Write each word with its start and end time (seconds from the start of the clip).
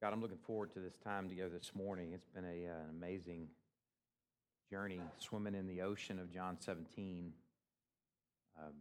God, 0.00 0.12
I'm 0.12 0.22
looking 0.22 0.38
forward 0.46 0.72
to 0.74 0.78
this 0.78 0.96
time 1.02 1.28
together 1.28 1.58
this 1.58 1.72
morning. 1.74 2.12
It's 2.14 2.28
been 2.28 2.44
a, 2.44 2.68
uh, 2.68 2.84
an 2.84 2.96
amazing 2.96 3.48
journey 4.70 5.00
swimming 5.18 5.56
in 5.56 5.66
the 5.66 5.82
ocean 5.82 6.20
of 6.20 6.32
John 6.32 6.56
17. 6.60 7.32
Um, 8.56 8.72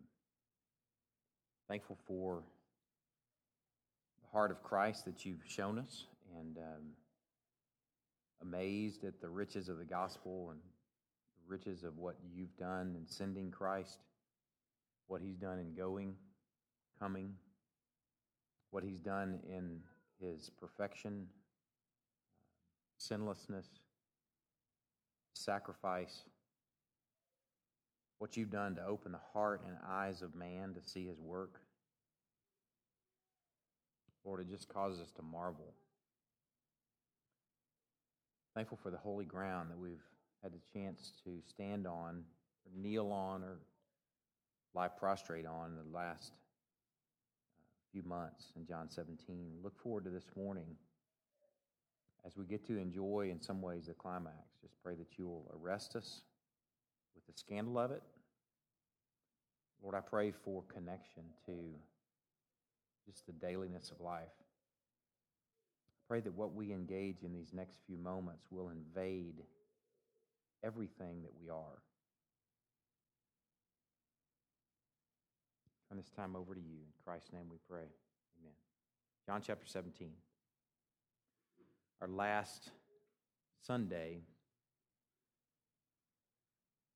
thankful 1.67 1.97
for 2.05 2.43
the 4.21 4.29
heart 4.31 4.51
of 4.51 4.61
Christ 4.61 5.05
that 5.05 5.25
you've 5.25 5.41
shown 5.47 5.79
us, 5.79 6.05
and 6.39 6.57
um, 6.59 6.83
amazed 8.43 9.03
at 9.03 9.19
the 9.19 9.29
riches 9.29 9.69
of 9.69 9.79
the 9.79 9.85
gospel 9.85 10.49
and 10.51 10.59
the 10.59 11.49
riches 11.51 11.83
of 11.83 11.97
what 11.97 12.17
you've 12.31 12.55
done 12.57 12.95
in 12.95 13.07
sending 13.07 13.49
Christ, 13.49 13.97
what 15.07 15.23
he's 15.23 15.37
done 15.37 15.57
in 15.57 15.73
going, 15.73 16.13
coming, 16.99 17.33
what 18.69 18.83
he's 18.83 18.99
done 18.99 19.39
in 19.49 19.79
his 20.21 20.49
perfection, 20.59 21.11
um, 21.13 21.27
sinlessness, 22.97 23.67
sacrifice, 25.33 26.23
what 28.19 28.35
you've 28.35 28.49
done 28.49 28.75
to 28.75 28.85
open 28.85 29.11
the 29.11 29.19
heart 29.33 29.61
and 29.67 29.77
eyes 29.87 30.21
of 30.21 30.35
man 30.35 30.73
to 30.73 30.89
see 30.89 31.05
his 31.05 31.19
work. 31.19 31.61
Lord, 34.25 34.41
it 34.41 34.49
just 34.49 34.67
causes 34.67 34.99
us 34.99 35.11
to 35.11 35.21
marvel. 35.21 35.73
Thankful 38.55 38.79
for 38.81 38.89
the 38.89 38.97
holy 38.97 39.25
ground 39.25 39.69
that 39.69 39.77
we've 39.77 40.03
had 40.41 40.51
the 40.51 40.59
chance 40.73 41.13
to 41.23 41.39
stand 41.47 41.85
on, 41.85 42.23
or 42.65 42.71
kneel 42.75 43.11
on, 43.11 43.43
or 43.43 43.59
lie 44.73 44.87
prostrate 44.87 45.45
on 45.45 45.75
the 45.75 45.95
last 45.97 46.33
few 47.91 48.03
months 48.03 48.51
in 48.55 48.65
John 48.65 48.89
17. 48.89 49.59
Look 49.63 49.79
forward 49.81 50.05
to 50.05 50.09
this 50.09 50.29
morning 50.35 50.75
as 52.25 52.35
we 52.35 52.45
get 52.45 52.65
to 52.67 52.77
enjoy, 52.77 53.29
in 53.31 53.41
some 53.41 53.61
ways, 53.61 53.85
the 53.87 53.93
climax. 53.93 54.35
Just 54.61 54.75
pray 54.83 54.95
that 54.95 55.17
you 55.17 55.25
will 55.27 55.51
arrest 55.61 55.95
us 55.95 56.21
with 57.15 57.25
the 57.25 57.33
scandal 57.39 57.79
of 57.79 57.91
it. 57.91 58.03
Lord, 59.81 59.95
I 59.95 60.01
pray 60.01 60.31
for 60.31 60.63
connection 60.73 61.23
to 61.45 61.53
just 63.05 63.25
the 63.25 63.33
dailiness 63.33 63.91
of 63.91 64.01
life. 64.01 64.23
I 64.27 66.01
pray 66.07 66.19
that 66.21 66.33
what 66.33 66.53
we 66.53 66.73
engage 66.73 67.23
in 67.23 67.33
these 67.33 67.53
next 67.53 67.77
few 67.85 67.97
moments 67.97 68.47
will 68.51 68.69
invade 68.69 69.43
everything 70.63 71.21
that 71.21 71.31
we 71.41 71.49
are. 71.49 71.81
Turn 75.87 75.97
this 75.97 76.09
time 76.09 76.35
over 76.35 76.53
to 76.53 76.59
you. 76.59 76.75
In 76.75 77.03
Christ's 77.05 77.31
name 77.31 77.45
we 77.49 77.57
pray. 77.69 77.85
Amen. 78.39 78.53
John 79.25 79.41
chapter 79.45 79.65
17. 79.65 80.09
Our 82.01 82.07
last 82.07 82.71
Sunday 83.65 84.19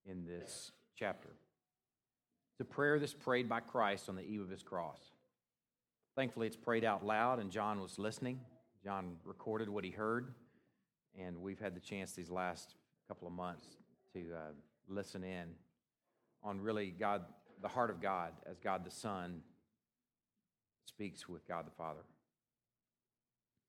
in 0.05 0.25
this 0.25 0.71
chapter. 0.97 1.29
It's 2.53 2.61
a 2.61 2.65
prayer 2.65 2.99
that's 2.99 3.13
prayed 3.13 3.47
by 3.47 3.61
Christ 3.61 4.09
on 4.09 4.15
the 4.15 4.23
eve 4.23 4.41
of 4.41 4.49
his 4.49 4.61
cross. 4.61 4.99
Thankfully, 6.15 6.47
it's 6.47 6.57
prayed 6.57 6.83
out 6.83 7.05
loud, 7.05 7.39
and 7.39 7.49
John 7.49 7.79
was 7.79 7.97
listening. 7.97 8.41
John 8.83 9.15
recorded 9.23 9.69
what 9.69 9.85
he 9.85 9.91
heard, 9.91 10.33
and 11.17 11.37
we've 11.41 11.59
had 11.59 11.75
the 11.75 11.79
chance 11.79 12.11
these 12.11 12.29
last 12.29 12.75
couple 13.07 13.27
of 13.27 13.33
months 13.33 13.65
to 14.13 14.19
uh, 14.19 14.51
listen 14.89 15.23
in 15.23 15.47
on 16.43 16.59
really 16.59 16.91
God 16.91 17.23
the 17.61 17.67
heart 17.67 17.89
of 17.89 18.01
God 18.01 18.33
as 18.49 18.59
God 18.59 18.83
the 18.83 18.91
Son 18.91 19.41
speaks 20.85 21.27
with 21.29 21.47
God 21.47 21.65
the 21.65 21.71
Father. 21.71 22.01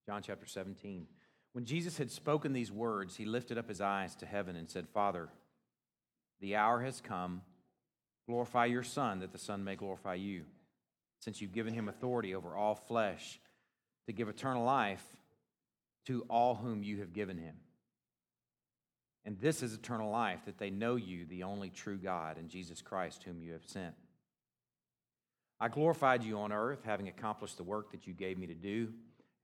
John 0.06 0.22
chapter 0.22 0.46
17. 0.46 1.06
When 1.52 1.64
Jesus 1.64 1.98
had 1.98 2.10
spoken 2.10 2.52
these 2.52 2.72
words, 2.72 3.16
he 3.16 3.24
lifted 3.24 3.58
up 3.58 3.68
his 3.68 3.80
eyes 3.80 4.14
to 4.16 4.26
heaven 4.26 4.56
and 4.56 4.70
said, 4.70 4.88
Father, 4.88 5.28
the 6.40 6.56
hour 6.56 6.82
has 6.82 7.00
come. 7.00 7.42
Glorify 8.26 8.66
your 8.66 8.82
Son, 8.82 9.20
that 9.20 9.32
the 9.32 9.38
Son 9.38 9.64
may 9.64 9.76
glorify 9.76 10.14
you, 10.14 10.44
since 11.20 11.40
you've 11.40 11.52
given 11.52 11.74
him 11.74 11.88
authority 11.88 12.34
over 12.34 12.56
all 12.56 12.74
flesh 12.74 13.40
to 14.06 14.12
give 14.12 14.28
eternal 14.28 14.64
life 14.64 15.04
to 16.06 16.24
all 16.28 16.54
whom 16.54 16.82
you 16.82 17.00
have 17.00 17.12
given 17.12 17.36
him. 17.36 17.56
And 19.24 19.38
this 19.40 19.62
is 19.62 19.72
eternal 19.72 20.10
life, 20.10 20.40
that 20.46 20.58
they 20.58 20.70
know 20.70 20.96
you, 20.96 21.26
the 21.26 21.44
only 21.44 21.70
true 21.70 21.96
God, 21.96 22.38
and 22.38 22.48
Jesus 22.48 22.82
Christ, 22.82 23.22
whom 23.22 23.40
you 23.40 23.52
have 23.52 23.64
sent. 23.64 23.94
I 25.60 25.68
glorified 25.68 26.24
you 26.24 26.38
on 26.38 26.52
earth, 26.52 26.80
having 26.84 27.06
accomplished 27.06 27.56
the 27.56 27.62
work 27.62 27.92
that 27.92 28.06
you 28.06 28.14
gave 28.14 28.36
me 28.36 28.48
to 28.48 28.54
do. 28.54 28.88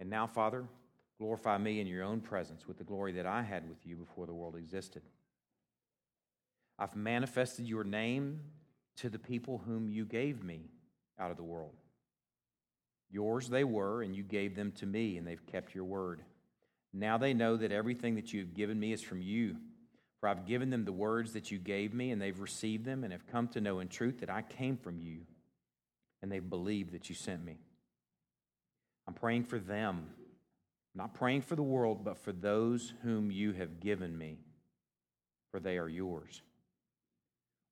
And 0.00 0.10
now, 0.10 0.26
Father, 0.26 0.64
glorify 1.16 1.58
me 1.58 1.80
in 1.80 1.86
your 1.86 2.02
own 2.02 2.20
presence 2.20 2.66
with 2.66 2.76
the 2.76 2.84
glory 2.84 3.12
that 3.12 3.26
I 3.26 3.42
had 3.42 3.68
with 3.68 3.86
you 3.86 3.94
before 3.94 4.26
the 4.26 4.34
world 4.34 4.56
existed. 4.56 5.02
I've 6.76 6.96
manifested 6.96 7.66
your 7.66 7.84
name 7.84 8.40
to 8.96 9.08
the 9.08 9.18
people 9.18 9.62
whom 9.64 9.88
you 9.88 10.04
gave 10.04 10.42
me 10.42 10.62
out 11.20 11.30
of 11.30 11.36
the 11.36 11.44
world. 11.44 11.74
Yours 13.10 13.48
they 13.48 13.64
were, 13.64 14.02
and 14.02 14.14
you 14.14 14.24
gave 14.24 14.56
them 14.56 14.72
to 14.72 14.86
me, 14.86 15.16
and 15.16 15.26
they've 15.26 15.46
kept 15.46 15.74
your 15.74 15.84
word. 15.84 16.22
Now 16.92 17.16
they 17.16 17.32
know 17.32 17.56
that 17.56 17.72
everything 17.72 18.16
that 18.16 18.32
you 18.32 18.40
have 18.40 18.54
given 18.54 18.78
me 18.78 18.92
is 18.92 19.02
from 19.02 19.22
you. 19.22 19.56
For 20.20 20.28
I've 20.28 20.46
given 20.46 20.70
them 20.70 20.84
the 20.84 20.92
words 20.92 21.32
that 21.32 21.50
you 21.50 21.58
gave 21.58 21.94
me, 21.94 22.10
and 22.10 22.20
they've 22.20 22.38
received 22.38 22.84
them, 22.84 23.04
and 23.04 23.12
have 23.12 23.26
come 23.26 23.48
to 23.48 23.60
know 23.60 23.80
in 23.80 23.88
truth 23.88 24.20
that 24.20 24.30
I 24.30 24.42
came 24.42 24.76
from 24.76 24.98
you, 24.98 25.20
and 26.22 26.30
they've 26.30 26.48
believed 26.48 26.92
that 26.92 27.08
you 27.08 27.14
sent 27.14 27.44
me. 27.44 27.58
I'm 29.06 29.14
praying 29.14 29.44
for 29.44 29.58
them, 29.58 30.06
I'm 30.94 30.98
not 30.98 31.14
praying 31.14 31.42
for 31.42 31.56
the 31.56 31.62
world, 31.62 32.04
but 32.04 32.18
for 32.18 32.32
those 32.32 32.92
whom 33.02 33.30
you 33.30 33.52
have 33.52 33.80
given 33.80 34.16
me, 34.16 34.38
for 35.50 35.60
they 35.60 35.78
are 35.78 35.88
yours. 35.88 36.42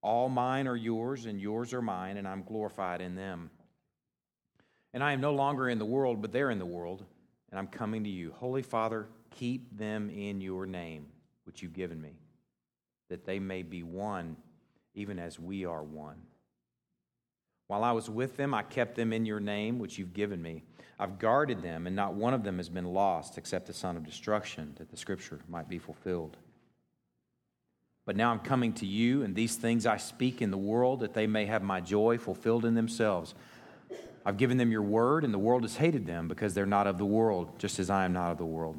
All 0.02 0.28
mine 0.28 0.68
are 0.68 0.76
yours, 0.76 1.26
and 1.26 1.40
yours 1.40 1.74
are 1.74 1.82
mine, 1.82 2.16
and 2.16 2.28
I'm 2.28 2.44
glorified 2.44 3.00
in 3.00 3.16
them. 3.16 3.50
And 4.94 5.02
I 5.02 5.12
am 5.12 5.20
no 5.20 5.34
longer 5.34 5.68
in 5.68 5.78
the 5.78 5.84
world, 5.84 6.22
but 6.22 6.32
they're 6.32 6.50
in 6.50 6.58
the 6.58 6.64
world 6.64 7.04
and 7.50 7.58
I'm 7.58 7.66
coming 7.68 8.04
to 8.04 8.10
you. 8.10 8.32
Holy 8.38 8.62
Father, 8.62 9.08
keep 9.30 9.76
them 9.76 10.10
in 10.10 10.40
your 10.40 10.66
name, 10.66 11.06
which 11.44 11.62
you've 11.62 11.72
given 11.72 12.00
me, 12.00 12.10
that 13.08 13.24
they 13.24 13.38
may 13.38 13.62
be 13.62 13.82
one, 13.82 14.36
even 14.94 15.18
as 15.18 15.38
we 15.38 15.64
are 15.64 15.82
one. 15.82 16.16
While 17.68 17.82
I 17.82 17.92
was 17.92 18.08
with 18.08 18.36
them, 18.36 18.54
I 18.54 18.62
kept 18.62 18.94
them 18.94 19.12
in 19.12 19.26
your 19.26 19.40
name, 19.40 19.78
which 19.78 19.98
you've 19.98 20.14
given 20.14 20.40
me. 20.40 20.62
I've 20.98 21.18
guarded 21.18 21.62
them, 21.62 21.86
and 21.86 21.96
not 21.96 22.14
one 22.14 22.32
of 22.32 22.44
them 22.44 22.58
has 22.58 22.68
been 22.68 22.84
lost 22.84 23.38
except 23.38 23.66
the 23.66 23.72
son 23.72 23.96
of 23.96 24.04
destruction, 24.04 24.74
that 24.78 24.90
the 24.90 24.96
scripture 24.96 25.40
might 25.48 25.68
be 25.68 25.78
fulfilled. 25.78 26.36
But 28.06 28.16
now 28.16 28.30
I'm 28.30 28.38
coming 28.38 28.72
to 28.74 28.86
you, 28.86 29.22
and 29.24 29.34
these 29.34 29.56
things 29.56 29.84
I 29.84 29.96
speak 29.96 30.40
in 30.40 30.52
the 30.52 30.56
world, 30.56 31.00
that 31.00 31.12
they 31.12 31.26
may 31.26 31.46
have 31.46 31.62
my 31.62 31.80
joy 31.80 32.18
fulfilled 32.18 32.64
in 32.64 32.74
themselves. 32.74 33.34
I've 34.24 34.36
given 34.36 34.58
them 34.58 34.70
your 34.70 34.82
word, 34.82 35.24
and 35.24 35.34
the 35.34 35.38
world 35.38 35.62
has 35.62 35.76
hated 35.76 36.06
them 36.06 36.28
because 36.28 36.54
they're 36.54 36.66
not 36.66 36.86
of 36.86 36.98
the 36.98 37.04
world, 37.04 37.58
just 37.58 37.80
as 37.80 37.90
I 37.90 38.04
am 38.04 38.12
not 38.12 38.30
of 38.30 38.38
the 38.38 38.46
world. 38.46 38.78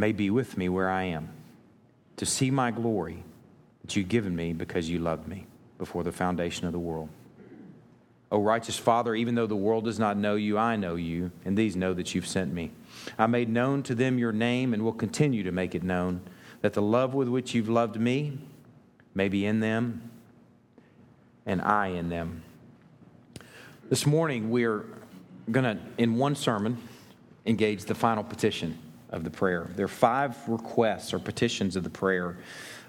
may 0.00 0.12
be 0.12 0.30
with 0.30 0.56
me 0.56 0.66
where 0.66 0.88
I 0.88 1.04
am, 1.04 1.28
to 2.16 2.24
see 2.24 2.50
my 2.50 2.70
glory 2.70 3.22
that 3.82 3.94
you've 3.94 4.08
given 4.08 4.34
me 4.34 4.54
because 4.54 4.88
you 4.88 4.98
loved 4.98 5.28
me 5.28 5.46
before 5.76 6.02
the 6.02 6.10
foundation 6.10 6.66
of 6.66 6.72
the 6.72 6.78
world. 6.78 7.10
O 8.32 8.40
righteous 8.40 8.78
Father, 8.78 9.14
even 9.14 9.34
though 9.34 9.46
the 9.46 9.54
world 9.54 9.84
does 9.84 9.98
not 9.98 10.16
know 10.16 10.36
you, 10.36 10.56
I 10.56 10.76
know 10.76 10.94
you, 10.94 11.30
and 11.44 11.56
these 11.56 11.76
know 11.76 11.92
that 11.92 12.14
you've 12.14 12.26
sent 12.26 12.50
me. 12.50 12.70
I 13.18 13.26
made 13.26 13.50
known 13.50 13.82
to 13.84 13.94
them 13.94 14.18
your 14.18 14.32
name 14.32 14.72
and 14.72 14.82
will 14.82 14.94
continue 14.94 15.42
to 15.42 15.52
make 15.52 15.74
it 15.74 15.82
known, 15.82 16.22
that 16.62 16.72
the 16.72 16.82
love 16.82 17.12
with 17.12 17.28
which 17.28 17.54
you've 17.54 17.68
loved 17.68 18.00
me 18.00 18.38
may 19.14 19.28
be 19.28 19.44
in 19.44 19.60
them 19.60 20.10
and 21.44 21.60
I 21.60 21.88
in 21.88 22.08
them. 22.08 22.42
This 23.90 24.06
morning, 24.06 24.50
we're 24.50 24.86
going 25.50 25.64
to, 25.64 25.78
in 25.98 26.16
one 26.16 26.36
sermon, 26.36 26.78
engage 27.44 27.84
the 27.84 27.94
final 27.94 28.24
petition 28.24 28.78
of 29.10 29.24
the 29.24 29.30
prayer. 29.30 29.68
There 29.76 29.84
are 29.84 29.88
five 29.88 30.36
requests 30.48 31.12
or 31.12 31.18
petitions 31.18 31.76
of 31.76 31.84
the 31.84 31.90
prayer. 31.90 32.38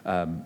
Um, 0.06 0.44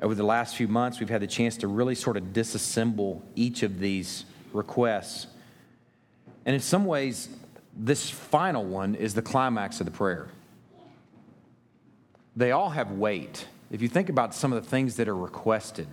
over 0.00 0.14
the 0.14 0.24
last 0.24 0.56
few 0.56 0.68
months, 0.68 1.00
we've 1.00 1.08
had 1.08 1.22
the 1.22 1.26
chance 1.26 1.56
to 1.58 1.68
really 1.68 1.94
sort 1.94 2.16
of 2.16 2.24
disassemble 2.24 3.20
each 3.34 3.62
of 3.62 3.78
these 3.78 4.24
requests. 4.52 5.26
And 6.46 6.54
in 6.54 6.60
some 6.60 6.84
ways, 6.84 7.28
this 7.76 8.08
final 8.08 8.64
one 8.64 8.94
is 8.94 9.14
the 9.14 9.22
climax 9.22 9.80
of 9.80 9.86
the 9.86 9.92
prayer. 9.92 10.28
They 12.36 12.52
all 12.52 12.70
have 12.70 12.92
weight. 12.92 13.46
If 13.70 13.82
you 13.82 13.88
think 13.88 14.08
about 14.08 14.34
some 14.34 14.52
of 14.52 14.62
the 14.62 14.68
things 14.68 14.96
that 14.96 15.08
are 15.08 15.16
requested, 15.16 15.88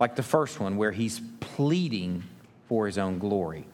like 0.00 0.16
the 0.16 0.22
first 0.22 0.58
one 0.58 0.76
where 0.76 0.92
he's 0.92 1.20
pleading 1.40 2.24
for 2.68 2.86
his 2.86 2.98
own 2.98 3.18
glory. 3.18 3.66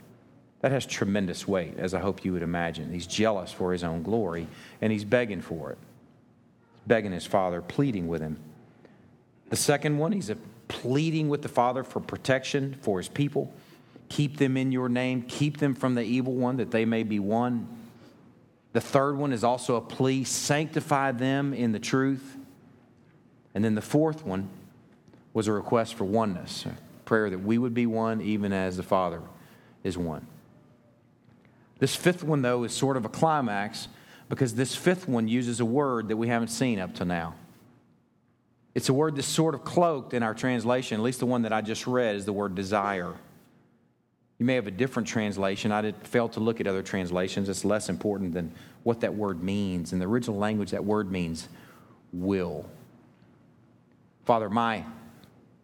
That 0.60 0.72
has 0.72 0.86
tremendous 0.86 1.46
weight, 1.46 1.74
as 1.78 1.94
I 1.94 2.00
hope 2.00 2.24
you 2.24 2.32
would 2.32 2.42
imagine. 2.42 2.92
He's 2.92 3.06
jealous 3.06 3.52
for 3.52 3.72
his 3.72 3.84
own 3.84 4.02
glory, 4.02 4.48
and 4.80 4.92
he's 4.92 5.04
begging 5.04 5.40
for 5.40 5.70
it. 5.70 5.78
He's 6.74 6.88
begging 6.88 7.12
his 7.12 7.26
father, 7.26 7.62
pleading 7.62 8.08
with 8.08 8.20
him. 8.20 8.38
The 9.50 9.56
second 9.56 9.98
one, 9.98 10.12
he's 10.12 10.30
pleading 10.66 11.28
with 11.28 11.42
the 11.42 11.48
Father 11.48 11.84
for 11.84 12.00
protection 12.00 12.76
for 12.82 12.98
his 12.98 13.08
people. 13.08 13.52
Keep 14.08 14.38
them 14.38 14.56
in 14.56 14.72
your 14.72 14.88
name, 14.88 15.22
keep 15.22 15.58
them 15.58 15.74
from 15.74 15.94
the 15.94 16.02
evil 16.02 16.34
one, 16.34 16.56
that 16.56 16.70
they 16.70 16.84
may 16.84 17.02
be 17.02 17.18
one. 17.18 17.68
The 18.72 18.80
third 18.80 19.16
one 19.16 19.32
is 19.32 19.44
also 19.44 19.76
a 19.76 19.80
plea 19.80 20.24
sanctify 20.24 21.12
them 21.12 21.54
in 21.54 21.72
the 21.72 21.78
truth. 21.78 22.36
And 23.54 23.64
then 23.64 23.74
the 23.74 23.82
fourth 23.82 24.24
one 24.24 24.48
was 25.32 25.46
a 25.46 25.52
request 25.52 25.94
for 25.94 26.04
oneness, 26.04 26.66
a 26.66 26.76
prayer 27.04 27.30
that 27.30 27.38
we 27.38 27.58
would 27.58 27.74
be 27.74 27.86
one 27.86 28.20
even 28.20 28.52
as 28.52 28.76
the 28.76 28.82
Father 28.82 29.22
is 29.84 29.96
one. 29.96 30.26
This 31.78 31.94
fifth 31.94 32.24
one, 32.24 32.42
though, 32.42 32.64
is 32.64 32.72
sort 32.72 32.96
of 32.96 33.04
a 33.04 33.08
climax 33.08 33.88
because 34.28 34.54
this 34.54 34.74
fifth 34.74 35.08
one 35.08 35.28
uses 35.28 35.60
a 35.60 35.64
word 35.64 36.08
that 36.08 36.16
we 36.16 36.28
haven't 36.28 36.48
seen 36.48 36.78
up 36.78 36.94
to 36.96 37.04
now. 37.04 37.34
It's 38.74 38.88
a 38.88 38.92
word 38.92 39.16
that's 39.16 39.26
sort 39.26 39.54
of 39.54 39.64
cloaked 39.64 40.14
in 40.14 40.22
our 40.22 40.34
translation, 40.34 41.00
at 41.00 41.02
least 41.02 41.20
the 41.20 41.26
one 41.26 41.42
that 41.42 41.52
I 41.52 41.60
just 41.60 41.86
read 41.86 42.16
is 42.16 42.24
the 42.24 42.32
word 42.32 42.54
desire. 42.54 43.14
You 44.38 44.46
may 44.46 44.54
have 44.54 44.68
a 44.68 44.72
different 44.72 45.08
translation. 45.08 45.72
I 45.72 45.82
did, 45.82 45.96
failed 46.06 46.34
to 46.34 46.40
look 46.40 46.60
at 46.60 46.66
other 46.66 46.82
translations. 46.82 47.48
It's 47.48 47.64
less 47.64 47.88
important 47.88 48.34
than 48.34 48.52
what 48.84 49.00
that 49.00 49.14
word 49.14 49.42
means. 49.42 49.92
In 49.92 49.98
the 49.98 50.06
original 50.06 50.36
language, 50.36 50.70
that 50.70 50.84
word 50.84 51.10
means 51.10 51.48
will. 52.12 52.66
Father, 54.24 54.48
my 54.48 54.84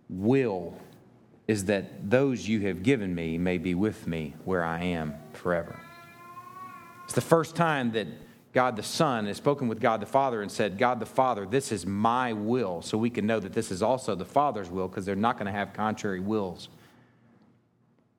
will 0.08 0.76
is 1.46 1.66
that 1.66 2.10
those 2.10 2.48
you 2.48 2.60
have 2.60 2.82
given 2.82 3.14
me 3.14 3.38
may 3.38 3.58
be 3.58 3.74
with 3.74 4.06
me 4.06 4.34
where 4.44 4.64
I 4.64 4.82
am 4.82 5.14
forever. 5.34 5.78
It's 7.04 7.14
the 7.14 7.20
first 7.20 7.54
time 7.54 7.92
that 7.92 8.06
God 8.54 8.76
the 8.76 8.82
Son 8.84 9.26
has 9.26 9.36
spoken 9.36 9.66
with 9.66 9.80
God 9.80 10.00
the 10.00 10.06
Father 10.06 10.40
and 10.40 10.50
said, 10.50 10.78
God 10.78 11.00
the 11.00 11.06
Father, 11.06 11.44
this 11.44 11.72
is 11.72 11.84
my 11.84 12.32
will. 12.32 12.82
So 12.82 12.96
we 12.96 13.10
can 13.10 13.26
know 13.26 13.40
that 13.40 13.52
this 13.52 13.72
is 13.72 13.82
also 13.82 14.14
the 14.14 14.24
Father's 14.24 14.70
will 14.70 14.86
because 14.86 15.04
they're 15.04 15.16
not 15.16 15.36
going 15.36 15.46
to 15.46 15.52
have 15.52 15.72
contrary 15.72 16.20
wills. 16.20 16.68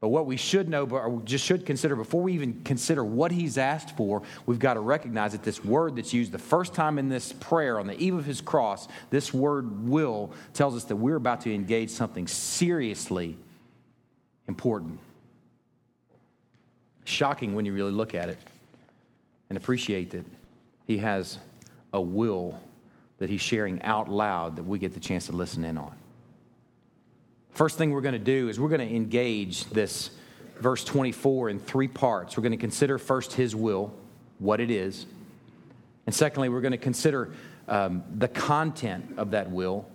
But 0.01 0.09
what 0.09 0.25
we 0.25 0.35
should 0.35 0.67
know, 0.67 0.83
or 0.85 1.21
just 1.23 1.45
should 1.45 1.65
consider 1.65 1.95
before 1.95 2.21
we 2.21 2.33
even 2.33 2.61
consider 2.63 3.03
what 3.03 3.31
he's 3.31 3.57
asked 3.57 3.95
for, 3.95 4.23
we've 4.45 4.59
got 4.59 4.73
to 4.73 4.81
recognize 4.81 5.31
that 5.31 5.41
this 5.41 5.63
word 5.63 5.95
that's 5.95 6.13
used 6.13 6.33
the 6.33 6.37
first 6.37 6.73
time 6.73 6.99
in 6.99 7.07
this 7.07 7.31
prayer 7.31 7.79
on 7.79 7.87
the 7.87 7.97
eve 7.97 8.13
of 8.13 8.25
his 8.25 8.41
cross, 8.41 8.89
this 9.09 9.33
word 9.33 9.87
will, 9.87 10.31
tells 10.53 10.75
us 10.75 10.83
that 10.83 10.97
we're 10.97 11.15
about 11.15 11.41
to 11.41 11.55
engage 11.55 11.89
something 11.89 12.27
seriously 12.27 13.37
important. 14.49 14.99
Shocking 17.05 17.55
when 17.55 17.65
you 17.65 17.73
really 17.73 17.93
look 17.93 18.13
at 18.13 18.27
it 18.27 18.37
and 19.49 19.57
appreciate 19.57 20.11
that 20.11 20.25
he 20.85 20.97
has 20.99 21.37
a 21.93 22.01
will 22.01 22.59
that 23.17 23.29
he's 23.29 23.41
sharing 23.41 23.81
out 23.81 24.09
loud 24.09 24.57
that 24.57 24.63
we 24.63 24.77
get 24.77 24.93
the 24.93 24.99
chance 24.99 25.27
to 25.27 25.31
listen 25.31 25.63
in 25.63 25.77
on. 25.77 25.95
First 27.51 27.77
thing 27.77 27.91
we're 27.91 28.01
going 28.01 28.13
to 28.13 28.19
do 28.19 28.49
is 28.49 28.59
we're 28.59 28.69
going 28.69 28.87
to 28.87 28.95
engage 28.95 29.65
this 29.65 30.09
verse 30.59 30.83
24 30.83 31.49
in 31.49 31.59
three 31.59 31.87
parts. 31.87 32.35
We're 32.35 32.43
going 32.43 32.51
to 32.51 32.57
consider 32.57 32.97
first 32.97 33.33
his 33.33 33.55
will, 33.55 33.93
what 34.39 34.59
it 34.59 34.69
is. 34.69 35.05
And 36.05 36.13
secondly, 36.13 36.49
we're 36.49 36.61
going 36.61 36.73
to 36.73 36.77
consider 36.77 37.31
um, 37.67 38.03
the 38.13 38.27
content 38.27 39.13
of 39.17 39.31
that 39.31 39.49
will 39.49 39.87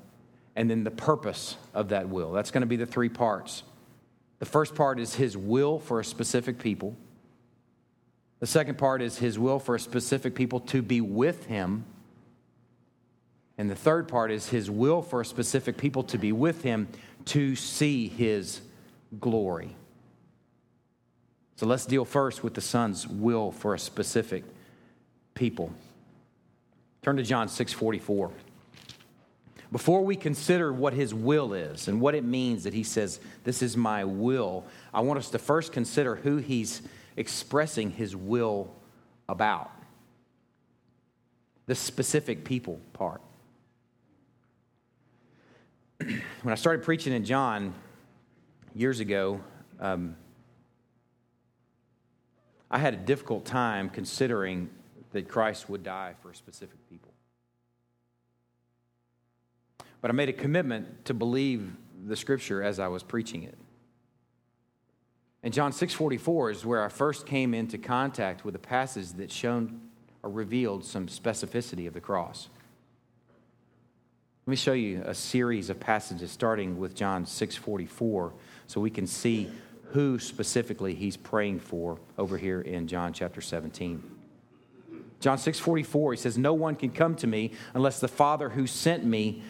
and 0.56 0.70
then 0.70 0.85
the 0.85 0.91
purpose 0.91 1.56
of 1.75 1.91
that 1.91 2.08
will. 2.08 2.32
That's 2.32 2.50
going 2.50 2.62
to 2.62 2.67
be 2.67 2.76
the 2.76 2.87
three 2.87 3.08
parts. 3.08 3.62
The 4.41 4.47
first 4.47 4.75
part 4.75 4.99
is 4.99 5.14
his 5.14 5.37
will 5.37 5.79
for 5.79 6.00
a 6.00 6.05
specific 6.05 6.58
people. 6.58 6.97
The 8.40 8.46
second 8.46 8.78
part 8.78 9.02
is 9.02 9.19
his 9.19 9.38
will 9.38 9.58
for 9.58 9.75
a 9.75 9.81
specific 9.81 10.34
people 10.34 10.60
to 10.60 10.82
be 10.82 11.00
with 11.00 11.46
him. 11.46 11.84
And 13.58 13.70
the 13.70 13.76
third 13.76 14.08
part 14.08 14.31
is 14.31 14.48
his 14.48 14.70
will 14.70 15.02
for 15.02 15.20
a 15.20 15.25
specific 15.25 15.76
people 15.76 16.02
to 16.04 16.19
be 16.19 16.32
with 16.32 16.62
him 16.62 16.88
to 17.26 17.54
see 17.54 18.08
his 18.08 18.62
glory. 19.20 19.76
So 21.56 21.66
let's 21.66 21.84
deal 21.84 22.06
first 22.06 22.42
with 22.42 22.54
the 22.54 22.62
Son's 22.62 23.06
will 23.06 23.52
for 23.52 23.75
a 23.75 23.78
specific 23.78 24.44
people. 25.34 25.70
Turn 27.02 27.19
to 27.19 27.22
John 27.22 27.48
6:44. 27.48 28.31
Before 29.70 30.02
we 30.02 30.16
consider 30.16 30.72
what 30.72 30.94
his 30.94 31.12
will 31.14 31.52
is 31.52 31.87
and 31.87 32.00
what 32.00 32.14
it 32.14 32.25
means 32.25 32.64
that 32.64 32.72
he 32.72 32.82
says, 32.82 33.20
This 33.44 33.62
is 33.62 33.76
my 33.76 34.04
will, 34.04 34.64
I 34.92 35.00
want 35.02 35.19
us 35.19 35.31
to 35.31 35.38
first 35.38 35.72
consider 35.72 36.16
who 36.16 36.38
he's 36.38 36.81
expressing 37.20 37.90
his 37.90 38.17
will 38.17 38.75
about. 39.28 39.70
The 41.67 41.75
specific 41.75 42.44
people 42.44 42.81
part. 42.94 43.20
when 45.99 46.19
I 46.46 46.55
started 46.55 46.82
preaching 46.82 47.12
in 47.12 47.26
John 47.26 47.75
years 48.75 49.00
ago, 49.00 49.43
um, 49.78 50.17
I 52.70 52.78
had 52.78 52.94
a 52.94 52.96
difficult 52.96 53.44
time 53.44 53.90
considering 53.90 54.70
that 55.12 55.28
Christ 55.28 55.69
would 55.69 55.82
die 55.82 56.14
for 56.23 56.32
specific 56.32 56.78
people. 56.88 57.12
But 60.00 60.11
I 60.11 60.14
made 60.14 60.30
a 60.30 60.33
commitment 60.33 61.04
to 61.04 61.12
believe 61.12 61.71
the 62.06 62.16
scripture 62.16 62.62
as 62.62 62.78
I 62.78 62.88
was 62.88 63.02
preaching 63.02 63.42
it. 63.42 63.59
And 65.42 65.54
John 65.54 65.73
6:44 65.73 66.50
is 66.50 66.66
where 66.66 66.85
I 66.85 66.88
first 66.88 67.26
came 67.26 67.54
into 67.54 67.78
contact 67.78 68.44
with 68.44 68.54
a 68.54 68.59
passage 68.59 69.12
that 69.14 69.30
shown 69.30 69.80
or 70.23 70.30
revealed 70.30 70.85
some 70.85 71.06
specificity 71.06 71.87
of 71.87 71.94
the 71.94 72.00
cross. 72.00 72.49
Let 74.47 74.50
me 74.50 74.56
show 74.56 74.75
you 74.75 75.02
a 75.04 75.14
series 75.14 75.70
of 75.70 75.80
passages 75.80 76.30
starting 76.30 76.78
with 76.78 76.94
John 76.94 77.25
6:44 77.25 78.32
so 78.66 78.80
we 78.80 78.90
can 78.90 79.06
see 79.06 79.50
who 79.92 80.18
specifically 80.18 80.94
he's 80.94 81.16
praying 81.16 81.61
for 81.61 81.99
over 82.18 82.37
here 82.37 82.61
in 82.61 82.87
John 82.87 83.12
chapter 83.12 83.40
17. 83.40 84.02
John 85.20 85.38
6:44 85.38 86.12
he 86.12 86.18
says 86.18 86.37
no 86.37 86.52
one 86.52 86.75
can 86.75 86.90
come 86.90 87.14
to 87.16 87.26
me 87.26 87.52
unless 87.73 87.99
the 88.00 88.09
Father 88.09 88.50
who 88.50 88.66
sent 88.66 89.04
me 89.04 89.42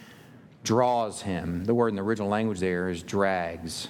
draws 0.62 1.22
him. 1.22 1.64
The 1.64 1.74
word 1.74 1.88
in 1.88 1.96
the 1.96 2.02
original 2.02 2.28
language 2.28 2.60
there 2.60 2.88
is 2.88 3.02
drags 3.02 3.88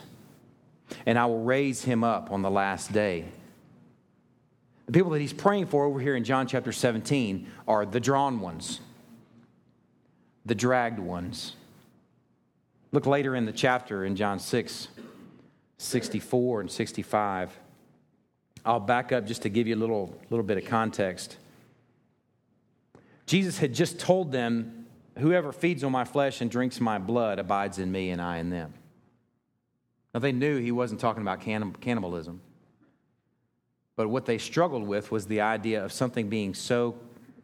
and 1.07 1.19
I 1.19 1.27
will 1.27 1.43
raise 1.43 1.85
him 1.85 2.05
up 2.05 2.31
on 2.31 2.43
the 2.43 2.51
last 2.51 2.93
day. 2.93 3.25
The 4.87 4.93
people 4.93 5.11
that 5.13 5.21
he's 5.21 5.33
praying 5.33 5.67
for 5.67 5.85
over 5.85 6.01
here 6.01 6.17
in 6.17 6.25
John 6.25 6.47
chapter 6.47 6.73
17 6.73 7.47
are 7.69 7.87
the 7.87 8.01
drawn 8.01 8.41
ones, 8.41 8.81
the 10.45 10.55
dragged 10.55 10.99
ones. 10.99 11.55
Look 12.93 13.07
later 13.07 13.37
in 13.37 13.47
the 13.47 13.53
chapter 13.53 14.05
in 14.05 14.17
John 14.17 14.41
6, 14.41 14.89
64 15.79 16.61
and 16.63 16.71
65. 16.71 17.57
I'll 18.65 18.81
back 18.81 19.13
up 19.13 19.27
just 19.27 19.43
to 19.43 19.49
give 19.49 19.69
you 19.69 19.77
a 19.77 19.79
little, 19.79 20.19
little 20.29 20.45
bit 20.45 20.59
of 20.59 20.65
context. 20.65 21.37
Jesus 23.27 23.59
had 23.59 23.73
just 23.73 24.01
told 24.01 24.33
them, 24.33 24.87
Whoever 25.19 25.53
feeds 25.53 25.85
on 25.85 25.93
my 25.93 26.05
flesh 26.05 26.41
and 26.41 26.51
drinks 26.51 26.81
my 26.81 26.99
blood 26.99 27.39
abides 27.39 27.79
in 27.79 27.93
me, 27.93 28.11
and 28.11 28.21
I 28.21 28.39
in 28.39 28.51
them. 28.51 28.73
Now, 30.13 30.21
they 30.21 30.33
knew 30.33 30.59
he 30.59 30.73
wasn't 30.73 31.01
talking 31.01 31.23
about 31.23 31.41
cannibalism. 31.41 32.41
But 33.97 34.09
what 34.09 34.27
they 34.27 34.39
struggled 34.39 34.87
with 34.87 35.11
was 35.13 35.27
the 35.27 35.43
idea 35.43 35.85
of 35.85 35.93
something 35.93 36.29
being 36.29 36.55
so 36.55 36.97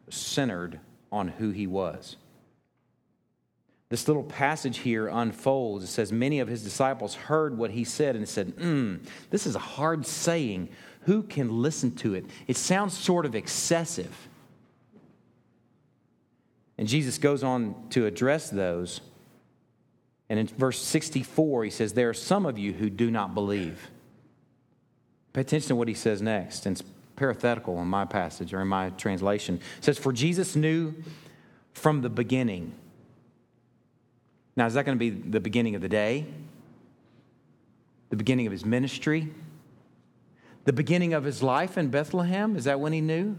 centered 0.09 0.79
on 1.11 1.27
who 1.27 1.51
he 1.51 1.67
was. 1.67 2.17
this 3.89 4.07
little 4.07 4.23
passage 4.23 4.79
here 4.79 5.07
unfolds. 5.07 5.83
It 5.85 5.87
says, 5.87 6.11
Many 6.11 6.39
of 6.39 6.47
his 6.49 6.63
disciples 6.63 7.15
heard 7.15 7.57
what 7.57 7.71
he 7.71 7.85
said 7.85 8.15
and 8.17 8.27
said, 8.27 8.55
mm, 8.57 8.99
This 9.29 9.47
is 9.47 9.55
a 9.55 9.59
hard 9.59 10.05
saying. 10.05 10.69
Who 11.01 11.23
can 11.23 11.61
listen 11.61 11.95
to 11.97 12.15
it? 12.15 12.25
It 12.47 12.57
sounds 12.57 12.97
sort 12.97 13.25
of 13.25 13.33
excessive. 13.33 14.27
And 16.77 16.87
Jesus 16.87 17.17
goes 17.17 17.43
on 17.43 17.75
to 17.91 18.05
address 18.05 18.49
those. 18.49 18.99
And 20.29 20.39
in 20.39 20.47
verse 20.47 20.81
64, 20.81 21.65
he 21.65 21.69
says, 21.69 21.93
There 21.93 22.09
are 22.09 22.13
some 22.13 22.45
of 22.45 22.57
you 22.57 22.73
who 22.73 22.89
do 22.89 23.09
not 23.09 23.33
believe. 23.33 23.89
Pay 25.33 25.41
attention 25.41 25.69
to 25.69 25.75
what 25.75 25.87
he 25.87 25.93
says 25.93 26.21
next. 26.21 26.65
And 26.65 26.77
it's 26.77 26.87
parenthetical 27.15 27.79
in 27.81 27.87
my 27.87 28.05
passage 28.05 28.53
or 28.53 28.61
in 28.61 28.67
my 28.67 28.89
translation. 28.91 29.59
It 29.77 29.83
says, 29.83 29.97
For 29.97 30.11
Jesus 30.11 30.55
knew 30.55 30.93
from 31.73 32.01
the 32.01 32.09
beginning. 32.09 32.73
Now, 34.55 34.65
is 34.65 34.73
that 34.73 34.85
going 34.85 34.97
to 34.97 34.99
be 34.99 35.09
the 35.11 35.39
beginning 35.39 35.75
of 35.75 35.81
the 35.81 35.89
day? 35.89 36.25
The 38.09 38.15
beginning 38.15 38.47
of 38.47 38.51
his 38.51 38.65
ministry? 38.65 39.29
The 40.65 40.73
beginning 40.73 41.13
of 41.13 41.23
his 41.23 41.43
life 41.43 41.77
in 41.77 41.89
Bethlehem? 41.89 42.55
Is 42.55 42.65
that 42.65 42.79
when 42.79 42.91
he 42.91 42.99
knew? 42.99 43.37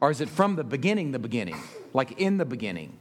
Or 0.00 0.10
is 0.10 0.20
it 0.20 0.28
from 0.28 0.56
the 0.56 0.64
beginning, 0.64 1.12
the 1.12 1.18
beginning? 1.18 1.56
Like 1.92 2.20
in 2.20 2.38
the 2.38 2.44
beginning? 2.44 2.98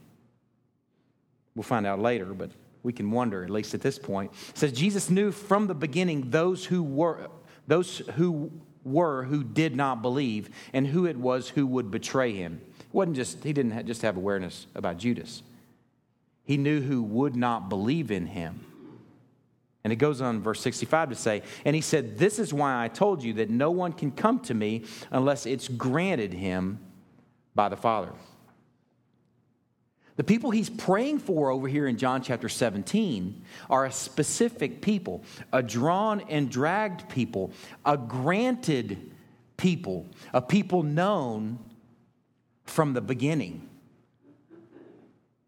We'll 1.55 1.63
find 1.63 1.85
out 1.85 1.99
later, 1.99 2.25
but 2.25 2.51
we 2.83 2.93
can 2.93 3.11
wonder, 3.11 3.43
at 3.43 3.49
least 3.49 3.73
at 3.73 3.81
this 3.81 3.99
point. 3.99 4.31
It 4.49 4.57
says 4.57 4.71
Jesus 4.71 5.09
knew 5.09 5.31
from 5.31 5.67
the 5.67 5.75
beginning 5.75 6.29
those 6.29 6.65
who 6.65 6.83
were 6.83 7.29
those 7.67 7.99
who 8.15 8.51
were 8.83 9.23
who 9.23 9.43
did 9.43 9.75
not 9.75 10.01
believe 10.01 10.49
and 10.73 10.87
who 10.87 11.05
it 11.05 11.17
was 11.17 11.49
who 11.49 11.67
would 11.67 11.91
betray 11.91 12.33
him. 12.33 12.61
It 12.79 12.85
wasn't 12.93 13.17
just 13.17 13.43
he 13.43 13.53
didn't 13.53 13.85
just 13.85 14.01
have 14.01 14.17
awareness 14.17 14.67
about 14.75 14.97
Judas. 14.97 15.43
He 16.43 16.57
knew 16.57 16.81
who 16.81 17.03
would 17.03 17.35
not 17.35 17.69
believe 17.69 18.09
in 18.09 18.25
him. 18.25 18.65
And 19.83 19.93
it 19.93 19.97
goes 19.97 20.19
on 20.19 20.41
verse 20.41 20.59
65 20.61 21.09
to 21.09 21.15
say, 21.15 21.43
and 21.63 21.75
he 21.75 21.81
said, 21.81 22.17
This 22.17 22.37
is 22.39 22.53
why 22.53 22.83
I 22.83 22.87
told 22.89 23.23
you 23.23 23.33
that 23.33 23.49
no 23.49 23.71
one 23.71 23.93
can 23.93 24.11
come 24.11 24.39
to 24.41 24.53
me 24.53 24.83
unless 25.11 25.45
it's 25.45 25.67
granted 25.67 26.33
him 26.33 26.79
by 27.55 27.69
the 27.69 27.77
Father. 27.77 28.11
The 30.19 30.25
people 30.25 30.51
he's 30.51 30.69
praying 30.69 31.19
for 31.19 31.49
over 31.49 31.65
here 31.65 31.87
in 31.87 31.95
John 31.95 32.21
chapter 32.21 32.49
17 32.49 33.41
are 33.69 33.85
a 33.85 33.91
specific 33.93 34.81
people, 34.81 35.23
a 35.53 35.63
drawn 35.63 36.19
and 36.27 36.49
dragged 36.49 37.07
people, 37.07 37.51
a 37.85 37.95
granted 37.95 39.13
people, 39.55 40.05
a 40.33 40.41
people 40.41 40.83
known 40.83 41.57
from 42.65 42.91
the 42.91 42.99
beginning. 42.99 43.69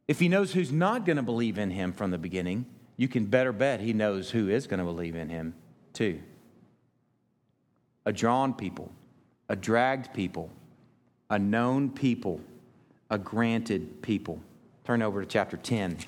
If 0.07 0.21
he 0.21 0.29
knows 0.29 0.53
who's 0.53 0.71
not 0.71 1.05
going 1.05 1.17
to 1.17 1.21
believe 1.21 1.57
in 1.57 1.69
him 1.69 1.91
from 1.91 2.11
the 2.11 2.17
beginning, 2.17 2.65
you 2.95 3.09
can 3.09 3.25
better 3.25 3.51
bet 3.51 3.81
he 3.81 3.91
knows 3.91 4.31
who 4.31 4.47
is 4.47 4.67
going 4.67 4.79
to 4.79 4.85
believe 4.85 5.17
in 5.17 5.27
him 5.27 5.53
too. 5.91 6.21
A 8.05 8.13
drawn 8.13 8.53
people, 8.53 8.89
a 9.49 9.55
dragged 9.57 10.13
people, 10.13 10.49
a 11.29 11.37
known 11.37 11.89
people, 11.89 12.39
a 13.09 13.17
granted 13.17 14.01
people. 14.01 14.41
Turn 14.91 15.01
over 15.01 15.21
to 15.21 15.25
chapter 15.25 15.55
10. 15.55 16.00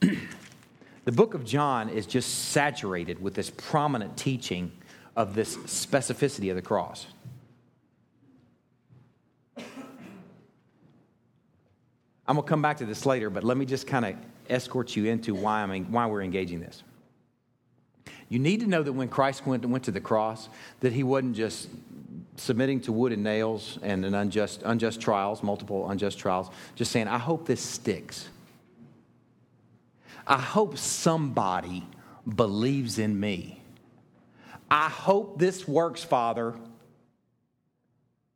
the 0.00 1.12
book 1.12 1.34
of 1.34 1.44
John 1.44 1.90
is 1.90 2.06
just 2.06 2.46
saturated 2.46 3.20
with 3.20 3.34
this 3.34 3.50
prominent 3.50 4.16
teaching 4.16 4.72
of 5.14 5.34
this 5.34 5.54
specificity 5.58 6.48
of 6.48 6.56
the 6.56 6.62
cross. 6.62 7.06
I'm 9.58 9.64
going 12.26 12.38
to 12.38 12.48
come 12.48 12.62
back 12.62 12.78
to 12.78 12.86
this 12.86 13.04
later, 13.04 13.28
but 13.28 13.44
let 13.44 13.58
me 13.58 13.66
just 13.66 13.86
kind 13.86 14.06
of 14.06 14.14
escort 14.48 14.96
you 14.96 15.04
into 15.04 15.34
why, 15.34 15.60
I'm, 15.62 15.92
why 15.92 16.06
we're 16.06 16.22
engaging 16.22 16.60
this. 16.60 16.82
You 18.30 18.38
need 18.38 18.60
to 18.60 18.66
know 18.66 18.82
that 18.82 18.94
when 18.94 19.08
Christ 19.08 19.46
went, 19.46 19.66
went 19.66 19.84
to 19.84 19.90
the 19.90 20.00
cross, 20.00 20.48
that 20.80 20.94
he 20.94 21.02
wasn't 21.02 21.36
just 21.36 21.68
submitting 22.38 22.80
to 22.82 22.92
wood 22.92 23.12
and 23.12 23.22
nails 23.22 23.78
and 23.82 24.04
an 24.04 24.14
unjust, 24.14 24.62
unjust 24.64 25.00
trials, 25.00 25.42
multiple 25.42 25.88
unjust 25.90 26.18
trials, 26.18 26.48
just 26.74 26.92
saying, 26.92 27.08
I 27.08 27.18
hope 27.18 27.46
this 27.46 27.60
sticks. 27.60 28.28
I 30.26 30.38
hope 30.38 30.76
somebody 30.76 31.86
believes 32.36 32.98
in 32.98 33.18
me. 33.18 33.62
I 34.70 34.88
hope 34.88 35.38
this 35.38 35.66
works, 35.66 36.04
Father. 36.04 36.54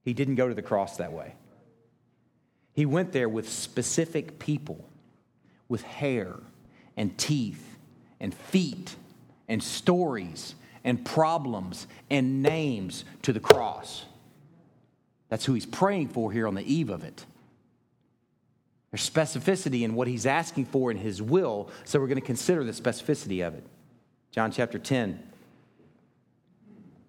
He 0.03 0.15
didn't 0.15 0.37
go 0.37 0.49
to 0.49 0.55
the 0.55 0.63
cross 0.63 0.97
that 0.97 1.13
way. 1.13 1.35
He 2.73 2.87
went 2.87 3.13
there 3.13 3.29
with 3.29 3.49
specific 3.49 4.39
people, 4.39 4.89
with 5.69 5.83
hair 5.83 6.37
and 6.97 7.17
teeth 7.19 7.77
and 8.19 8.35
feet 8.35 8.97
and 9.49 9.63
stories 9.63 10.55
and 10.85 11.05
problems 11.05 11.87
and 12.11 12.43
names 12.43 13.05
to 13.23 13.33
the 13.33 13.41
cross. 13.41 14.05
That's 15.29 15.45
who 15.45 15.55
he's 15.55 15.67
praying 15.67 16.09
for 16.09 16.33
here 16.33 16.47
on 16.47 16.55
the 16.55 16.63
eve 16.63 16.91
of 16.91 17.05
it. 17.05 17.25
There's 18.91 19.09
specificity 19.09 19.83
in 19.83 19.95
what 19.95 20.07
he's 20.07 20.27
asking 20.27 20.67
for 20.67 20.91
in 20.91 20.99
his 20.99 21.23
will, 21.23 21.71
so 21.85 21.99
we're 21.99 22.09
going 22.09 22.21
to 22.21 22.27
consider 22.27 22.63
the 22.63 22.73
specificity 22.73 23.47
of 23.47 23.55
it. 23.55 23.65
John 24.31 24.51
chapter 24.51 24.79
10, 24.79 25.23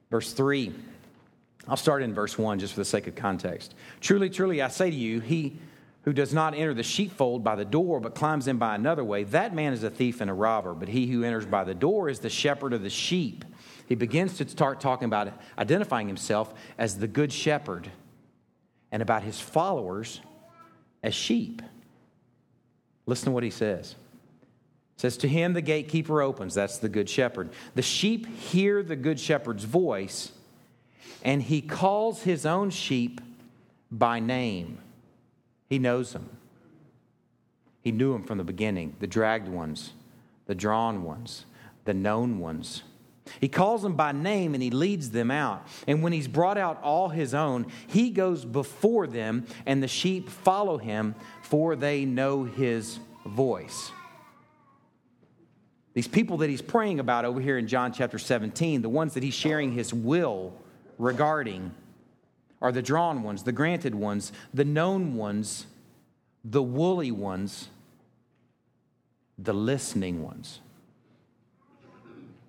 verse 0.09 0.31
3. 0.33 0.73
I'll 1.67 1.77
start 1.77 2.03
in 2.03 2.13
verse 2.13 2.37
1 2.37 2.59
just 2.59 2.73
for 2.73 2.81
the 2.81 2.85
sake 2.85 3.07
of 3.07 3.15
context. 3.15 3.75
Truly, 4.01 4.29
truly, 4.29 4.61
I 4.61 4.67
say 4.67 4.89
to 4.89 4.95
you, 4.95 5.19
he 5.19 5.57
who 6.03 6.13
does 6.13 6.33
not 6.33 6.53
enter 6.53 6.73
the 6.73 6.83
sheepfold 6.83 7.43
by 7.43 7.55
the 7.55 7.65
door, 7.65 7.99
but 7.99 8.15
climbs 8.15 8.47
in 8.47 8.57
by 8.57 8.75
another 8.75 9.03
way, 9.03 9.23
that 9.23 9.55
man 9.55 9.71
is 9.73 9.83
a 9.83 9.89
thief 9.89 10.19
and 10.19 10.29
a 10.29 10.33
robber. 10.33 10.73
But 10.73 10.89
he 10.89 11.07
who 11.07 11.23
enters 11.23 11.45
by 11.45 11.63
the 11.63 11.73
door 11.73 12.09
is 12.09 12.19
the 12.19 12.29
shepherd 12.29 12.73
of 12.73 12.81
the 12.81 12.89
sheep. 12.89 13.45
He 13.87 13.95
begins 13.95 14.37
to 14.37 14.47
start 14.47 14.79
talking 14.79 15.05
about 15.05 15.33
identifying 15.57 16.07
himself 16.07 16.53
as 16.77 16.99
the 16.99 17.07
good 17.07 17.31
shepherd 17.31 17.89
and 18.91 19.01
about 19.01 19.23
his 19.23 19.39
followers 19.39 20.21
as 21.01 21.13
sheep. 21.13 21.61
Listen 23.05 23.25
to 23.25 23.31
what 23.31 23.43
he 23.43 23.49
says. 23.49 23.95
It 24.95 25.01
says, 25.01 25.17
To 25.17 25.27
him 25.27 25.53
the 25.53 25.61
gatekeeper 25.61 26.21
opens. 26.21 26.53
That's 26.53 26.77
the 26.77 26.89
good 26.89 27.09
shepherd. 27.09 27.49
The 27.75 27.81
sheep 27.81 28.27
hear 28.37 28.83
the 28.83 28.95
good 28.95 29.19
shepherd's 29.19 29.65
voice, 29.65 30.31
and 31.23 31.41
he 31.41 31.61
calls 31.61 32.23
his 32.23 32.45
own 32.45 32.69
sheep 32.69 33.19
by 33.91 34.19
name. 34.19 34.77
He 35.67 35.79
knows 35.79 36.13
them. 36.13 36.29
He 37.81 37.91
knew 37.91 38.13
them 38.13 38.23
from 38.23 38.37
the 38.37 38.43
beginning 38.43 38.95
the 38.99 39.07
dragged 39.07 39.47
ones, 39.49 39.93
the 40.45 40.55
drawn 40.55 41.03
ones, 41.03 41.45
the 41.85 41.93
known 41.93 42.39
ones. 42.39 42.83
He 43.39 43.47
calls 43.47 43.81
them 43.81 43.95
by 43.95 44.11
name 44.11 44.53
and 44.53 44.61
he 44.61 44.69
leads 44.69 45.11
them 45.11 45.31
out. 45.31 45.65
And 45.87 46.03
when 46.03 46.13
he's 46.13 46.27
brought 46.27 46.57
out 46.57 46.81
all 46.83 47.09
his 47.09 47.33
own, 47.33 47.67
he 47.87 48.09
goes 48.09 48.45
before 48.45 49.07
them, 49.07 49.45
and 49.65 49.81
the 49.81 49.87
sheep 49.87 50.29
follow 50.29 50.77
him, 50.77 51.15
for 51.41 51.75
they 51.75 52.05
know 52.05 52.43
his 52.43 52.99
voice. 53.25 53.91
These 55.93 56.07
people 56.07 56.37
that 56.37 56.49
he's 56.49 56.61
praying 56.61 56.99
about 56.99 57.23
over 57.23 57.39
here 57.39 57.57
in 57.57 57.67
John 57.67 57.93
chapter 57.93 58.17
17, 58.17 58.81
the 58.81 58.89
ones 58.89 59.13
that 59.13 59.23
he's 59.23 59.35
sharing 59.35 59.71
his 59.71 59.93
will 59.93 60.53
regarding, 60.97 61.71
are 62.61 62.71
the 62.71 62.81
drawn 62.81 63.23
ones, 63.23 63.43
the 63.43 63.51
granted 63.51 63.93
ones, 63.93 64.31
the 64.53 64.65
known 64.65 65.15
ones, 65.15 65.67
the 66.43 66.63
woolly 66.63 67.11
ones, 67.11 67.69
the 69.37 69.53
listening 69.53 70.23
ones. 70.23 70.61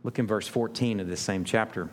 Look 0.04 0.18
in 0.18 0.26
verse 0.26 0.46
14 0.46 1.00
of 1.00 1.08
this 1.08 1.20
same 1.20 1.44
chapter. 1.44 1.88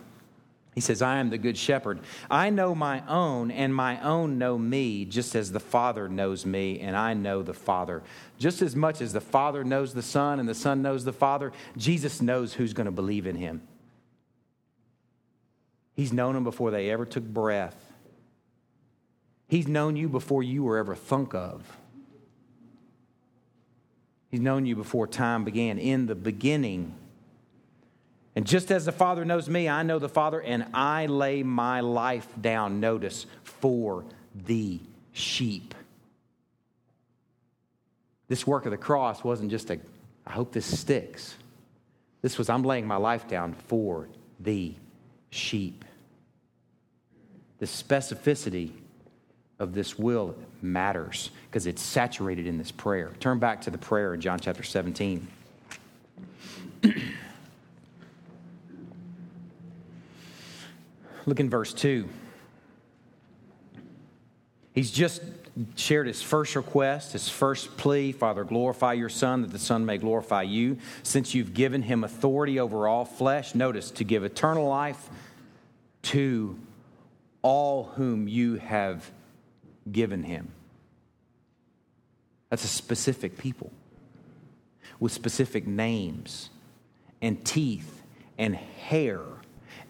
He 0.76 0.82
says, 0.82 1.02
I 1.02 1.18
am 1.18 1.30
the 1.30 1.38
good 1.38 1.58
shepherd. 1.58 2.00
I 2.30 2.50
know 2.50 2.74
my 2.76 3.04
own, 3.08 3.52
and 3.52 3.76
my 3.76 4.02
own 4.02 4.38
know 4.38 4.58
me, 4.58 5.04
just 5.04 5.36
as 5.36 5.52
the 5.52 5.60
Father 5.60 6.08
knows 6.08 6.46
me, 6.46 6.80
and 6.80 6.96
I 6.96 7.14
know 7.14 7.42
the 7.42 7.54
Father. 7.54 8.04
Just 8.38 8.62
as 8.62 8.74
much 8.74 9.02
as 9.02 9.12
the 9.12 9.20
Father 9.20 9.66
knows 9.66 9.94
the 9.94 10.02
Son, 10.02 10.40
and 10.40 10.48
the 10.48 10.54
Son 10.54 10.82
knows 10.82 11.04
the 11.04 11.12
Father, 11.12 11.52
Jesus 11.76 12.22
knows 12.22 12.54
who's 12.54 12.72
going 12.72 12.86
to 12.86 12.92
believe 12.92 13.28
in 13.28 13.36
him. 13.36 13.62
He's 15.94 16.14
known 16.14 16.36
them 16.36 16.46
before 16.46 16.72
they 16.72 16.90
ever 16.90 17.06
took 17.06 17.24
breath. 17.24 17.76
He's 19.48 19.68
known 19.68 19.98
you 19.98 20.08
before 20.08 20.42
you 20.42 20.64
were 20.64 20.78
ever 20.78 20.96
thunk 20.96 21.36
of. 21.36 21.78
He's 24.30 24.40
known 24.40 24.66
you 24.66 24.78
before 24.78 25.06
time 25.06 25.44
began. 25.44 25.78
In 25.78 26.06
the 26.06 26.16
beginning, 26.16 26.96
and 28.36 28.46
just 28.46 28.72
as 28.72 28.86
the 28.86 28.92
Father 28.92 29.26
knows 29.26 29.50
me, 29.50 29.68
I 29.68 29.84
know 29.84 30.00
the 30.00 30.10
Father, 30.10 30.42
and 30.42 30.66
I 30.74 31.08
lay 31.08 31.44
my 31.44 31.82
life 31.82 32.28
down, 32.40 32.80
notice, 32.80 33.26
for 33.44 34.06
the 34.46 34.80
sheep. 35.12 35.76
This 38.30 38.48
work 38.48 38.66
of 38.66 38.72
the 38.72 38.78
cross 38.78 39.24
wasn't 39.24 39.52
just 39.52 39.70
a, 39.70 39.80
I 40.26 40.32
hope 40.32 40.54
this 40.54 40.80
sticks. 40.80 41.36
This 42.22 42.38
was, 42.38 42.50
I'm 42.50 42.64
laying 42.64 42.88
my 42.88 42.96
life 42.96 43.28
down 43.28 43.54
for 43.68 44.08
the 44.40 44.74
sheep. 45.30 45.84
The 47.60 47.66
specificity 47.66 48.72
of 49.60 49.74
this 49.74 50.00
will 50.00 50.36
matters 50.62 51.32
because 51.50 51.68
it's 51.68 51.82
saturated 51.82 52.48
in 52.48 52.58
this 52.58 52.72
prayer. 52.72 53.12
Turn 53.20 53.40
back 53.40 53.60
to 53.62 53.70
the 53.70 53.78
prayer 53.78 54.14
in 54.14 54.22
John 54.22 54.40
chapter 54.40 54.64
17. 54.64 55.28
Look 61.26 61.40
in 61.40 61.50
verse 61.50 61.74
2. 61.74 62.08
He's 64.74 64.92
just 64.92 65.22
shared 65.76 66.08
his 66.08 66.22
first 66.22 66.56
request, 66.56 67.12
his 67.14 67.28
first 67.28 67.76
plea 67.78 68.12
Father, 68.12 68.44
glorify 68.44 68.94
your 68.94 69.10
Son, 69.10 69.42
that 69.42 69.52
the 69.52 69.60
Son 69.60 69.86
may 69.86 69.98
glorify 69.98 70.44
you, 70.44 70.78
since 71.04 71.36
you've 71.36 71.54
given 71.54 71.82
him 71.82 72.04
authority 72.04 72.60
over 72.60 72.88
all 72.88 73.06
flesh. 73.06 73.54
Notice, 73.54 73.92
to 73.92 74.04
give 74.04 74.24
eternal 74.24 74.68
life 74.68 75.10
to 76.04 76.58
all 77.42 77.84
whom 77.96 78.28
you 78.28 78.56
have 78.56 79.12
given 79.92 80.24
him. 80.24 80.52
That's 82.50 82.64
a 82.64 82.70
specific 82.70 83.38
people 83.38 83.72
with 85.00 85.12
specific 85.12 85.68
names 85.68 86.50
and 87.22 87.44
teeth 87.44 88.02
and 88.38 88.56
hair 88.56 89.22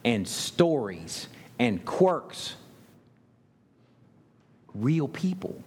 and 0.04 0.28
stories 0.28 1.28
and 1.60 1.84
quirks. 1.86 2.56
Real 4.74 5.08
people. 5.08 5.64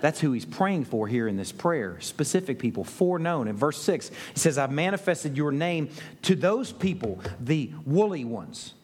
That's 0.00 0.20
who 0.20 0.32
he's 0.32 0.44
praying 0.44 0.84
for 0.84 1.08
here 1.08 1.26
in 1.26 1.36
this 1.36 1.52
prayer. 1.52 1.98
Specific 2.00 2.58
people, 2.58 2.84
foreknown. 2.84 3.48
In 3.48 3.56
verse 3.56 3.80
6, 3.82 4.10
he 4.10 4.38
says, 4.38 4.58
I've 4.58 4.70
manifested 4.70 5.36
your 5.36 5.50
name 5.50 5.88
to 6.22 6.34
those 6.34 6.72
people, 6.72 7.20
the 7.40 7.72
woolly 7.86 8.24
ones, 8.24 8.74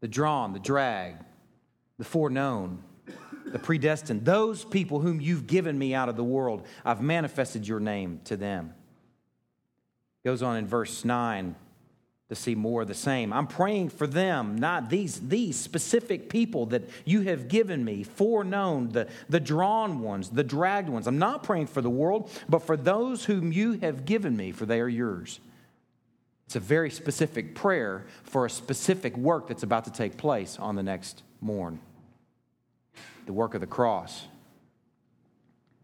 the 0.00 0.08
drawn, 0.08 0.52
the 0.52 0.58
drag, 0.58 1.14
the 1.98 2.04
foreknown, 2.04 2.82
the 3.46 3.58
predestined, 3.60 4.24
those 4.24 4.64
people 4.64 4.98
whom 5.00 5.20
you've 5.20 5.46
given 5.46 5.78
me 5.78 5.94
out 5.94 6.08
of 6.08 6.16
the 6.16 6.24
world. 6.24 6.66
I've 6.84 7.00
manifested 7.00 7.68
your 7.68 7.78
name 7.78 8.20
to 8.24 8.36
them. 8.36 8.74
Goes 10.24 10.42
on 10.42 10.56
in 10.56 10.66
verse 10.66 11.04
9 11.04 11.54
to 12.28 12.34
see 12.34 12.54
more 12.54 12.82
of 12.82 12.88
the 12.88 12.94
same. 12.94 13.32
I'm 13.32 13.46
praying 13.46 13.88
for 13.88 14.06
them, 14.06 14.56
not 14.56 14.90
these, 14.90 15.18
these 15.28 15.56
specific 15.56 16.28
people 16.28 16.66
that 16.66 16.82
you 17.06 17.22
have 17.22 17.48
given 17.48 17.82
me, 17.84 18.02
foreknown, 18.02 18.90
the, 18.90 19.08
the 19.30 19.40
drawn 19.40 20.00
ones, 20.00 20.28
the 20.28 20.44
dragged 20.44 20.90
ones. 20.90 21.06
I'm 21.06 21.18
not 21.18 21.42
praying 21.42 21.68
for 21.68 21.80
the 21.80 21.90
world, 21.90 22.30
but 22.48 22.60
for 22.60 22.76
those 22.76 23.24
whom 23.24 23.50
you 23.50 23.72
have 23.80 24.04
given 24.04 24.36
me, 24.36 24.52
for 24.52 24.66
they 24.66 24.80
are 24.80 24.88
yours. 24.88 25.40
It's 26.46 26.56
a 26.56 26.60
very 26.60 26.90
specific 26.90 27.54
prayer 27.54 28.06
for 28.24 28.44
a 28.44 28.50
specific 28.50 29.16
work 29.16 29.48
that's 29.48 29.62
about 29.62 29.84
to 29.84 29.92
take 29.92 30.18
place 30.18 30.58
on 30.58 30.76
the 30.76 30.82
next 30.82 31.22
morn 31.40 31.80
the 33.28 33.32
work 33.34 33.52
of 33.52 33.60
the 33.60 33.66
cross. 33.66 34.26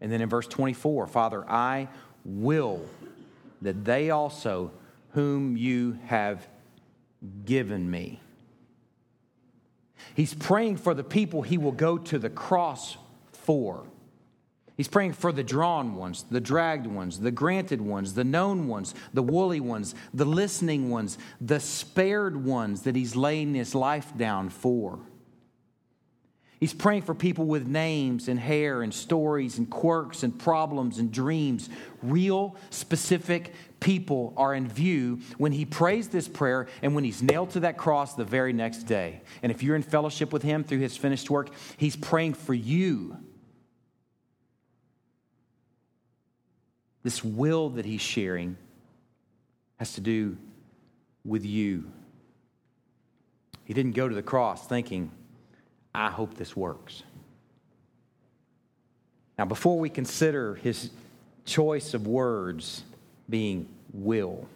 And 0.01 0.11
then 0.11 0.19
in 0.19 0.27
verse 0.27 0.47
24, 0.47 1.05
Father, 1.05 1.47
I 1.47 1.87
will 2.25 2.83
that 3.61 3.85
they 3.85 4.09
also 4.09 4.71
whom 5.15 5.55
you 5.55 5.97
have 6.07 6.45
given 7.45 7.89
me. 7.89 8.19
He's 10.13 10.33
praying 10.33 10.75
for 10.75 10.93
the 10.93 11.05
people 11.05 11.41
he 11.41 11.57
will 11.57 11.71
go 11.71 11.97
to 11.97 12.19
the 12.19 12.29
cross 12.29 12.97
for. 13.31 13.85
He's 14.75 14.89
praying 14.89 15.13
for 15.13 15.31
the 15.31 15.43
drawn 15.43 15.95
ones, 15.95 16.25
the 16.29 16.41
dragged 16.41 16.85
ones, 16.85 17.21
the 17.21 17.31
granted 17.31 17.79
ones, 17.79 18.13
the 18.13 18.25
known 18.25 18.67
ones, 18.67 18.93
the 19.13 19.23
woolly 19.23 19.61
ones, 19.61 19.95
the 20.13 20.25
listening 20.25 20.89
ones, 20.89 21.17
the 21.39 21.61
spared 21.61 22.43
ones 22.43 22.81
that 22.81 22.97
he's 22.97 23.15
laying 23.15 23.55
his 23.55 23.73
life 23.73 24.11
down 24.17 24.49
for. 24.49 24.99
He's 26.59 26.73
praying 26.73 27.01
for 27.01 27.13
people 27.13 27.45
with 27.45 27.67
names 27.67 28.27
and 28.27 28.39
hair 28.39 28.81
and 28.81 28.93
stories 28.93 29.57
and 29.57 29.69
quirks 29.69 30.23
and 30.23 30.37
problems 30.37 30.99
and 30.99 31.11
dreams. 31.11 31.69
Real, 32.01 32.55
specific 32.69 33.53
people 33.81 34.33
are 34.37 34.55
in 34.55 34.67
view 34.67 35.19
when 35.37 35.51
he 35.51 35.65
prays 35.65 36.07
this 36.07 36.27
prayer 36.27 36.67
and 36.81 36.95
when 36.95 37.03
he's 37.03 37.21
nailed 37.21 37.49
to 37.51 37.59
that 37.61 37.77
cross 37.77 38.15
the 38.15 38.23
very 38.23 38.53
next 38.53 38.83
day. 38.83 39.21
And 39.43 39.51
if 39.51 39.63
you're 39.63 39.75
in 39.75 39.83
fellowship 39.83 40.31
with 40.31 40.43
him 40.43 40.63
through 40.63 40.79
his 40.79 40.95
finished 40.95 41.29
work, 41.29 41.49
he's 41.77 41.95
praying 41.95 42.35
for 42.35 42.53
you. 42.53 43.17
This 47.03 47.23
will 47.23 47.69
that 47.71 47.85
he's 47.85 48.01
sharing 48.01 48.57
has 49.77 49.93
to 49.93 50.01
do 50.01 50.37
with 51.25 51.45
you. 51.45 51.91
He 53.65 53.73
didn't 53.73 53.91
go 53.91 54.07
to 54.07 54.15
the 54.15 54.23
cross 54.23 54.65
thinking, 54.65 55.11
I 55.95 56.11
hope 56.11 56.35
this 56.35 56.55
works. 56.55 57.03
Now, 59.37 59.45
before 59.45 59.79
we 59.79 59.89
consider 59.89 60.55
his 60.55 60.91
choice 61.45 61.93
of 61.93 62.07
words 62.07 62.83
being 63.29 63.67
will, 63.93 64.47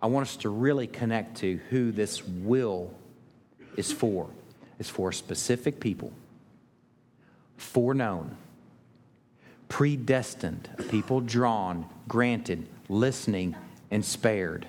I 0.00 0.06
want 0.06 0.28
us 0.28 0.36
to 0.38 0.48
really 0.48 0.86
connect 0.86 1.38
to 1.38 1.58
who 1.70 1.92
this 1.92 2.26
will 2.26 2.92
is 3.76 3.92
for. 3.92 4.28
It's 4.78 4.88
for 4.88 5.10
specific 5.10 5.80
people, 5.80 6.12
foreknown, 7.56 8.36
predestined, 9.68 10.68
people 10.88 11.20
drawn, 11.20 11.86
granted, 12.06 12.68
listening, 12.88 13.56
and 13.90 14.04
spared. 14.04 14.66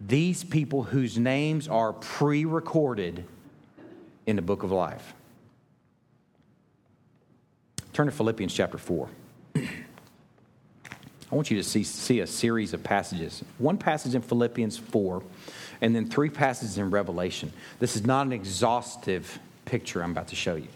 These 0.00 0.44
people 0.44 0.84
whose 0.84 1.18
names 1.18 1.66
are 1.68 1.92
pre 1.92 2.44
recorded 2.44 3.24
in 4.30 4.36
the 4.36 4.42
book 4.42 4.62
of 4.62 4.70
life. 4.70 5.12
Turn 7.92 8.06
to 8.06 8.12
Philippians 8.12 8.54
chapter 8.54 8.78
4. 8.78 9.08
I 9.56 11.34
want 11.34 11.50
you 11.50 11.56
to 11.56 11.64
see, 11.64 11.82
see 11.84 12.20
a 12.20 12.26
series 12.26 12.72
of 12.72 12.82
passages. 12.82 13.44
One 13.58 13.76
passage 13.76 14.14
in 14.14 14.22
Philippians 14.22 14.78
4, 14.78 15.22
and 15.80 15.94
then 15.94 16.08
three 16.08 16.30
passages 16.30 16.78
in 16.78 16.90
Revelation. 16.90 17.52
This 17.78 17.96
is 17.96 18.06
not 18.06 18.26
an 18.26 18.32
exhaustive 18.32 19.38
picture 19.64 20.02
I'm 20.02 20.12
about 20.12 20.28
to 20.28 20.36
show 20.36 20.54
you, 20.54 20.68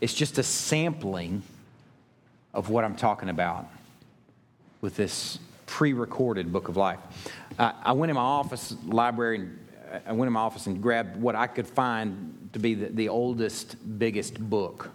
it's 0.00 0.14
just 0.14 0.38
a 0.38 0.42
sampling 0.42 1.42
of 2.52 2.70
what 2.70 2.84
I'm 2.84 2.96
talking 2.96 3.28
about 3.28 3.68
with 4.80 4.96
this 4.96 5.38
pre 5.66 5.92
recorded 5.92 6.52
book 6.52 6.68
of 6.68 6.76
life. 6.76 6.98
Uh, 7.58 7.72
I 7.82 7.92
went 7.92 8.10
in 8.10 8.16
my 8.16 8.22
office 8.22 8.74
library 8.84 9.38
and 9.38 9.58
I 10.06 10.12
went 10.12 10.26
in 10.28 10.32
my 10.32 10.40
office 10.40 10.66
and 10.66 10.82
grabbed 10.82 11.20
what 11.20 11.34
I 11.34 11.46
could 11.46 11.66
find 11.66 12.50
to 12.52 12.58
be 12.58 12.74
the, 12.74 12.86
the 12.86 13.08
oldest, 13.08 13.76
biggest 13.98 14.38
book. 14.38 14.90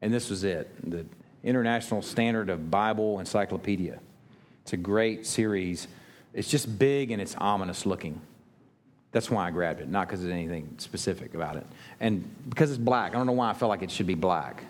And 0.00 0.12
this 0.12 0.30
was 0.30 0.44
it 0.44 0.68
the 0.90 1.06
International 1.44 2.02
Standard 2.02 2.50
of 2.50 2.70
Bible 2.70 3.18
Encyclopedia. 3.20 3.98
It's 4.62 4.72
a 4.72 4.76
great 4.76 5.26
series. 5.26 5.88
It's 6.34 6.48
just 6.48 6.78
big 6.78 7.10
and 7.10 7.20
it's 7.20 7.34
ominous 7.36 7.84
looking. 7.84 8.20
That's 9.10 9.30
why 9.30 9.46
I 9.46 9.50
grabbed 9.50 9.80
it, 9.80 9.88
not 9.88 10.06
because 10.06 10.22
there's 10.22 10.32
anything 10.32 10.74
specific 10.78 11.34
about 11.34 11.56
it. 11.56 11.66
And 12.00 12.24
because 12.48 12.70
it's 12.70 12.78
black, 12.78 13.12
I 13.12 13.18
don't 13.18 13.26
know 13.26 13.32
why 13.32 13.50
I 13.50 13.52
felt 13.52 13.68
like 13.68 13.82
it 13.82 13.90
should 13.90 14.06
be 14.06 14.14
black. 14.14 14.64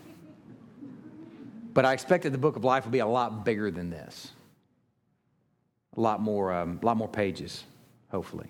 But 1.74 1.84
I 1.84 1.92
expected 1.92 2.32
the 2.32 2.38
book 2.38 2.56
of 2.56 2.64
life 2.64 2.84
would 2.84 2.92
be 2.92 2.98
a 2.98 3.06
lot 3.06 3.44
bigger 3.44 3.70
than 3.70 3.88
this, 3.88 4.32
a 5.96 6.00
lot 6.00 6.20
more, 6.20 6.52
um, 6.52 6.80
a 6.82 6.86
lot 6.86 6.96
more 6.96 7.08
pages, 7.08 7.64
hopefully. 8.10 8.48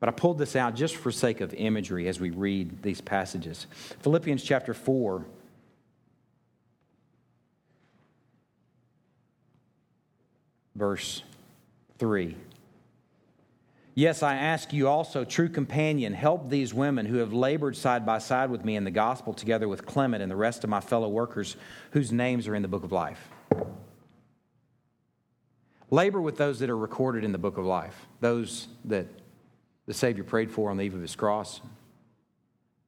But 0.00 0.08
I 0.08 0.12
pulled 0.12 0.38
this 0.38 0.56
out 0.56 0.74
just 0.74 0.96
for 0.96 1.10
sake 1.10 1.40
of 1.40 1.54
imagery 1.54 2.08
as 2.08 2.20
we 2.20 2.30
read 2.30 2.82
these 2.82 3.00
passages. 3.00 3.66
Philippians 4.00 4.42
chapter 4.42 4.74
4. 4.74 5.24
Verse 10.74 11.22
3. 11.98 12.36
Yes, 13.96 14.24
I 14.24 14.34
ask 14.34 14.72
you 14.72 14.88
also, 14.88 15.24
true 15.24 15.48
companion, 15.48 16.12
help 16.14 16.50
these 16.50 16.74
women 16.74 17.06
who 17.06 17.18
have 17.18 17.32
labored 17.32 17.76
side 17.76 18.04
by 18.04 18.18
side 18.18 18.50
with 18.50 18.64
me 18.64 18.74
in 18.74 18.82
the 18.82 18.90
gospel, 18.90 19.32
together 19.32 19.68
with 19.68 19.86
Clement 19.86 20.20
and 20.20 20.30
the 20.30 20.36
rest 20.36 20.64
of 20.64 20.70
my 20.70 20.80
fellow 20.80 21.08
workers 21.08 21.56
whose 21.92 22.10
names 22.10 22.48
are 22.48 22.56
in 22.56 22.62
the 22.62 22.68
book 22.68 22.82
of 22.82 22.90
life. 22.90 23.28
Labor 25.90 26.20
with 26.20 26.36
those 26.36 26.58
that 26.58 26.68
are 26.68 26.76
recorded 26.76 27.22
in 27.22 27.30
the 27.30 27.38
book 27.38 27.56
of 27.56 27.64
life, 27.64 28.08
those 28.20 28.66
that 28.84 29.06
the 29.86 29.94
Savior 29.94 30.24
prayed 30.24 30.50
for 30.50 30.70
on 30.70 30.76
the 30.76 30.84
eve 30.84 30.94
of 30.94 31.00
his 31.00 31.16
cross, 31.16 31.60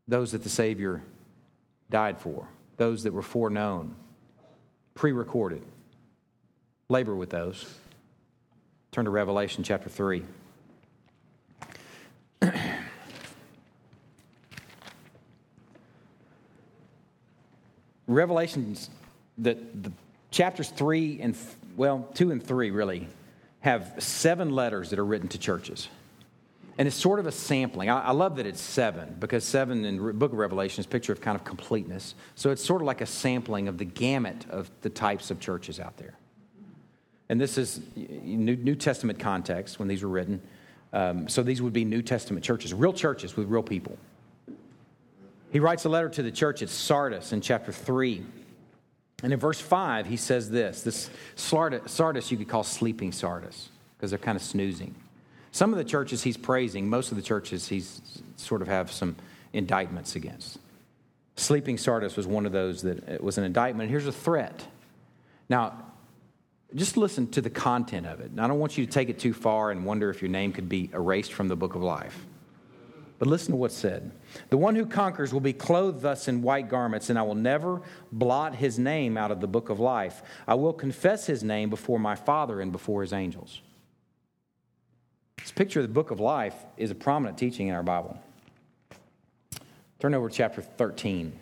those 0.09 0.33
that 0.33 0.43
the 0.43 0.49
Savior 0.49 1.03
died 1.91 2.19
for, 2.19 2.49
those 2.77 3.03
that 3.03 3.13
were 3.13 3.23
foreknown, 3.23 3.95
pre 4.95 5.13
recorded. 5.13 5.63
Labor 6.89 7.17
with 7.17 7.31
those. 7.31 7.67
Turn 8.93 9.07
to 9.07 9.11
Revelation 9.11 9.65
chapter 9.65 9.89
3. 9.89 10.23
Revelations, 18.07 18.89
the, 19.37 19.59
the 19.83 19.91
chapters 20.31 20.69
3 20.71 21.19
and, 21.21 21.37
well, 21.77 22.09
2 22.15 22.31
and 22.31 22.41
3 22.43 22.71
really, 22.71 23.09
have 23.61 23.95
seven 23.99 24.51
letters 24.51 24.91
that 24.91 25.01
are 25.01 25.05
written 25.05 25.27
to 25.29 25.39
churches. 25.39 25.89
And 26.79 26.87
it's 26.87 26.97
sort 26.97 27.19
of 27.19 27.27
a 27.27 27.33
sampling. 27.33 27.89
I, 27.89 28.07
I 28.07 28.11
love 28.11 28.37
that 28.37 28.47
it's 28.47 28.61
seven 28.61 29.17
because 29.19 29.45
seven 29.45 29.85
in 29.85 30.19
book 30.19 30.33
of 30.33 30.39
Revelation 30.39 30.81
is 30.81 30.87
picture 30.87 31.13
of 31.13 31.21
kind 31.21 31.35
of 31.35 31.45
completeness. 31.45 32.15
So 32.35 32.51
it's 32.51 32.63
sort 32.63 32.83
of 32.83 32.87
like 32.87 33.01
a 33.01 33.07
sampling 33.07 33.69
of 33.69 33.79
the 33.79 33.85
gamut 33.85 34.45
of 34.51 34.71
the 34.83 34.91
types 34.91 35.31
of 35.31 35.41
churches 35.41 35.81
out 35.81 35.97
there. 35.97 36.15
And 37.29 37.41
this 37.41 37.59
is 37.59 37.81
New, 37.97 38.57
New 38.57 38.75
Testament 38.75 39.19
context 39.19 39.79
when 39.79 39.89
these 39.89 40.03
were 40.03 40.11
written. 40.11 40.41
Um, 40.93 41.29
so 41.29 41.43
these 41.43 41.61
would 41.61 41.73
be 41.73 41.85
New 41.85 42.03
Testament 42.03 42.45
churches, 42.45 42.73
real 42.73 42.93
churches 42.93 43.37
with 43.37 43.49
real 43.49 43.63
people. 43.63 43.99
He 45.51 45.61
writes 45.61 45.85
a 45.87 45.89
letter 45.89 46.09
to 46.11 46.23
the 46.23 46.31
church 46.31 46.63
at 46.63 46.69
Sardis 46.69 47.33
in 47.33 47.41
chapter 47.41 47.73
3. 47.73 48.25
And 49.23 49.33
in 49.33 49.39
verse 49.39 49.61
5, 49.61 50.07
he 50.07 50.17
says 50.17 50.51
this 50.51 50.83
this 50.83 51.11
Sardis, 51.35 52.31
you 52.31 52.37
could 52.37 52.49
call 52.49 52.63
sleeping 52.63 53.13
Sardis 53.13 53.71
because 53.97 54.11
they're 54.11 54.19
kind 54.19 54.37
of 54.37 54.43
snoozing. 54.43 54.95
Some 55.57 55.73
of 55.73 55.79
the 55.79 55.85
churches 55.85 56.23
he's 56.23 56.37
praising, 56.37 56.91
most 56.91 57.13
of 57.13 57.17
the 57.17 57.23
churches 57.23 57.67
he's 57.67 58.03
sort 58.37 58.61
of 58.61 58.69
have 58.69 58.93
some 58.93 59.17
indictments 59.55 60.15
against. 60.15 60.59
Sleeping 61.37 61.79
Sardis 61.79 62.15
was 62.15 62.27
one 62.27 62.45
of 62.45 62.53
those 62.53 62.83
that 62.83 63.25
was 63.25 63.39
an 63.39 63.45
indictment. 63.45 63.89
Here's 63.89 64.07
a 64.07 64.13
threat. 64.13 64.67
Now, 65.49 65.83
just 66.75 66.99
listen 66.99 67.29
to 67.29 67.41
the 67.41 67.49
content 67.49 68.07
of 68.07 68.21
it. 68.21 68.33
I 68.37 68.47
don't 68.47 68.59
want 68.59 68.77
you 68.77 68.85
to 68.85 68.93
take 68.93 69.09
it 69.09 69.19
too 69.19 69.33
far 69.33 69.71
and 69.71 69.87
wonder 69.87 70.11
if 70.11 70.21
your 70.21 70.31
name 70.31 70.53
could 70.53 70.69
be 70.69 70.91
erased 70.93 71.33
from 71.33 71.49
the 71.49 71.57
book 71.57 71.75
of 71.75 71.83
life. 71.83 72.27
But 73.19 73.27
listen 73.27 73.53
to 73.53 73.57
what's 73.57 73.75
said. 73.75 74.11
The 74.51 74.59
one 74.59 74.77
who 74.77 74.85
conquers 74.85 75.33
will 75.33 75.41
be 75.41 75.55
clothed 75.55 76.03
thus 76.03 76.29
in 76.29 76.43
white 76.43 76.69
garments, 76.69 77.09
and 77.09 77.19
I 77.19 77.23
will 77.23 77.35
never 77.35 77.81
blot 78.13 78.57
his 78.57 78.79
name 78.79 79.17
out 79.17 79.31
of 79.31 79.41
the 79.41 79.49
book 79.49 79.71
of 79.71 79.81
life. 79.81 80.23
I 80.47 80.57
will 80.57 80.75
confess 80.75 81.25
his 81.25 81.43
name 81.43 81.71
before 81.71 81.99
my 81.99 82.15
Father 82.15 82.61
and 82.61 82.73
before 82.73 83.01
his 83.01 83.15
angels. 83.15 83.63
This 85.39 85.53
picture 85.53 85.81
of 85.81 85.87
the 85.87 85.93
book 85.93 86.11
of 86.11 86.21
life 86.21 86.55
is 86.77 86.91
a 86.91 86.95
prominent 86.95 87.39
teaching 87.39 87.69
in 87.69 87.75
our 87.75 87.83
Bible. 87.83 88.19
Turn 89.99 90.15
over 90.15 90.29
to 90.29 90.35
chapter 90.35 90.61
13. 90.61 91.33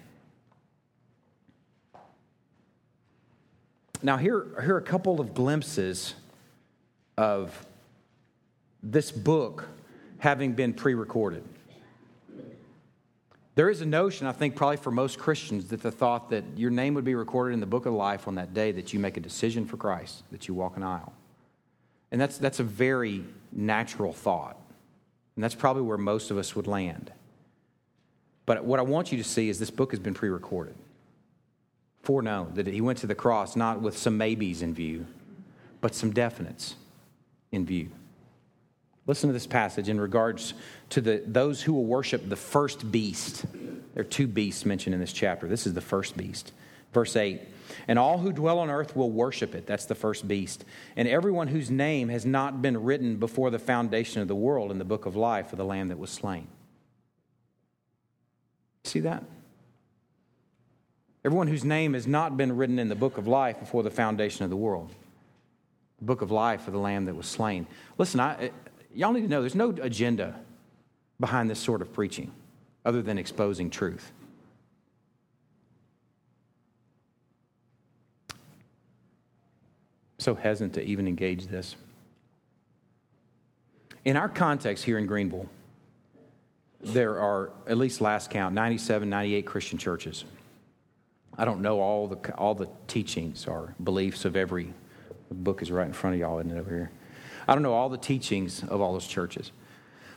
Now, 4.02 4.18
here, 4.18 4.46
here 4.60 4.74
are 4.74 4.78
a 4.78 4.82
couple 4.82 5.20
of 5.20 5.34
glimpses 5.34 6.14
of 7.16 7.66
this 8.82 9.10
book 9.10 9.66
having 10.18 10.52
been 10.52 10.74
pre 10.74 10.94
recorded. 10.94 11.42
There 13.54 13.70
is 13.70 13.80
a 13.80 13.86
notion, 13.86 14.26
I 14.26 14.32
think, 14.32 14.56
probably 14.56 14.76
for 14.76 14.90
most 14.90 15.18
Christians, 15.18 15.68
that 15.68 15.80
the 15.80 15.92
thought 15.92 16.30
that 16.30 16.44
your 16.56 16.70
name 16.70 16.94
would 16.94 17.04
be 17.04 17.14
recorded 17.14 17.54
in 17.54 17.60
the 17.60 17.66
book 17.66 17.86
of 17.86 17.94
life 17.94 18.26
on 18.26 18.34
that 18.34 18.52
day 18.52 18.72
that 18.72 18.92
you 18.92 18.98
make 18.98 19.16
a 19.16 19.20
decision 19.20 19.64
for 19.64 19.76
Christ, 19.76 20.24
that 20.32 20.48
you 20.48 20.54
walk 20.54 20.76
an 20.76 20.82
aisle. 20.82 21.12
And 22.14 22.20
that's, 22.20 22.38
that's 22.38 22.60
a 22.60 22.62
very 22.62 23.24
natural 23.50 24.12
thought. 24.12 24.56
And 25.34 25.42
that's 25.42 25.56
probably 25.56 25.82
where 25.82 25.98
most 25.98 26.30
of 26.30 26.38
us 26.38 26.54
would 26.54 26.68
land. 26.68 27.10
But 28.46 28.64
what 28.64 28.78
I 28.78 28.84
want 28.84 29.10
you 29.10 29.18
to 29.18 29.24
see 29.24 29.48
is 29.48 29.58
this 29.58 29.72
book 29.72 29.90
has 29.90 29.98
been 29.98 30.14
pre 30.14 30.28
recorded. 30.28 30.76
Foreknown 32.04 32.52
that 32.54 32.68
he 32.68 32.80
went 32.80 32.98
to 32.98 33.08
the 33.08 33.16
cross 33.16 33.56
not 33.56 33.82
with 33.82 33.98
some 33.98 34.16
maybes 34.16 34.62
in 34.62 34.74
view, 34.74 35.06
but 35.80 35.92
some 35.92 36.12
definites 36.12 36.74
in 37.50 37.66
view. 37.66 37.90
Listen 39.08 39.28
to 39.28 39.32
this 39.32 39.48
passage 39.48 39.88
in 39.88 40.00
regards 40.00 40.54
to 40.90 41.00
the, 41.00 41.20
those 41.26 41.62
who 41.62 41.72
will 41.72 41.84
worship 41.84 42.28
the 42.28 42.36
first 42.36 42.92
beast. 42.92 43.44
There 43.94 44.02
are 44.02 44.04
two 44.04 44.28
beasts 44.28 44.64
mentioned 44.64 44.94
in 44.94 45.00
this 45.00 45.12
chapter. 45.12 45.48
This 45.48 45.66
is 45.66 45.74
the 45.74 45.80
first 45.80 46.16
beast. 46.16 46.52
Verse 46.94 47.16
8 47.16 47.40
And 47.88 47.98
all 47.98 48.18
who 48.18 48.32
dwell 48.32 48.60
on 48.60 48.70
earth 48.70 48.96
will 48.96 49.10
worship 49.10 49.54
it. 49.54 49.66
That's 49.66 49.84
the 49.84 49.94
first 49.94 50.26
beast. 50.26 50.64
And 50.96 51.06
everyone 51.06 51.48
whose 51.48 51.70
name 51.70 52.08
has 52.08 52.24
not 52.24 52.62
been 52.62 52.82
written 52.82 53.16
before 53.16 53.50
the 53.50 53.58
foundation 53.58 54.22
of 54.22 54.28
the 54.28 54.34
world 54.34 54.70
in 54.70 54.78
the 54.78 54.84
book 54.84 55.04
of 55.04 55.16
life 55.16 55.52
of 55.52 55.58
the 55.58 55.64
Lamb 55.64 55.88
that 55.88 55.98
was 55.98 56.10
slain. 56.10 56.46
See 58.84 59.00
that? 59.00 59.24
Everyone 61.24 61.48
whose 61.48 61.64
name 61.64 61.94
has 61.94 62.06
not 62.06 62.36
been 62.36 62.56
written 62.56 62.78
in 62.78 62.88
the 62.88 62.94
book 62.94 63.18
of 63.18 63.26
life 63.26 63.58
before 63.58 63.82
the 63.82 63.90
foundation 63.90 64.44
of 64.44 64.50
the 64.50 64.56
world. 64.56 64.94
The 65.98 66.04
book 66.04 66.22
of 66.22 66.30
life 66.30 66.66
of 66.66 66.74
the 66.74 66.78
Lamb 66.78 67.06
that 67.06 67.16
was 67.16 67.26
slain. 67.26 67.66
Listen, 67.96 68.20
I, 68.20 68.44
eh, 68.44 68.48
y'all 68.94 69.12
need 69.12 69.22
to 69.22 69.28
know 69.28 69.40
there's 69.40 69.54
no 69.54 69.70
agenda 69.70 70.38
behind 71.18 71.48
this 71.48 71.58
sort 71.58 71.80
of 71.80 71.92
preaching 71.92 72.30
other 72.84 73.00
than 73.00 73.16
exposing 73.16 73.70
truth. 73.70 74.12
So 80.24 80.34
hesitant 80.34 80.72
to 80.76 80.82
even 80.82 81.06
engage 81.06 81.48
this. 81.48 81.76
In 84.06 84.16
our 84.16 84.30
context 84.30 84.82
here 84.82 84.96
in 84.96 85.04
Greenville, 85.04 85.50
there 86.80 87.20
are, 87.20 87.50
at 87.66 87.76
least 87.76 88.00
last 88.00 88.30
count, 88.30 88.54
97, 88.54 89.10
98 89.10 89.44
Christian 89.44 89.76
churches. 89.76 90.24
I 91.36 91.44
don't 91.44 91.60
know 91.60 91.78
all 91.78 92.08
the, 92.08 92.34
all 92.36 92.54
the 92.54 92.70
teachings 92.86 93.46
or 93.46 93.74
beliefs 93.84 94.24
of 94.24 94.34
every 94.34 94.72
book 95.30 95.60
is 95.60 95.70
right 95.70 95.86
in 95.86 95.92
front 95.92 96.14
of 96.14 96.20
y'all, 96.20 96.38
isn't 96.38 96.50
it, 96.50 96.58
over 96.58 96.70
here? 96.70 96.90
I 97.46 97.52
don't 97.52 97.62
know 97.62 97.74
all 97.74 97.90
the 97.90 97.98
teachings 97.98 98.64
of 98.64 98.80
all 98.80 98.94
those 98.94 99.06
churches. 99.06 99.52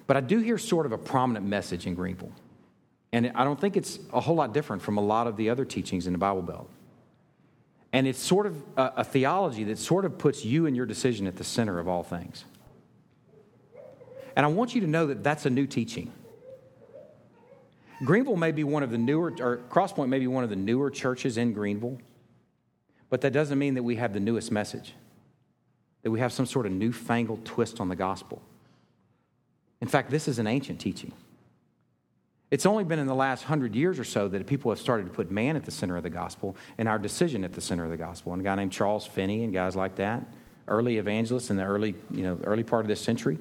But 0.05 0.15
I 0.15 0.21
do 0.21 0.39
hear 0.39 0.57
sort 0.57 0.85
of 0.85 0.93
a 0.93 0.97
prominent 0.97 1.45
message 1.45 1.85
in 1.85 1.95
Greenville. 1.95 2.31
And 3.11 3.33
I 3.35 3.43
don't 3.43 3.59
think 3.59 3.75
it's 3.75 3.99
a 4.13 4.21
whole 4.21 4.35
lot 4.35 4.53
different 4.53 4.81
from 4.81 4.97
a 4.97 5.01
lot 5.01 5.27
of 5.27 5.35
the 5.35 5.49
other 5.49 5.65
teachings 5.65 6.07
in 6.07 6.13
the 6.13 6.19
Bible 6.19 6.43
Belt. 6.43 6.69
And 7.93 8.05
it's 8.05 8.19
sort 8.19 8.45
of 8.45 8.61
a, 8.75 8.93
a 8.97 9.03
theology 9.03 9.63
that 9.65 9.77
sort 9.77 10.05
of 10.05 10.17
puts 10.17 10.43
you 10.43 10.65
and 10.65 10.75
your 10.75 10.85
decision 10.85 11.27
at 11.27 11.37
the 11.37 11.43
center 11.43 11.79
of 11.79 11.87
all 11.87 12.03
things. 12.03 12.43
And 14.35 14.45
I 14.45 14.49
want 14.49 14.75
you 14.75 14.81
to 14.81 14.87
know 14.87 15.07
that 15.07 15.23
that's 15.23 15.45
a 15.45 15.49
new 15.49 15.65
teaching. 15.65 16.11
Greenville 18.03 18.35
may 18.35 18.51
be 18.51 18.63
one 18.63 18.83
of 18.83 18.91
the 18.91 18.97
newer, 18.97 19.33
or 19.39 19.61
Crosspoint 19.69 20.09
may 20.09 20.19
be 20.19 20.27
one 20.27 20.43
of 20.43 20.49
the 20.49 20.55
newer 20.55 20.91
churches 20.91 21.37
in 21.37 21.53
Greenville, 21.53 21.97
but 23.09 23.21
that 23.21 23.33
doesn't 23.33 23.57
mean 23.57 23.73
that 23.73 23.83
we 23.83 23.95
have 23.95 24.13
the 24.13 24.19
newest 24.19 24.51
message, 24.51 24.93
that 26.03 26.11
we 26.11 26.19
have 26.19 26.31
some 26.31 26.45
sort 26.45 26.67
of 26.67 26.71
newfangled 26.71 27.45
twist 27.45 27.79
on 27.79 27.89
the 27.89 27.95
gospel. 27.95 28.41
In 29.81 29.87
fact, 29.87 30.11
this 30.11 30.27
is 30.27 30.37
an 30.37 30.45
ancient 30.45 30.79
teaching. 30.79 31.11
It's 32.49 32.65
only 32.65 32.85
been 32.85 32.99
in 32.99 33.07
the 33.07 33.15
last 33.15 33.43
hundred 33.43 33.75
years 33.75 33.99
or 33.99 34.05
so 34.05 34.29
that 34.29 34.47
people 34.47 34.71
have 34.71 34.79
started 34.79 35.05
to 35.05 35.11
put 35.11 35.29
man 35.29 35.55
at 35.57 35.65
the 35.65 35.71
center 35.71 35.97
of 35.97 36.03
the 36.03 36.09
gospel 36.09 36.55
and 36.77 36.87
our 36.87 36.97
decision 36.97 37.43
at 37.43 37.53
the 37.53 37.61
center 37.61 37.83
of 37.83 37.91
the 37.91 37.97
gospel. 37.97 38.31
And 38.31 38.41
a 38.41 38.43
guy 38.43 38.55
named 38.55 38.71
Charles 38.71 39.05
Finney 39.05 39.43
and 39.43 39.53
guys 39.53 39.75
like 39.75 39.95
that, 39.95 40.25
early 40.67 40.97
evangelists 40.97 41.49
in 41.49 41.57
the 41.57 41.63
early, 41.63 41.95
you 42.09 42.23
know, 42.23 42.39
early 42.45 42.63
part 42.63 42.85
of 42.85 42.87
this 42.87 43.01
century, 43.01 43.37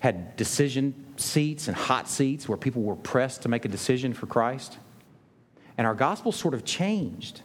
had 0.00 0.36
decision 0.36 0.94
seats 1.16 1.66
and 1.66 1.76
hot 1.76 2.08
seats 2.08 2.48
where 2.48 2.58
people 2.58 2.82
were 2.82 2.94
pressed 2.94 3.42
to 3.42 3.48
make 3.48 3.64
a 3.64 3.68
decision 3.68 4.12
for 4.12 4.26
Christ. 4.26 4.78
And 5.76 5.86
our 5.86 5.94
gospel 5.94 6.30
sort 6.30 6.54
of 6.54 6.64
changed. 6.64 7.42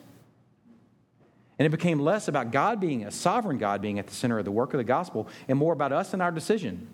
And 1.58 1.66
it 1.66 1.70
became 1.70 2.00
less 2.00 2.28
about 2.28 2.52
God 2.52 2.80
being 2.80 3.06
a 3.06 3.12
sovereign 3.12 3.58
God 3.58 3.82
being 3.82 3.98
at 3.98 4.06
the 4.06 4.14
center 4.14 4.38
of 4.38 4.46
the 4.46 4.52
work 4.52 4.74
of 4.74 4.78
the 4.78 4.84
gospel 4.84 5.28
and 5.48 5.58
more 5.58 5.74
about 5.74 5.92
us 5.92 6.14
and 6.14 6.22
our 6.22 6.32
decision. 6.32 6.88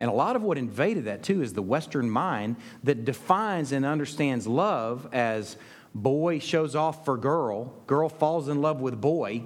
And 0.00 0.10
a 0.10 0.14
lot 0.14 0.36
of 0.36 0.42
what 0.42 0.58
invaded 0.58 1.04
that 1.04 1.22
too 1.22 1.42
is 1.42 1.52
the 1.52 1.62
Western 1.62 2.10
mind 2.10 2.56
that 2.82 3.04
defines 3.04 3.72
and 3.72 3.84
understands 3.84 4.46
love 4.46 5.08
as 5.12 5.56
boy 5.94 6.40
shows 6.40 6.74
off 6.74 7.04
for 7.04 7.16
girl, 7.16 7.72
girl 7.86 8.08
falls 8.08 8.48
in 8.48 8.60
love 8.60 8.80
with 8.80 9.00
boy, 9.00 9.44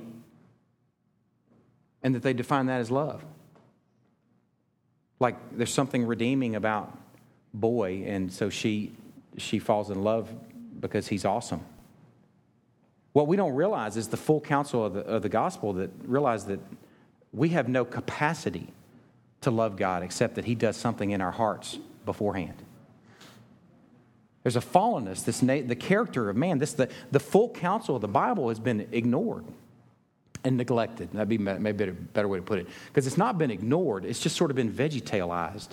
and 2.02 2.14
that 2.14 2.22
they 2.22 2.32
define 2.32 2.66
that 2.66 2.80
as 2.80 2.90
love. 2.90 3.24
Like 5.20 5.36
there's 5.56 5.72
something 5.72 6.06
redeeming 6.06 6.54
about 6.54 6.96
boy, 7.52 8.04
and 8.06 8.32
so 8.32 8.50
she 8.50 8.92
she 9.36 9.58
falls 9.58 9.90
in 9.90 10.02
love 10.02 10.32
because 10.80 11.08
he's 11.08 11.24
awesome. 11.24 11.60
What 13.12 13.26
we 13.26 13.36
don't 13.36 13.54
realize 13.54 13.96
is 13.96 14.08
the 14.08 14.16
full 14.16 14.40
counsel 14.40 14.84
of 14.84 14.94
the, 14.94 15.00
of 15.00 15.22
the 15.22 15.28
gospel 15.28 15.72
that 15.74 15.90
realize 16.04 16.46
that 16.46 16.60
we 17.32 17.50
have 17.50 17.68
no 17.68 17.84
capacity 17.84 18.72
to 19.42 19.50
love 19.50 19.76
God 19.76 20.02
except 20.02 20.34
that 20.36 20.44
He 20.44 20.54
does 20.54 20.76
something 20.76 21.10
in 21.10 21.20
our 21.20 21.30
hearts 21.30 21.78
beforehand. 22.04 22.62
There's 24.42 24.56
a 24.56 24.60
fallenness, 24.60 25.24
this 25.24 25.40
the 25.40 25.76
character 25.76 26.30
of 26.30 26.36
man, 26.36 26.58
this 26.58 26.72
the, 26.72 26.88
the 27.10 27.20
full 27.20 27.50
counsel 27.50 27.96
of 27.96 28.02
the 28.02 28.08
Bible 28.08 28.48
has 28.48 28.58
been 28.58 28.88
ignored 28.92 29.44
and 30.44 30.56
neglected. 30.56 31.10
That'd 31.12 31.28
be 31.28 31.38
maybe 31.38 31.84
a 31.84 31.92
better 31.92 32.28
way 32.28 32.38
to 32.38 32.42
put 32.42 32.60
it. 32.60 32.68
Because 32.86 33.06
it's 33.06 33.18
not 33.18 33.36
been 33.36 33.50
ignored, 33.50 34.04
it's 34.04 34.20
just 34.20 34.36
sort 34.36 34.50
of 34.50 34.56
been 34.56 34.72
vegetalized. 34.72 35.70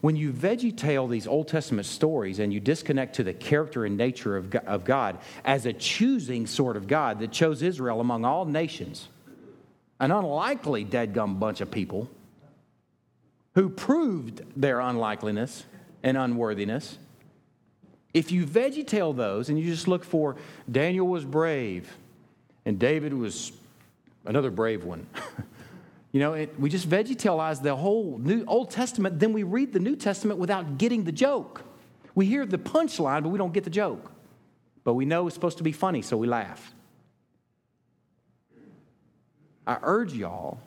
When 0.00 0.16
you 0.16 0.32
vegetail 0.32 1.08
these 1.08 1.26
Old 1.26 1.48
Testament 1.48 1.86
stories 1.86 2.38
and 2.38 2.54
you 2.54 2.60
disconnect 2.60 3.16
to 3.16 3.24
the 3.24 3.34
character 3.34 3.84
and 3.84 3.98
nature 3.98 4.38
of 4.38 4.54
of 4.54 4.84
God 4.84 5.18
as 5.44 5.66
a 5.66 5.74
choosing 5.74 6.46
sort 6.46 6.78
of 6.78 6.88
God 6.88 7.18
that 7.18 7.32
chose 7.32 7.60
Israel 7.60 8.00
among 8.00 8.24
all 8.24 8.46
nations, 8.46 9.08
an 10.00 10.10
unlikely 10.10 10.84
dead-gum 10.84 11.38
bunch 11.38 11.60
of 11.60 11.70
people 11.70 12.10
who 13.54 13.68
proved 13.68 14.42
their 14.56 14.80
unlikeliness 14.80 15.64
and 16.02 16.16
unworthiness. 16.16 16.98
If 18.12 18.32
you 18.32 18.44
vegetail 18.46 19.12
those 19.12 19.48
and 19.48 19.58
you 19.58 19.64
just 19.66 19.86
look 19.86 20.04
for 20.04 20.36
Daniel 20.70 21.06
was 21.06 21.24
brave 21.24 21.96
and 22.64 22.78
David 22.78 23.14
was 23.14 23.52
another 24.24 24.50
brave 24.50 24.84
one, 24.84 25.06
You 26.12 26.18
know, 26.18 26.32
it, 26.32 26.58
we 26.58 26.70
just 26.70 26.88
vegetalize 26.88 27.62
the 27.62 27.76
whole 27.76 28.18
New 28.18 28.44
Old 28.46 28.70
Testament, 28.70 29.20
then 29.20 29.32
we 29.32 29.44
read 29.44 29.72
the 29.72 29.78
New 29.78 29.94
Testament 29.94 30.40
without 30.40 30.76
getting 30.76 31.04
the 31.04 31.12
joke. 31.12 31.62
We 32.14 32.26
hear 32.26 32.44
the 32.44 32.58
punchline, 32.58 33.22
but 33.22 33.28
we 33.28 33.38
don't 33.38 33.52
get 33.52 33.64
the 33.64 33.70
joke. 33.70 34.10
But 34.82 34.94
we 34.94 35.04
know 35.04 35.26
it's 35.26 35.34
supposed 35.34 35.58
to 35.58 35.64
be 35.64 35.72
funny, 35.72 36.02
so 36.02 36.16
we 36.16 36.26
laugh. 36.26 36.74
I 39.66 39.78
urge 39.82 40.12
y'all 40.12 40.58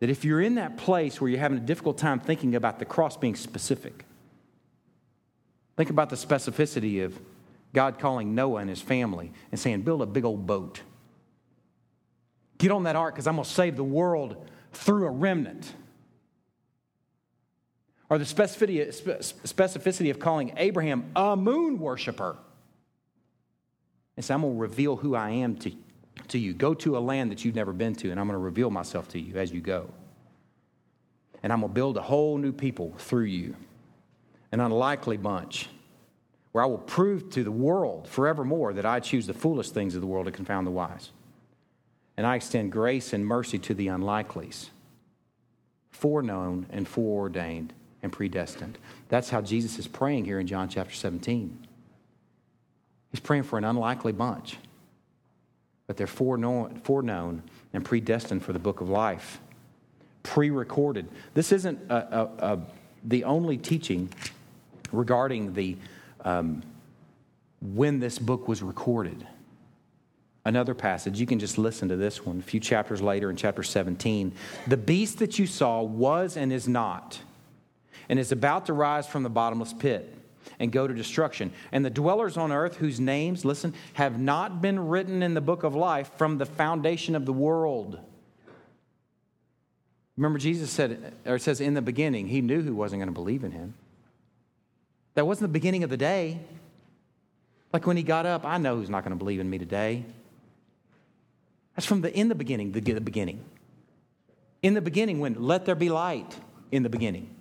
that 0.00 0.10
if 0.10 0.24
you're 0.24 0.40
in 0.40 0.56
that 0.56 0.76
place 0.76 1.20
where 1.20 1.30
you're 1.30 1.40
having 1.40 1.58
a 1.58 1.62
difficult 1.62 1.98
time 1.98 2.20
thinking 2.20 2.54
about 2.54 2.78
the 2.78 2.84
cross 2.84 3.16
being 3.16 3.34
specific, 3.34 4.04
think 5.76 5.90
about 5.90 6.10
the 6.10 6.16
specificity 6.16 7.04
of 7.04 7.18
God 7.72 7.98
calling 7.98 8.34
Noah 8.34 8.60
and 8.60 8.70
his 8.70 8.80
family 8.80 9.32
and 9.50 9.60
saying, 9.60 9.82
Build 9.82 10.02
a 10.02 10.06
big 10.06 10.24
old 10.24 10.46
boat. 10.46 10.80
Get 12.58 12.70
on 12.70 12.84
that 12.84 12.96
ark 12.96 13.14
because 13.14 13.26
I'm 13.26 13.34
going 13.34 13.44
to 13.44 13.50
save 13.50 13.76
the 13.76 13.84
world 13.84 14.48
through 14.72 15.06
a 15.06 15.10
remnant. 15.10 15.72
Or 18.08 18.18
the 18.18 18.24
specificity, 18.24 20.10
of 20.10 20.18
calling 20.18 20.52
Abraham 20.56 21.10
a 21.16 21.36
moon 21.36 21.78
worshiper. 21.78 22.36
And 24.16 24.24
say, 24.24 24.34
I'm 24.34 24.42
going 24.42 24.54
to 24.54 24.60
reveal 24.60 24.96
who 24.96 25.16
I 25.16 25.30
am 25.30 25.56
to, 25.56 25.72
to 26.28 26.38
you. 26.38 26.52
Go 26.52 26.74
to 26.74 26.96
a 26.96 27.00
land 27.00 27.30
that 27.30 27.44
you've 27.44 27.54
never 27.54 27.72
been 27.72 27.94
to, 27.96 28.10
and 28.10 28.18
I'm 28.18 28.26
going 28.26 28.38
to 28.38 28.44
reveal 28.44 28.70
myself 28.70 29.08
to 29.08 29.20
you 29.20 29.36
as 29.36 29.52
you 29.52 29.60
go. 29.60 29.90
And 31.42 31.52
I'm 31.52 31.60
going 31.60 31.70
to 31.70 31.74
build 31.74 31.96
a 31.96 32.02
whole 32.02 32.38
new 32.38 32.52
people 32.52 32.94
through 32.98 33.24
you, 33.24 33.54
an 34.52 34.60
unlikely 34.60 35.16
bunch, 35.16 35.68
where 36.52 36.64
I 36.64 36.66
will 36.66 36.78
prove 36.78 37.30
to 37.30 37.44
the 37.44 37.50
world 37.50 38.08
forevermore 38.08 38.72
that 38.74 38.86
I 38.86 39.00
choose 39.00 39.26
the 39.26 39.34
foolish 39.34 39.70
things 39.70 39.94
of 39.94 40.00
the 40.00 40.06
world 40.06 40.26
to 40.26 40.32
confound 40.32 40.66
the 40.66 40.70
wise. 40.70 41.10
And 42.16 42.26
I 42.26 42.36
extend 42.36 42.70
grace 42.70 43.12
and 43.12 43.26
mercy 43.26 43.58
to 43.58 43.74
the 43.74 43.88
unlikelies, 43.88 44.68
foreknown 45.90 46.66
and 46.70 46.86
foreordained 46.86 47.72
and 48.02 48.12
predestined. 48.12 48.78
That's 49.08 49.30
how 49.30 49.40
Jesus 49.40 49.78
is 49.78 49.88
praying 49.88 50.26
here 50.26 50.38
in 50.38 50.46
John 50.46 50.68
chapter 50.68 50.94
17. 50.94 51.66
He's 53.10 53.20
praying 53.20 53.44
for 53.44 53.58
an 53.58 53.64
unlikely 53.64 54.12
bunch, 54.12 54.56
but 55.86 55.96
they're 55.96 56.06
foreknown, 56.06 56.80
foreknown 56.84 57.42
and 57.72 57.84
predestined 57.84 58.42
for 58.42 58.52
the 58.52 58.58
book 58.58 58.80
of 58.80 58.88
life, 58.88 59.40
pre 60.22 60.50
recorded. 60.50 61.08
This 61.34 61.52
isn't 61.52 61.78
a, 61.90 61.94
a, 61.94 62.52
a, 62.52 62.60
the 63.04 63.24
only 63.24 63.56
teaching 63.56 64.08
regarding 64.92 65.54
the 65.54 65.76
um, 66.24 66.62
when 67.60 68.00
this 68.00 68.18
book 68.18 68.48
was 68.48 68.62
recorded 68.62 69.26
another 70.44 70.74
passage. 70.74 71.18
You 71.20 71.26
can 71.26 71.38
just 71.38 71.56
listen 71.58 71.88
to 71.88 71.96
this 71.96 72.24
one 72.24 72.38
a 72.38 72.42
few 72.42 72.60
chapters 72.60 73.00
later 73.00 73.30
in 73.30 73.36
chapter 73.36 73.62
17. 73.62 74.32
The 74.66 74.76
beast 74.76 75.18
that 75.18 75.38
you 75.38 75.46
saw 75.46 75.82
was 75.82 76.36
and 76.36 76.52
is 76.52 76.68
not, 76.68 77.20
and 78.08 78.18
is 78.18 78.32
about 78.32 78.66
to 78.66 78.72
rise 78.72 79.06
from 79.06 79.22
the 79.22 79.30
bottomless 79.30 79.72
pit 79.72 80.14
and 80.58 80.72
go 80.72 80.86
to 80.86 80.94
destruction. 80.94 81.52
And 81.72 81.84
the 81.84 81.90
dwellers 81.90 82.36
on 82.36 82.52
earth, 82.52 82.76
whose 82.76 83.00
names, 83.00 83.44
listen, 83.44 83.74
have 83.94 84.18
not 84.18 84.60
been 84.60 84.88
written 84.88 85.22
in 85.22 85.34
the 85.34 85.40
book 85.40 85.62
of 85.62 85.74
life 85.74 86.10
from 86.16 86.38
the 86.38 86.46
foundation 86.46 87.14
of 87.14 87.26
the 87.26 87.32
world. 87.32 87.98
Remember, 90.16 90.38
Jesus 90.38 90.70
said, 90.70 91.12
or 91.26 91.36
it 91.36 91.42
says 91.42 91.60
in 91.60 91.74
the 91.74 91.82
beginning, 91.82 92.28
he 92.28 92.40
knew 92.40 92.62
who 92.62 92.74
wasn't 92.74 93.00
going 93.00 93.08
to 93.08 93.12
believe 93.12 93.42
in 93.42 93.50
him. 93.50 93.74
That 95.14 95.26
wasn't 95.26 95.50
the 95.50 95.52
beginning 95.52 95.84
of 95.84 95.90
the 95.90 95.96
day. 95.96 96.40
Like 97.72 97.86
when 97.86 97.96
he 97.96 98.02
got 98.02 98.26
up, 98.26 98.44
I 98.44 98.58
know 98.58 98.76
who's 98.76 98.90
not 98.90 99.02
going 99.02 99.16
to 99.16 99.18
believe 99.18 99.40
in 99.40 99.50
me 99.50 99.58
today. 99.58 100.04
That's 101.74 101.86
from 101.86 102.02
the 102.02 102.16
in 102.16 102.28
the 102.28 102.34
beginning, 102.36 102.72
the, 102.72 102.80
the 102.80 103.00
beginning. 103.00 103.44
In 104.62 104.74
the 104.74 104.80
beginning, 104.80 105.18
when 105.18 105.34
let 105.42 105.64
there 105.64 105.74
be 105.74 105.88
light 105.88 106.36
in 106.70 106.84
the 106.84 106.88
beginning. 106.88 107.34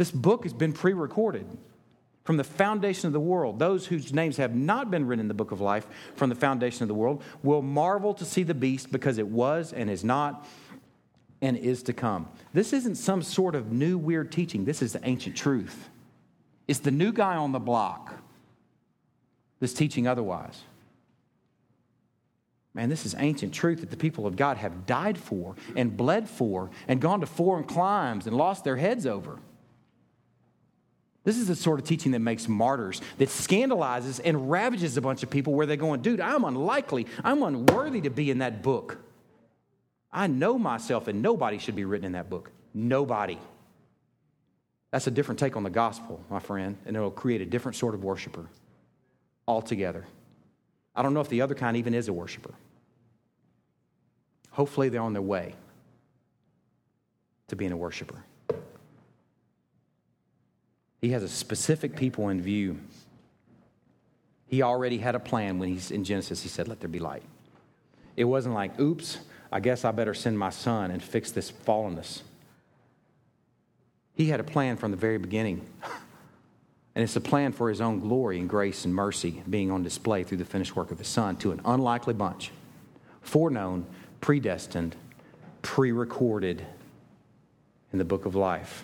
This 0.00 0.10
book 0.10 0.44
has 0.44 0.54
been 0.54 0.72
pre 0.72 0.94
recorded 0.94 1.46
from 2.24 2.38
the 2.38 2.44
foundation 2.44 3.06
of 3.08 3.12
the 3.12 3.20
world. 3.20 3.58
Those 3.58 3.84
whose 3.84 4.14
names 4.14 4.38
have 4.38 4.54
not 4.54 4.90
been 4.90 5.06
written 5.06 5.20
in 5.20 5.28
the 5.28 5.34
book 5.34 5.52
of 5.52 5.60
life 5.60 5.86
from 6.16 6.30
the 6.30 6.34
foundation 6.34 6.82
of 6.82 6.88
the 6.88 6.94
world 6.94 7.22
will 7.42 7.60
marvel 7.60 8.14
to 8.14 8.24
see 8.24 8.42
the 8.42 8.54
beast 8.54 8.90
because 8.90 9.18
it 9.18 9.28
was 9.28 9.74
and 9.74 9.90
is 9.90 10.02
not 10.02 10.48
and 11.42 11.54
is 11.54 11.82
to 11.82 11.92
come. 11.92 12.30
This 12.54 12.72
isn't 12.72 12.94
some 12.94 13.20
sort 13.20 13.54
of 13.54 13.72
new 13.72 13.98
weird 13.98 14.32
teaching, 14.32 14.64
this 14.64 14.80
is 14.80 14.94
the 14.94 15.06
ancient 15.06 15.36
truth. 15.36 15.90
It's 16.66 16.78
the 16.78 16.90
new 16.90 17.12
guy 17.12 17.36
on 17.36 17.52
the 17.52 17.58
block 17.58 18.14
that's 19.58 19.74
teaching 19.74 20.06
otherwise. 20.06 20.62
Man, 22.72 22.88
this 22.88 23.04
is 23.04 23.14
ancient 23.18 23.52
truth 23.52 23.80
that 23.80 23.90
the 23.90 23.98
people 23.98 24.26
of 24.26 24.36
God 24.36 24.56
have 24.56 24.86
died 24.86 25.18
for 25.18 25.56
and 25.76 25.94
bled 25.94 26.26
for 26.26 26.70
and 26.88 27.02
gone 27.02 27.20
to 27.20 27.26
foreign 27.26 27.64
climes 27.64 28.26
and 28.26 28.34
lost 28.34 28.64
their 28.64 28.78
heads 28.78 29.04
over. 29.04 29.40
This 31.22 31.36
is 31.36 31.48
the 31.48 31.56
sort 31.56 31.78
of 31.78 31.86
teaching 31.86 32.12
that 32.12 32.20
makes 32.20 32.48
martyrs, 32.48 33.00
that 33.18 33.28
scandalizes 33.28 34.20
and 34.20 34.50
ravages 34.50 34.96
a 34.96 35.02
bunch 35.02 35.22
of 35.22 35.28
people 35.28 35.52
where 35.52 35.66
they're 35.66 35.76
going, 35.76 36.00
dude, 36.00 36.20
I'm 36.20 36.44
unlikely, 36.44 37.06
I'm 37.22 37.42
unworthy 37.42 38.00
to 38.02 38.10
be 38.10 38.30
in 38.30 38.38
that 38.38 38.62
book. 38.62 38.98
I 40.10 40.26
know 40.26 40.58
myself, 40.58 41.08
and 41.08 41.22
nobody 41.22 41.58
should 41.58 41.76
be 41.76 41.84
written 41.84 42.06
in 42.06 42.12
that 42.12 42.30
book. 42.30 42.50
Nobody. 42.72 43.38
That's 44.90 45.06
a 45.06 45.10
different 45.10 45.38
take 45.38 45.56
on 45.56 45.62
the 45.62 45.70
gospel, 45.70 46.20
my 46.30 46.40
friend, 46.40 46.76
and 46.86 46.96
it'll 46.96 47.10
create 47.10 47.40
a 47.40 47.46
different 47.46 47.76
sort 47.76 47.94
of 47.94 48.02
worshiper 48.02 48.46
altogether. 49.46 50.06
I 50.96 51.02
don't 51.02 51.14
know 51.14 51.20
if 51.20 51.28
the 51.28 51.42
other 51.42 51.54
kind 51.54 51.76
even 51.76 51.94
is 51.94 52.08
a 52.08 52.12
worshiper. 52.12 52.54
Hopefully, 54.50 54.88
they're 54.88 55.02
on 55.02 55.12
their 55.12 55.22
way 55.22 55.54
to 57.48 57.56
being 57.56 57.72
a 57.72 57.76
worshiper. 57.76 58.24
He 61.00 61.10
has 61.10 61.22
a 61.22 61.28
specific 61.28 61.96
people 61.96 62.28
in 62.28 62.40
view. 62.42 62.78
He 64.46 64.62
already 64.62 64.98
had 64.98 65.14
a 65.14 65.20
plan 65.20 65.58
when 65.58 65.70
he's 65.70 65.90
in 65.90 66.04
Genesis. 66.04 66.42
He 66.42 66.48
said, 66.48 66.68
Let 66.68 66.80
there 66.80 66.88
be 66.88 66.98
light. 66.98 67.22
It 68.16 68.24
wasn't 68.24 68.54
like, 68.54 68.78
oops, 68.78 69.18
I 69.50 69.60
guess 69.60 69.84
I 69.84 69.92
better 69.92 70.14
send 70.14 70.38
my 70.38 70.50
son 70.50 70.90
and 70.90 71.02
fix 71.02 71.30
this 71.30 71.50
fallenness. 71.50 72.22
He 74.14 74.26
had 74.26 74.40
a 74.40 74.44
plan 74.44 74.76
from 74.76 74.90
the 74.90 74.96
very 74.96 75.18
beginning. 75.18 75.66
And 76.92 77.04
it's 77.04 77.14
a 77.14 77.20
plan 77.20 77.52
for 77.52 77.68
his 77.68 77.80
own 77.80 78.00
glory 78.00 78.40
and 78.40 78.48
grace 78.48 78.84
and 78.84 78.92
mercy 78.92 79.42
being 79.48 79.70
on 79.70 79.84
display 79.84 80.24
through 80.24 80.38
the 80.38 80.44
finished 80.44 80.74
work 80.74 80.90
of 80.90 80.98
his 80.98 81.06
son 81.06 81.36
to 81.36 81.52
an 81.52 81.60
unlikely 81.64 82.14
bunch, 82.14 82.50
foreknown, 83.22 83.86
predestined, 84.20 84.96
pre 85.62 85.92
recorded 85.92 86.66
in 87.92 87.98
the 87.98 88.04
book 88.04 88.26
of 88.26 88.34
life 88.34 88.82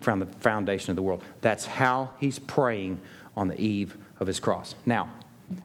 from 0.00 0.20
the 0.20 0.26
foundation 0.26 0.90
of 0.90 0.96
the 0.96 1.02
world. 1.02 1.22
That's 1.40 1.66
how 1.66 2.10
he's 2.18 2.38
praying 2.38 3.00
on 3.36 3.48
the 3.48 3.60
eve 3.60 3.96
of 4.20 4.26
his 4.26 4.40
cross. 4.40 4.74
Now, 4.84 5.10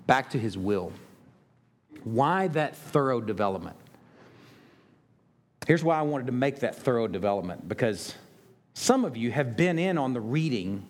back 0.07 0.29
to 0.31 0.39
his 0.39 0.57
will. 0.57 0.91
Why 2.03 2.47
that 2.49 2.75
thorough 2.75 3.21
development? 3.21 3.75
Here's 5.67 5.83
why 5.83 5.99
I 5.99 6.01
wanted 6.01 6.25
to 6.25 6.31
make 6.31 6.59
that 6.61 6.75
thorough 6.75 7.07
development 7.07 7.67
because 7.67 8.15
some 8.73 9.05
of 9.05 9.15
you 9.15 9.31
have 9.31 9.55
been 9.55 9.77
in 9.77 9.97
on 9.97 10.13
the 10.13 10.21
reading 10.21 10.87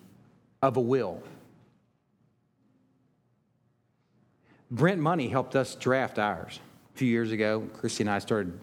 of 0.62 0.76
a 0.76 0.80
will. 0.80 1.22
Brent 4.70 5.00
Money 5.00 5.28
helped 5.28 5.54
us 5.54 5.74
draft 5.74 6.18
ours 6.18 6.58
a 6.94 6.98
few 6.98 7.08
years 7.08 7.30
ago. 7.30 7.68
Christy 7.74 8.04
and 8.04 8.10
I 8.10 8.18
started, 8.20 8.58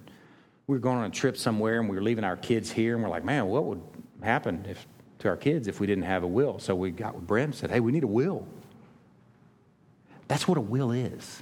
we 0.66 0.76
were 0.76 0.80
going 0.80 0.98
on 0.98 1.06
a 1.06 1.12
trip 1.12 1.38
somewhere 1.38 1.80
and 1.80 1.88
we 1.88 1.96
were 1.96 2.02
leaving 2.02 2.24
our 2.24 2.38
kids 2.38 2.72
here, 2.72 2.96
and 2.96 3.04
we're 3.04 3.10
like, 3.10 3.24
man, 3.24 3.46
what 3.46 3.66
would 3.66 3.82
happen 4.22 4.66
if, 4.68 4.86
to 5.20 5.28
our 5.28 5.38
kids 5.38 5.68
if 5.68 5.80
we 5.80 5.88
didn't 5.88 6.06
have 6.06 6.24
a 6.24 6.28
will? 6.28 6.60
So 6.60 6.76
we 6.76 6.92
got 6.92 7.16
with 7.16 7.28
Brent 7.28 7.46
and 7.46 7.56
said, 7.56 7.72
hey, 7.72 7.80
we 7.80 7.92
need 7.92 8.04
a 8.04 8.08
will. 8.08 8.48
That's 10.28 10.48
what 10.48 10.58
a 10.58 10.62
will 10.62 10.92
is. 10.92 11.42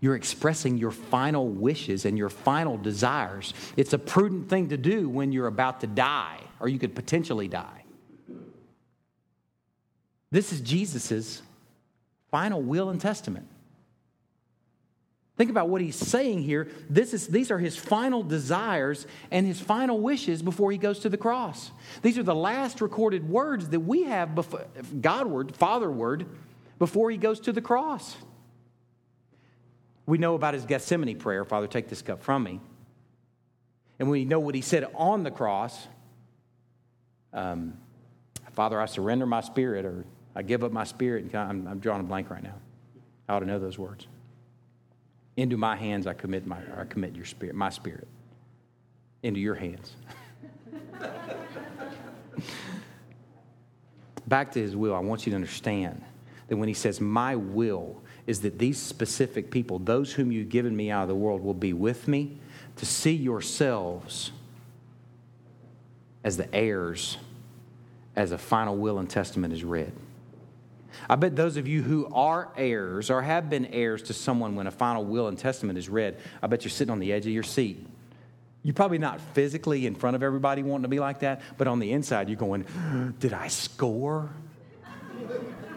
You're 0.00 0.14
expressing 0.14 0.78
your 0.78 0.92
final 0.92 1.48
wishes 1.48 2.04
and 2.04 2.16
your 2.16 2.28
final 2.28 2.78
desires. 2.78 3.52
It's 3.76 3.92
a 3.92 3.98
prudent 3.98 4.48
thing 4.48 4.68
to 4.68 4.76
do 4.76 5.08
when 5.08 5.32
you're 5.32 5.48
about 5.48 5.80
to 5.80 5.88
die, 5.88 6.38
or 6.60 6.68
you 6.68 6.78
could 6.78 6.94
potentially 6.94 7.48
die. 7.48 7.82
This 10.30 10.52
is 10.52 10.60
Jesus' 10.60 11.42
final 12.30 12.62
will 12.62 12.90
and 12.90 13.00
testament. 13.00 13.48
Think 15.38 15.50
about 15.50 15.68
what 15.68 15.80
he's 15.80 15.94
saying 15.94 16.42
here. 16.42 16.68
This 16.90 17.14
is, 17.14 17.28
these 17.28 17.52
are 17.52 17.58
his 17.58 17.76
final 17.76 18.24
desires 18.24 19.06
and 19.30 19.46
his 19.46 19.60
final 19.60 20.00
wishes 20.00 20.42
before 20.42 20.72
he 20.72 20.78
goes 20.78 20.98
to 21.00 21.08
the 21.08 21.16
cross. 21.16 21.70
These 22.02 22.18
are 22.18 22.24
the 22.24 22.34
last 22.34 22.80
recorded 22.80 23.26
words 23.28 23.68
that 23.68 23.80
we 23.80 24.02
have 24.02 24.34
before, 24.34 24.66
Godward, 25.00 25.54
Fatherward, 25.54 26.26
before 26.80 27.10
he 27.10 27.16
goes 27.16 27.38
to 27.40 27.52
the 27.52 27.62
cross. 27.62 28.16
We 30.06 30.18
know 30.18 30.34
about 30.34 30.54
his 30.54 30.64
Gethsemane 30.64 31.16
prayer 31.18 31.44
Father, 31.44 31.68
take 31.68 31.88
this 31.88 32.02
cup 32.02 32.22
from 32.22 32.42
me. 32.42 32.60
And 34.00 34.10
we 34.10 34.24
know 34.24 34.40
what 34.40 34.56
he 34.56 34.60
said 34.60 34.90
on 34.94 35.22
the 35.22 35.30
cross 35.30 35.86
um, 37.32 37.78
Father, 38.54 38.80
I 38.80 38.86
surrender 38.86 39.24
my 39.24 39.40
spirit, 39.40 39.84
or 39.84 40.04
I 40.34 40.42
give 40.42 40.64
up 40.64 40.72
my 40.72 40.82
spirit. 40.82 41.24
And 41.24 41.34
I'm, 41.36 41.68
I'm 41.68 41.78
drawing 41.78 42.00
a 42.00 42.04
blank 42.04 42.28
right 42.28 42.42
now. 42.42 42.54
I 43.28 43.34
ought 43.34 43.40
to 43.40 43.46
know 43.46 43.60
those 43.60 43.78
words. 43.78 44.08
Into 45.38 45.56
my 45.56 45.76
hands 45.76 46.08
I 46.08 46.14
commit 46.14 46.48
my 46.48 46.58
I 46.76 46.82
commit 46.84 47.14
your 47.14 47.24
spirit, 47.24 47.54
my 47.54 47.70
spirit. 47.70 48.08
into 49.22 49.38
your 49.38 49.54
hands. 49.54 49.94
Back 54.26 54.50
to 54.52 54.60
his 54.60 54.74
will, 54.74 54.96
I 54.96 54.98
want 54.98 55.26
you 55.26 55.30
to 55.30 55.36
understand 55.36 56.02
that 56.48 56.56
when 56.56 56.66
he 56.66 56.74
says, 56.74 57.00
My 57.00 57.36
will 57.36 58.02
is 58.26 58.40
that 58.40 58.58
these 58.58 58.78
specific 58.78 59.52
people, 59.52 59.78
those 59.78 60.12
whom 60.12 60.32
you've 60.32 60.48
given 60.48 60.76
me 60.76 60.90
out 60.90 61.02
of 61.02 61.08
the 61.08 61.14
world, 61.14 61.40
will 61.44 61.54
be 61.54 61.72
with 61.72 62.08
me 62.08 62.36
to 62.74 62.84
see 62.84 63.14
yourselves 63.14 64.32
as 66.24 66.36
the 66.36 66.52
heirs 66.52 67.16
as 68.16 68.32
a 68.32 68.38
final 68.38 68.76
will 68.76 68.98
and 68.98 69.08
testament 69.08 69.52
is 69.52 69.62
read. 69.62 69.92
I 71.08 71.16
bet 71.16 71.36
those 71.36 71.56
of 71.56 71.68
you 71.68 71.82
who 71.82 72.08
are 72.12 72.52
heirs 72.56 73.10
or 73.10 73.22
have 73.22 73.50
been 73.50 73.66
heirs 73.66 74.02
to 74.04 74.14
someone 74.14 74.54
when 74.56 74.66
a 74.66 74.70
final 74.70 75.04
will 75.04 75.28
and 75.28 75.38
testament 75.38 75.78
is 75.78 75.88
read, 75.88 76.18
I 76.42 76.46
bet 76.46 76.64
you're 76.64 76.70
sitting 76.70 76.92
on 76.92 76.98
the 76.98 77.12
edge 77.12 77.26
of 77.26 77.32
your 77.32 77.42
seat. 77.42 77.86
You're 78.62 78.74
probably 78.74 78.98
not 78.98 79.20
physically 79.20 79.86
in 79.86 79.94
front 79.94 80.16
of 80.16 80.22
everybody 80.22 80.62
wanting 80.62 80.82
to 80.82 80.88
be 80.88 81.00
like 81.00 81.20
that, 81.20 81.42
but 81.56 81.68
on 81.68 81.78
the 81.78 81.92
inside, 81.92 82.28
you're 82.28 82.36
going, 82.36 82.66
Did 83.20 83.32
I 83.32 83.48
score? 83.48 84.30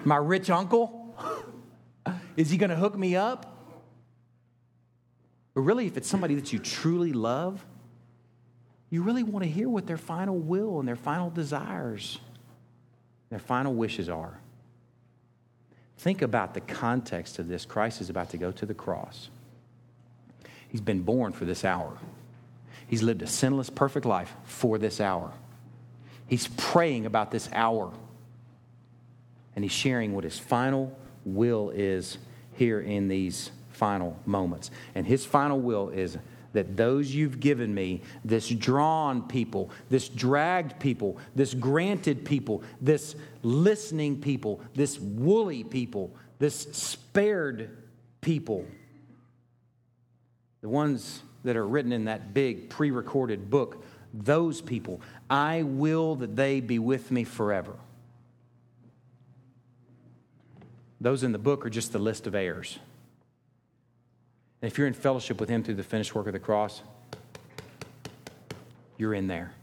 My 0.03 0.17
rich 0.17 0.49
uncle? 0.49 1.15
Is 2.35 2.49
he 2.49 2.57
going 2.57 2.69
to 2.69 2.75
hook 2.75 2.97
me 2.97 3.15
up? 3.15 3.47
But 5.53 5.61
really, 5.61 5.85
if 5.85 5.95
it's 5.95 6.07
somebody 6.07 6.35
that 6.35 6.51
you 6.51 6.59
truly 6.59 7.13
love, 7.13 7.63
you 8.89 9.03
really 9.03 9.23
want 9.23 9.43
to 9.43 9.49
hear 9.49 9.69
what 9.69 9.87
their 9.87 9.97
final 9.97 10.37
will 10.37 10.79
and 10.79 10.87
their 10.87 10.97
final 10.97 11.29
desires, 11.29 12.19
their 13.29 13.39
final 13.39 13.73
wishes 13.73 14.09
are. 14.09 14.40
Think 16.01 16.23
about 16.23 16.55
the 16.55 16.61
context 16.61 17.37
of 17.37 17.47
this. 17.47 17.63
Christ 17.63 18.01
is 18.01 18.09
about 18.09 18.31
to 18.31 18.37
go 18.37 18.51
to 18.51 18.65
the 18.65 18.73
cross. 18.73 19.29
He's 20.67 20.81
been 20.81 21.03
born 21.03 21.31
for 21.31 21.45
this 21.45 21.63
hour. 21.63 21.95
He's 22.87 23.03
lived 23.03 23.21
a 23.21 23.27
sinless, 23.27 23.69
perfect 23.69 24.07
life 24.07 24.33
for 24.43 24.79
this 24.79 24.99
hour. 24.99 25.31
He's 26.25 26.47
praying 26.57 27.05
about 27.05 27.29
this 27.29 27.47
hour. 27.53 27.93
And 29.55 29.63
he's 29.63 29.71
sharing 29.71 30.15
what 30.15 30.23
his 30.23 30.39
final 30.39 30.97
will 31.23 31.69
is 31.69 32.17
here 32.55 32.81
in 32.81 33.07
these 33.07 33.51
final 33.69 34.17
moments. 34.25 34.71
And 34.95 35.05
his 35.05 35.23
final 35.23 35.59
will 35.59 35.89
is 35.89 36.17
that 36.53 36.75
those 36.75 37.13
you've 37.13 37.39
given 37.39 37.73
me, 37.73 38.01
this 38.25 38.49
drawn 38.49 39.27
people, 39.27 39.69
this 39.89 40.09
dragged 40.09 40.79
people, 40.79 41.17
this 41.35 41.53
granted 41.53 42.25
people, 42.25 42.63
this 42.81 43.15
listening 43.43 44.21
people, 44.21 44.61
this 44.75 44.99
woolly 44.99 45.63
people, 45.63 46.13
this 46.39 46.67
spared 46.71 47.69
people, 48.21 48.65
the 50.61 50.69
ones 50.69 51.23
that 51.43 51.55
are 51.55 51.67
written 51.67 51.91
in 51.91 52.05
that 52.05 52.33
big 52.33 52.69
pre 52.69 52.91
recorded 52.91 53.49
book, 53.49 53.83
those 54.13 54.61
people, 54.61 55.01
I 55.29 55.63
will 55.63 56.15
that 56.17 56.35
they 56.35 56.59
be 56.59 56.79
with 56.79 57.11
me 57.11 57.23
forever. 57.23 57.73
Those 60.99 61.23
in 61.23 61.31
the 61.31 61.39
book 61.39 61.65
are 61.65 61.69
just 61.69 61.93
the 61.93 61.99
list 61.99 62.27
of 62.27 62.35
heirs. 62.35 62.77
And 64.61 64.71
if 64.71 64.77
you're 64.77 64.87
in 64.87 64.93
fellowship 64.93 65.39
with 65.39 65.49
Him 65.49 65.63
through 65.63 65.75
the 65.75 65.83
finished 65.83 66.13
work 66.13 66.27
of 66.27 66.33
the 66.33 66.39
cross, 66.39 66.81
you're 68.97 69.13
in 69.13 69.27
there. 69.27 69.53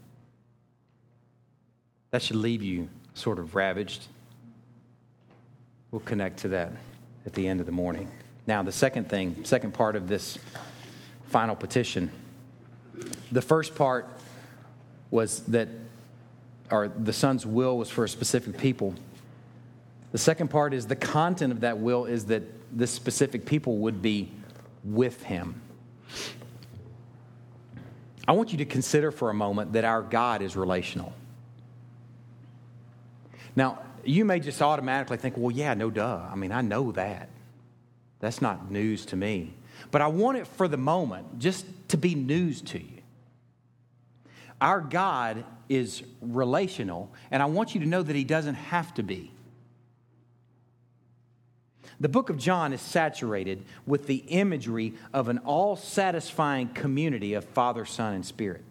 That 2.11 2.23
should 2.23 2.37
leave 2.37 2.63
you 2.63 2.89
sort 3.15 3.39
of 3.39 3.55
ravaged. 3.55 4.07
We'll 5.91 6.01
connect 6.01 6.39
to 6.41 6.49
that 6.49 6.73
at 7.27 7.35
the 7.35 7.47
end 7.47 7.61
of 7.61 7.67
the 7.67 7.73
morning. 7.73 8.11
Now, 8.47 8.63
the 8.63 8.73
second 8.73 9.09
thing, 9.09 9.45
second 9.45 9.75
part 9.75 9.95
of 9.95 10.09
this 10.09 10.39
final 11.27 11.55
petition. 11.55 12.11
The 13.31 13.43
first 13.43 13.75
part 13.75 14.09
was 15.11 15.41
that, 15.45 15.69
or 16.71 16.89
the 16.89 17.13
Son's 17.13 17.47
will 17.47 17.79
was 17.79 17.91
for 17.91 18.05
a 18.05 18.09
specific 18.09 18.59
people. 18.59 18.95
The 20.13 20.19
second 20.19 20.49
part 20.49 20.73
is 20.73 20.87
the 20.87 20.97
content 20.97 21.53
of 21.53 21.61
that 21.61 21.79
will 21.79 22.07
is 22.07 22.27
that 22.27 22.43
this 22.77 22.91
specific 22.91 23.45
people 23.45 23.77
would 23.79 24.03
be 24.03 24.31
with 24.95 25.23
him. 25.23 25.61
I 28.27 28.33
want 28.33 28.53
you 28.53 28.59
to 28.59 28.65
consider 28.65 29.11
for 29.11 29.31
a 29.31 29.35
moment 29.35 29.73
that 29.73 29.85
our 29.85 30.03
God 30.03 30.43
is 30.43 30.57
relational. 30.57 31.13
Now, 33.57 33.83
you 34.05 34.25
may 34.25 34.41
just 34.41 34.61
automatically 34.61 35.17
think, 35.17 35.37
well, 35.37 35.51
yeah, 35.51 35.75
no 35.75 35.91
duh. 35.91 36.23
I 36.31 36.35
mean, 36.35 36.53
I 36.53 36.61
know 36.61 36.93
that. 36.93 37.29
That's 38.21 38.43
not 38.43 38.71
news 38.71 39.07
to 39.07 39.17
me. 39.17 39.55
But 39.91 40.03
I 40.03 40.09
want 40.09 40.39
it 40.39 40.47
for 40.47 40.69
the 40.69 40.77
moment 40.77 41.39
just 41.39 41.67
to 41.89 41.97
be 41.97 42.15
news 42.15 42.61
to 42.63 42.79
you. 42.79 43.03
Our 44.61 44.81
God 44.81 45.45
is 45.69 46.03
relational, 46.21 47.13
and 47.31 47.43
I 47.43 47.47
want 47.47 47.75
you 47.75 47.81
to 47.81 47.87
know 47.87 48.03
that 48.03 48.17
He 48.17 48.25
doesn't 48.25 48.55
have 48.55 48.93
to 48.95 49.03
be. 49.03 49.31
The 52.01 52.09
book 52.09 52.31
of 52.31 52.39
John 52.39 52.73
is 52.73 52.81
saturated 52.81 53.65
with 53.87 54.07
the 54.07 54.17
imagery 54.29 54.95
of 55.13 55.29
an 55.29 55.39
all 55.39 55.75
satisfying 55.75 56.69
community 56.69 57.35
of 57.35 57.45
Father, 57.45 57.85
Son, 57.85 58.15
and 58.15 58.25
Spirit. 58.25 58.63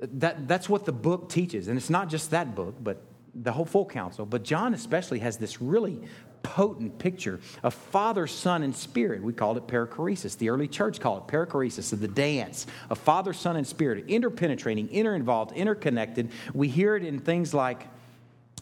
That, 0.00 0.46
that's 0.46 0.68
what 0.68 0.84
the 0.84 0.92
book 0.92 1.28
teaches. 1.28 1.66
And 1.66 1.76
it's 1.76 1.90
not 1.90 2.08
just 2.08 2.30
that 2.30 2.54
book, 2.54 2.76
but 2.80 3.02
the 3.34 3.50
whole 3.50 3.64
full 3.64 3.86
counsel. 3.86 4.24
But 4.24 4.44
John 4.44 4.72
especially 4.72 5.18
has 5.18 5.36
this 5.36 5.60
really 5.60 6.00
potent 6.44 7.00
picture 7.00 7.40
of 7.64 7.74
Father, 7.74 8.28
Son, 8.28 8.62
and 8.62 8.74
Spirit. 8.74 9.22
We 9.22 9.32
called 9.32 9.56
it 9.56 9.66
perichoresis. 9.66 10.38
The 10.38 10.50
early 10.50 10.68
church 10.68 11.00
called 11.00 11.24
it 11.28 11.32
perichoresis, 11.32 11.92
of 11.92 11.98
the 11.98 12.06
dance 12.06 12.68
of 12.88 12.98
Father, 12.98 13.32
Son, 13.32 13.56
and 13.56 13.66
Spirit, 13.66 14.04
interpenetrating, 14.06 14.88
inter-involved, 14.90 15.50
interconnected. 15.52 16.30
We 16.54 16.68
hear 16.68 16.94
it 16.94 17.04
in 17.04 17.18
things 17.18 17.52
like 17.52 17.86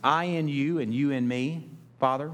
I 0.03 0.25
in 0.25 0.49
you 0.49 0.79
and 0.79 0.95
you 0.95 1.11
in 1.11 1.29
me, 1.29 1.69
Father. 1.99 2.31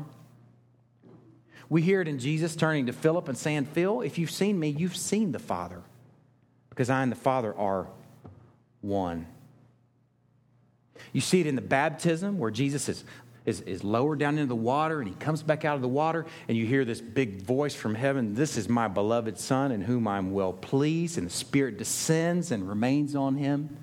We 1.69 1.83
hear 1.83 2.03
it 2.03 2.09
in 2.09 2.19
Jesus 2.19 2.55
turning 2.55 2.87
to 2.87 2.93
Philip 2.93 3.29
and 3.29 3.39
saying, 3.39 3.65
Phil, 3.67 4.03
if 4.03 4.19
you've 4.19 4.31
seen 4.31 4.59
me, 4.59 4.69
you've 4.69 4.97
seen 4.97 5.33
the 5.33 5.39
Father, 5.39 5.81
because 6.69 6.91
I 6.91 7.03
and 7.03 7.11
the 7.11 7.17
Father 7.17 7.55
are 7.57 7.87
one. 8.83 9.27
You 11.13 11.21
see 11.21 11.41
it 11.41 11.47
in 11.47 11.55
the 11.55 11.63
baptism 11.63 12.39
where 12.39 12.51
Jesus 12.51 12.89
is, 12.89 13.05
is, 13.47 13.61
is 13.63 13.83
lowered 13.83 14.19
down 14.19 14.37
into 14.37 14.49
the 14.49 14.55
water 14.55 15.01
and 15.01 15.09
he 15.09 15.15
comes 15.15 15.43
back 15.43 15.65
out 15.65 15.77
of 15.77 15.83
the 15.83 15.89
water, 15.89 16.27
and 16.47 16.59
you 16.59 16.67
hear 16.67 16.85
this 16.85 17.01
big 17.01 17.41
voice 17.43 17.75
from 17.75 17.95
heaven 17.95 18.35
This 18.35 18.57
is 18.57 18.69
my 18.69 18.89
beloved 18.89 19.39
Son 19.39 19.73
in 19.73 19.81
whom 19.81 20.07
I'm 20.07 20.33
well 20.33 20.53
pleased, 20.53 21.17
and 21.17 21.27
the 21.27 21.33
Spirit 21.33 21.79
descends 21.79 22.51
and 22.51 22.69
remains 22.69 23.17
on 23.17 23.37
him 23.37 23.77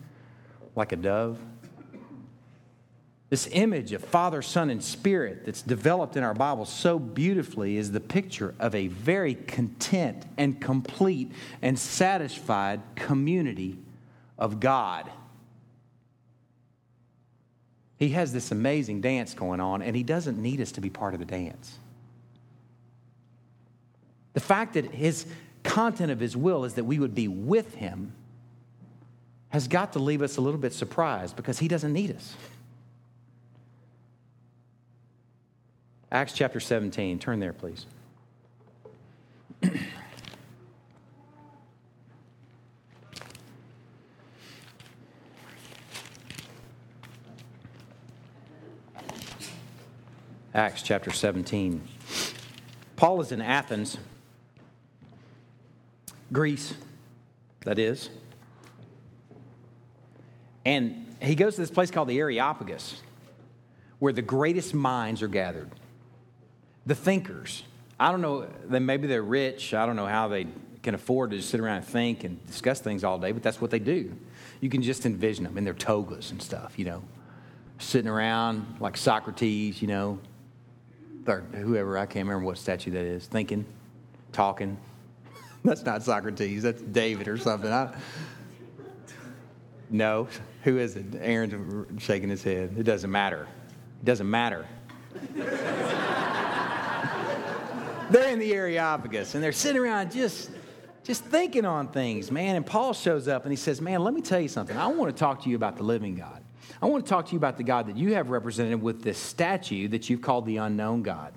like 0.76 0.92
a 0.92 0.96
dove. 0.96 1.39
This 3.30 3.48
image 3.52 3.94
of 3.94 4.04
Father, 4.04 4.42
Son, 4.42 4.72
and 4.72 4.84
Spirit 4.84 5.46
that's 5.46 5.62
developed 5.62 6.18
in 6.18 6.24
our 6.24 6.34
Bible 6.34 6.65
so 6.65 6.98
beautifully 6.98 7.78
is 7.78 7.92
the 7.92 8.00
picture 8.00 8.56
of 8.60 8.74
a 8.74 8.88
very 8.88 9.36
content 9.36 10.26
and 10.38 10.60
complete 10.60 11.32
and 11.62 11.78
satisfied 11.78 12.82
community 12.96 13.78
of 14.38 14.60
God. 14.60 15.12
He 17.98 18.10
has 18.10 18.34
this 18.34 18.52
amazing 18.52 19.02
dance 19.02 19.36
going 19.36 19.60
on, 19.60 19.84
and 19.84 19.96
He 19.96 20.04
doesn't 20.04 20.42
need 20.42 20.60
us 20.60 20.72
to 20.72 20.82
be 20.82 20.89
part 20.89 21.13
of 21.13 21.20
the 21.20 21.26
dance. 21.26 21.78
The 24.34 24.39
fact 24.39 24.74
that 24.74 24.86
His 24.86 25.28
content 25.63 26.10
of 26.10 26.20
His 26.20 26.36
will 26.36 26.65
is 26.65 26.74
that 26.76 26.86
we 26.86 26.98
would 26.98 27.13
be 27.13 27.28
with 27.28 27.76
Him 27.76 28.13
has 29.50 29.68
got 29.68 29.94
to 29.94 30.00
leave 30.00 30.22
us 30.22 30.38
a 30.38 30.42
little 30.42 30.60
bit 30.60 30.74
surprised 30.74 31.36
because 31.36 31.60
He 31.60 31.68
doesn't 31.68 31.94
need 31.94 32.15
us. 32.15 32.36
Acts 36.12 36.34
chapter 36.34 36.60
17. 36.60 37.19
Turn 37.19 37.39
there, 37.39 37.54
please. 37.54 37.86
Acts 50.52 50.82
chapter 50.82 51.12
17. 51.12 51.88
Paul 52.95 53.22
is 53.22 53.32
in 53.32 53.39
Athens, 53.39 53.98
Greece, 56.34 56.73
that 57.65 57.77
is. 57.77 58.10
And 60.65 61.15
he 61.21 61.36
goes 61.36 61.54
to 61.56 61.62
this 61.62 61.69
place 61.69 61.92
called 61.92 62.08
the 62.08 62.17
Areopagus, 62.17 63.00
where 64.00 64.12
the 64.12 64.23
greatest 64.23 64.73
minds 64.73 65.21
are 65.21 65.27
gathered 65.27 65.69
the 66.90 66.96
thinkers. 66.96 67.63
I 68.00 68.12
don't 68.12 68.21
know, 68.21 68.48
maybe 68.67 69.08
they're 69.08 69.21
rich. 69.21 69.75
I 69.75 69.85
don't 69.85 69.96
know 69.96 70.08
how 70.08 70.27
they 70.27 70.48
can 70.81 70.96
afford 70.96 71.29
to 71.31 71.37
just 71.37 71.50
sit 71.50 71.60
around 71.60 71.77
and 71.77 71.85
think 71.85 72.23
and 72.23 72.46
discuss 72.48 72.79
things 72.79 73.04
all 73.04 73.19
day, 73.19 73.31
but 73.31 73.44
that's 73.44 73.62
what 73.62 73.69
they 73.69 73.77
do. 73.77 74.15
You 74.60 74.69
can 74.69 74.81
just 74.81 75.06
envision 75.06 75.44
them 75.44 75.58
in 75.58 75.63
their 75.63 75.75
togas 75.75 76.31
and 76.31 76.42
stuff, 76.42 76.79
you 76.79 76.85
know, 76.85 77.04
sitting 77.77 78.10
around 78.10 78.77
like 78.79 78.98
Socrates, 78.98 79.83
you 79.83 79.87
know, 79.87 80.19
or 81.27 81.42
whoever, 81.54 81.96
I 81.96 82.08
can't 82.08 82.27
remember 82.27 82.48
what 82.48 82.58
statue 82.58 82.90
that 82.92 83.06
is, 83.06 83.27
thinking, 83.27 83.65
talking. 84.31 84.75
That's 85.63 85.83
not 85.83 86.02
Socrates. 86.02 86.63
That's 86.63 86.81
David 86.81 87.27
or 87.27 87.37
something. 87.37 87.71
I, 87.71 87.96
no. 89.92 90.27
Who 90.63 90.79
is 90.79 90.96
it? 90.96 91.06
Aaron's 91.19 92.02
shaking 92.02 92.29
his 92.29 92.42
head. 92.42 92.75
It 92.79 92.83
doesn't 92.83 93.12
matter. 93.12 93.48
It 94.02 94.06
doesn't 94.06 94.29
matter. 94.29 94.65
They're 98.10 98.30
in 98.30 98.40
the 98.40 98.54
Areopagus 98.54 99.36
and 99.36 99.44
they're 99.44 99.52
sitting 99.52 99.82
around 99.82 100.12
just 100.12 100.50
just 101.04 101.24
thinking 101.26 101.66
on 101.66 101.88
things, 101.88 102.32
man. 102.32 102.56
And 102.56 102.66
Paul 102.66 102.94
shows 102.94 103.28
up 103.28 103.44
and 103.44 103.52
he 103.52 103.56
says, 103.56 103.82
Man, 103.82 104.04
let 104.04 104.14
me 104.14 104.22
tell 104.22 104.40
you 104.40 104.48
something. 104.48 104.78
I 104.78 104.88
want 104.88 105.16
to 105.16 105.20
talk 105.20 105.44
to 105.44 105.50
you 105.50 105.56
about 105.56 105.78
the 105.78 105.84
living 105.84 106.16
God. 106.16 106.44
I 106.82 106.86
want 106.86 107.06
to 107.06 107.10
talk 107.10 107.26
to 107.28 107.32
you 107.32 107.38
about 107.38 107.58
the 107.58 107.64
God 107.64 107.88
that 107.88 107.98
you 107.98 108.14
have 108.14 108.30
represented 108.30 108.82
with 108.82 109.02
this 109.02 109.18
statue 109.18 109.88
that 109.90 110.10
you've 110.10 110.22
called 110.22 110.46
the 110.46 110.58
unknown 110.58 111.02
God. 111.02 111.34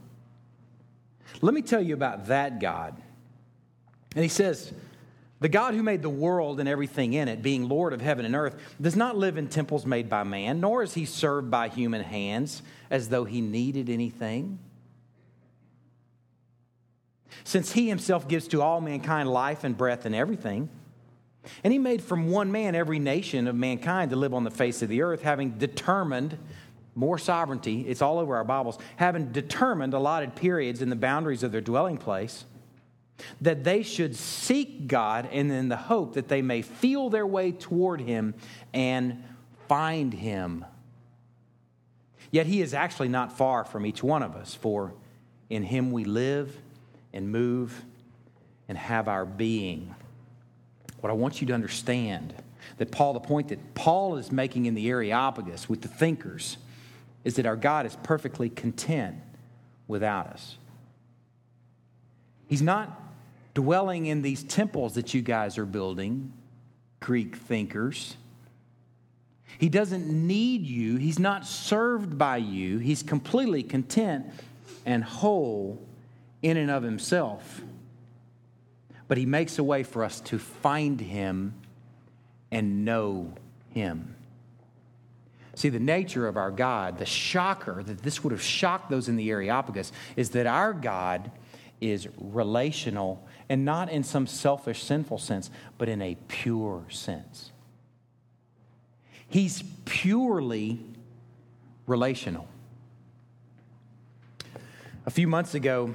Let 1.40 1.54
me 1.54 1.62
tell 1.62 1.82
you 1.82 1.94
about 1.94 2.26
that 2.26 2.60
God. 2.60 3.00
And 4.14 4.22
he 4.22 4.28
says, 4.28 4.72
The 5.40 5.48
God 5.48 5.74
who 5.74 5.82
made 5.82 6.02
the 6.02 6.10
world 6.10 6.60
and 6.60 6.68
everything 6.68 7.14
in 7.14 7.28
it, 7.28 7.42
being 7.42 7.68
Lord 7.68 7.92
of 7.92 8.00
heaven 8.00 8.24
and 8.24 8.36
earth, 8.36 8.56
does 8.80 8.94
not 8.94 9.16
live 9.16 9.38
in 9.38 9.48
temples 9.48 9.86
made 9.86 10.08
by 10.08 10.22
man, 10.22 10.60
nor 10.60 10.82
is 10.82 10.94
he 10.94 11.06
served 11.06 11.50
by 11.50 11.68
human 11.68 12.02
hands 12.02 12.62
as 12.90 13.08
though 13.08 13.24
he 13.24 13.40
needed 13.40 13.88
anything. 13.88 14.58
Since 17.44 17.72
he 17.72 17.88
himself 17.88 18.28
gives 18.28 18.48
to 18.48 18.62
all 18.62 18.80
mankind 18.80 19.30
life 19.30 19.64
and 19.64 19.76
breath 19.76 20.06
and 20.06 20.14
everything, 20.14 20.68
and 21.64 21.72
he 21.72 21.78
made 21.78 22.02
from 22.02 22.28
one 22.28 22.52
man 22.52 22.74
every 22.74 22.98
nation 22.98 23.48
of 23.48 23.56
mankind 23.56 24.10
to 24.10 24.16
live 24.16 24.32
on 24.34 24.44
the 24.44 24.50
face 24.50 24.82
of 24.82 24.88
the 24.88 25.02
earth, 25.02 25.22
having 25.22 25.52
determined 25.52 26.38
more 26.94 27.18
sovereignty, 27.18 27.82
it's 27.88 28.02
all 28.02 28.18
over 28.18 28.36
our 28.36 28.44
Bibles, 28.44 28.78
having 28.96 29.32
determined 29.32 29.94
allotted 29.94 30.34
periods 30.36 30.82
in 30.82 30.90
the 30.90 30.96
boundaries 30.96 31.42
of 31.42 31.50
their 31.50 31.60
dwelling 31.60 31.96
place, 31.96 32.44
that 33.40 33.64
they 33.64 33.82
should 33.82 34.14
seek 34.14 34.86
God 34.86 35.28
and 35.32 35.50
in 35.50 35.68
the 35.68 35.76
hope 35.76 36.14
that 36.14 36.28
they 36.28 36.42
may 36.42 36.62
feel 36.62 37.08
their 37.08 37.26
way 37.26 37.52
toward 37.52 38.00
him 38.00 38.34
and 38.74 39.22
find 39.68 40.12
him. 40.12 40.64
Yet 42.30 42.46
he 42.46 42.60
is 42.60 42.74
actually 42.74 43.08
not 43.08 43.36
far 43.36 43.64
from 43.64 43.86
each 43.86 44.02
one 44.02 44.22
of 44.22 44.34
us, 44.34 44.54
for 44.54 44.94
in 45.48 45.62
him 45.62 45.92
we 45.92 46.04
live 46.04 46.56
and 47.12 47.30
move 47.30 47.84
and 48.68 48.78
have 48.78 49.08
our 49.08 49.24
being. 49.24 49.94
What 51.00 51.10
I 51.10 51.14
want 51.14 51.40
you 51.40 51.46
to 51.48 51.52
understand 51.52 52.34
that 52.78 52.90
Paul, 52.90 53.12
the 53.12 53.20
point 53.20 53.48
that 53.48 53.74
Paul 53.74 54.16
is 54.16 54.30
making 54.30 54.66
in 54.66 54.74
the 54.74 54.88
Areopagus 54.88 55.68
with 55.68 55.82
the 55.82 55.88
thinkers, 55.88 56.56
is 57.24 57.36
that 57.36 57.46
our 57.46 57.56
God 57.56 57.86
is 57.86 57.96
perfectly 58.02 58.48
content 58.48 59.16
without 59.88 60.28
us. 60.28 60.56
He's 62.46 62.62
not 62.62 63.00
dwelling 63.54 64.06
in 64.06 64.22
these 64.22 64.42
temples 64.42 64.94
that 64.94 65.14
you 65.14 65.22
guys 65.22 65.58
are 65.58 65.66
building, 65.66 66.32
Greek 67.00 67.36
thinkers. 67.36 68.16
He 69.58 69.68
doesn't 69.68 70.08
need 70.08 70.66
you. 70.66 70.96
He's 70.96 71.18
not 71.18 71.46
served 71.46 72.16
by 72.16 72.38
you. 72.38 72.78
He's 72.78 73.02
completely 73.02 73.62
content 73.62 74.26
and 74.86 75.04
whole 75.04 75.86
in 76.42 76.56
and 76.56 76.70
of 76.70 76.82
himself. 76.82 77.62
But 79.08 79.18
he 79.18 79.26
makes 79.26 79.58
a 79.58 79.64
way 79.64 79.82
for 79.82 80.04
us 80.04 80.20
to 80.22 80.38
find 80.38 81.00
him 81.00 81.54
and 82.50 82.84
know 82.84 83.32
him. 83.70 84.16
See, 85.54 85.68
the 85.68 85.80
nature 85.80 86.26
of 86.26 86.36
our 86.36 86.50
God, 86.50 86.98
the 86.98 87.06
shocker 87.06 87.82
that 87.82 88.02
this 88.02 88.24
would 88.24 88.32
have 88.32 88.42
shocked 88.42 88.90
those 88.90 89.08
in 89.08 89.16
the 89.16 89.30
Areopagus, 89.30 89.92
is 90.16 90.30
that 90.30 90.46
our 90.46 90.72
God 90.72 91.30
is 91.80 92.08
relational 92.18 93.26
and 93.48 93.64
not 93.64 93.90
in 93.90 94.02
some 94.02 94.26
selfish, 94.26 94.82
sinful 94.82 95.18
sense, 95.18 95.50
but 95.76 95.88
in 95.88 96.00
a 96.00 96.16
pure 96.28 96.84
sense. 96.88 97.50
He's 99.28 99.62
purely 99.84 100.80
relational. 101.86 102.46
A 105.04 105.10
few 105.10 105.26
months 105.26 105.54
ago, 105.54 105.94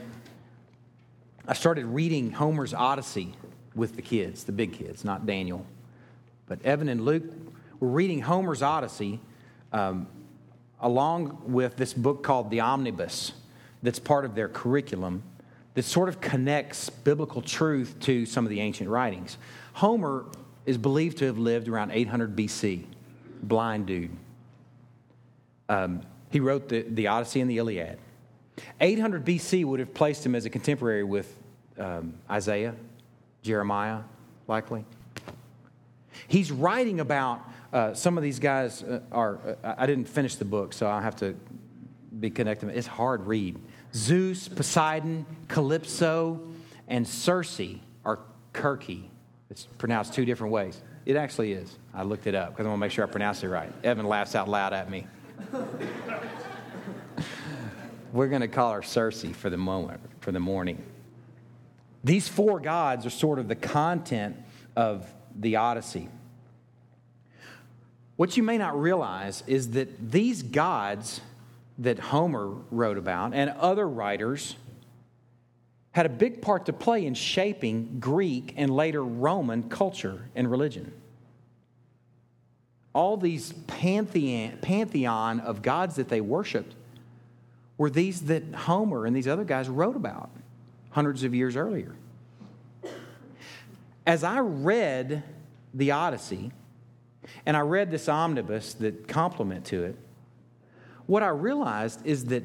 I 1.48 1.54
started 1.54 1.86
reading 1.86 2.32
Homer's 2.32 2.74
Odyssey 2.74 3.34
with 3.74 3.96
the 3.96 4.02
kids, 4.02 4.44
the 4.44 4.52
big 4.52 4.74
kids, 4.74 5.06
not 5.06 5.26
Daniel. 5.26 5.66
But 6.46 6.62
Evan 6.66 6.90
and 6.90 7.06
Luke 7.06 7.24
were 7.80 7.88
reading 7.88 8.22
Homer's 8.22 8.62
Odyssey 8.62 9.22
um, 9.72 10.08
along 10.82 11.42
with 11.46 11.78
this 11.78 11.94
book 11.94 12.22
called 12.22 12.52
The 12.52 12.60
Omnibus, 12.60 13.32
that's 13.82 14.00
part 14.00 14.26
of 14.26 14.36
their 14.36 14.50
curriculum, 14.50 15.24
that 15.76 15.84
sort 15.84 16.10
of 16.10 16.20
connects 16.20 16.90
biblical 16.90 17.42
truth 17.42 17.96
to 18.02 18.26
some 18.26 18.46
of 18.46 18.50
the 18.50 18.60
ancient 18.60 18.90
writings. 18.90 19.38
Homer 19.74 20.26
is 20.66 20.78
believed 20.78 21.20
to 21.20 21.26
have 21.26 21.38
lived 21.38 21.70
around 21.70 21.92
800 21.92 22.36
BC, 22.36 22.84
blind 23.42 23.86
dude. 23.86 24.12
Um, 25.70 26.02
he 26.30 26.40
wrote 26.42 26.68
the, 26.68 26.82
the 26.82 27.08
Odyssey 27.08 27.40
and 27.40 27.50
the 27.50 27.58
Iliad. 27.58 28.00
800 28.80 29.26
BC 29.26 29.66
would 29.66 29.80
have 29.80 29.94
placed 29.94 30.26
him 30.26 30.36
as 30.36 30.46
a 30.46 30.50
contemporary 30.50 31.04
with 31.04 31.34
um, 31.78 32.14
Isaiah, 32.30 32.76
Jeremiah, 33.44 34.02
likely. 34.48 34.86
He's 36.28 36.52
writing 36.52 37.00
about 37.00 37.42
uh, 37.72 37.94
some 37.94 38.18
of 38.18 38.24
these 38.24 38.40
guys 38.40 38.84
uh, 38.84 39.02
are, 39.12 39.40
uh, 39.64 39.76
I 39.78 39.86
didn't 39.86 40.08
finish 40.08 40.36
the 40.36 40.46
book, 40.46 40.74
so 40.74 40.88
I 40.88 41.02
have 41.02 41.16
to 41.18 41.36
be 42.20 42.30
connected. 42.30 42.70
It's 42.70 42.88
hard 42.88 43.26
read. 43.28 43.58
Zeus, 43.94 44.48
Poseidon, 44.48 45.26
Calypso, 45.48 46.42
and 46.88 47.08
Circe 47.08 47.62
are 48.06 48.20
Kirke. 48.54 49.04
It's 49.50 49.68
pronounced 49.78 50.14
two 50.14 50.26
different 50.26 50.54
ways. 50.54 50.82
It 51.06 51.16
actually 51.16 51.54
is. 51.54 51.78
I 51.94 52.04
looked 52.04 52.28
it 52.28 52.36
up 52.36 52.50
because 52.50 52.66
I 52.66 52.70
want 52.70 52.80
to 52.80 52.82
make 52.82 52.92
sure 52.92 53.06
I 53.06 53.10
pronounce 53.10 53.44
it 53.44 53.48
right. 53.48 53.72
Evan 53.84 54.06
laughs 54.06 54.36
out 54.36 54.50
loud 54.50 54.74
at 54.74 54.90
me. 54.90 55.08
We're 58.14 58.28
going 58.28 58.42
to 58.42 58.48
call 58.48 58.74
her 58.74 58.82
Circe 58.82 59.24
for 59.34 59.50
the 59.50 59.58
moment, 59.58 60.00
for 60.22 60.32
the 60.32 60.40
morning. 60.40 60.82
These 62.04 62.28
four 62.28 62.60
gods 62.60 63.06
are 63.06 63.10
sort 63.10 63.40
of 63.40 63.48
the 63.48 63.56
content 63.56 64.38
of 64.76 65.12
the 65.36 65.58
Odyssey. 65.58 66.10
What 68.16 68.38
you 68.38 68.44
may 68.44 68.58
not 68.58 68.80
realize 68.80 69.44
is 69.46 69.72
that 69.72 70.12
these 70.12 70.42
gods 70.42 71.22
that 71.80 72.00
Homer 72.00 72.48
wrote 72.72 72.98
about 72.98 73.34
and 73.34 73.52
other 73.52 73.88
writers 73.88 74.56
had 75.92 76.06
a 76.06 76.10
big 76.10 76.42
part 76.42 76.66
to 76.68 76.74
play 76.74 77.06
in 77.06 77.14
shaping 77.14 77.98
Greek 78.00 78.54
and 78.58 78.76
later 78.76 79.04
Roman 79.04 79.70
culture 79.70 80.30
and 80.36 80.50
religion. 80.50 80.92
All 82.94 83.18
these 83.18 83.54
pantheon, 83.68 84.58
pantheon 84.62 85.40
of 85.40 85.62
gods 85.62 85.96
that 85.96 86.08
they 86.08 86.22
worshiped 86.22 86.76
were 87.78 87.90
these 87.90 88.22
that 88.22 88.44
Homer 88.54 89.06
and 89.06 89.16
these 89.16 89.28
other 89.28 89.44
guys 89.44 89.70
wrote 89.70 89.96
about 89.96 90.30
hundreds 90.92 91.24
of 91.24 91.36
years 91.36 91.56
earlier. 91.56 91.96
As 94.06 94.24
I 94.24 94.40
read 94.40 95.24
the 95.74 95.92
Odyssey, 95.92 96.52
and 97.46 97.58
I 97.58 97.62
read 97.62 97.92
this 97.92 98.08
omnibus 98.08 98.74
that 98.76 99.08
complement 99.08 99.66
to 99.66 99.84
it, 99.84 99.98
what 101.06 101.24
I 101.24 101.30
realized 101.30 102.06
is 102.06 102.26
that 102.26 102.44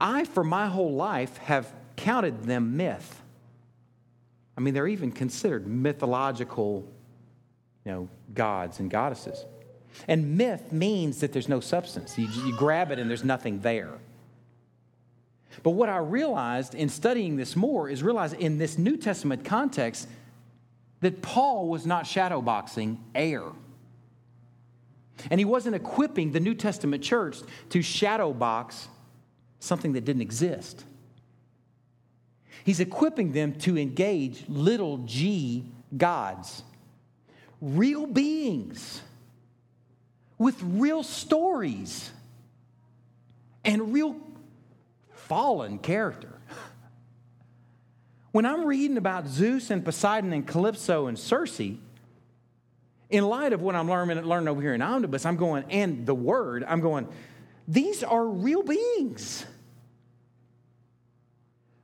I, 0.00 0.24
for 0.24 0.44
my 0.44 0.66
whole 0.66 0.92
life, 0.94 1.36
have 1.38 1.72
counted 1.96 2.44
them 2.44 2.76
myth. 2.76 3.22
I 4.56 4.60
mean, 4.60 4.74
they're 4.74 4.88
even 4.88 5.12
considered 5.12 5.66
mythological, 5.66 6.86
you 7.84 7.92
know, 7.92 8.08
gods 8.34 8.80
and 8.80 8.90
goddesses. 8.90 9.44
And 10.08 10.36
myth 10.36 10.72
means 10.72 11.20
that 11.20 11.32
there's 11.32 11.48
no 11.48 11.60
substance. 11.60 12.18
You, 12.18 12.28
you 12.44 12.56
grab 12.56 12.90
it 12.90 12.98
and 12.98 13.08
there's 13.08 13.24
nothing 13.24 13.60
there. 13.60 13.94
But 15.62 15.70
what 15.70 15.88
I 15.88 15.98
realized 15.98 16.74
in 16.74 16.88
studying 16.88 17.36
this 17.36 17.56
more 17.56 17.88
is 17.88 18.02
realize 18.02 18.32
in 18.32 18.58
this 18.58 18.78
New 18.78 18.96
Testament 18.96 19.44
context 19.44 20.08
that 21.00 21.22
Paul 21.22 21.68
was 21.68 21.86
not 21.86 22.04
shadowboxing 22.04 22.98
air. 23.14 23.42
And 25.30 25.40
he 25.40 25.44
wasn't 25.44 25.76
equipping 25.76 26.32
the 26.32 26.40
New 26.40 26.54
Testament 26.54 27.02
church 27.02 27.38
to 27.70 27.78
shadowbox 27.78 28.86
something 29.60 29.92
that 29.94 30.04
didn't 30.04 30.22
exist. 30.22 30.84
He's 32.64 32.80
equipping 32.80 33.32
them 33.32 33.54
to 33.60 33.78
engage 33.78 34.44
little 34.48 34.98
g 34.98 35.64
gods, 35.96 36.62
real 37.60 38.06
beings 38.06 39.00
with 40.38 40.60
real 40.62 41.02
stories 41.02 42.10
and 43.64 43.92
real 43.92 44.16
fallen 45.26 45.78
character. 45.78 46.40
When 48.32 48.44
I'm 48.44 48.64
reading 48.64 48.96
about 48.96 49.26
Zeus 49.26 49.70
and 49.70 49.84
Poseidon 49.84 50.32
and 50.32 50.46
Calypso 50.46 51.06
and 51.06 51.18
Circe, 51.18 51.60
in 53.08 53.24
light 53.24 53.52
of 53.52 53.62
what 53.62 53.74
I'm 53.74 53.88
learning, 53.88 54.20
learning 54.24 54.48
over 54.48 54.60
here 54.60 54.74
in 54.74 54.82
Omnibus, 54.82 55.24
I'm 55.24 55.36
going, 55.36 55.64
and 55.70 56.06
the 56.06 56.14
Word, 56.14 56.64
I'm 56.66 56.80
going, 56.80 57.08
these 57.66 58.02
are 58.02 58.26
real 58.26 58.62
beings. 58.62 59.46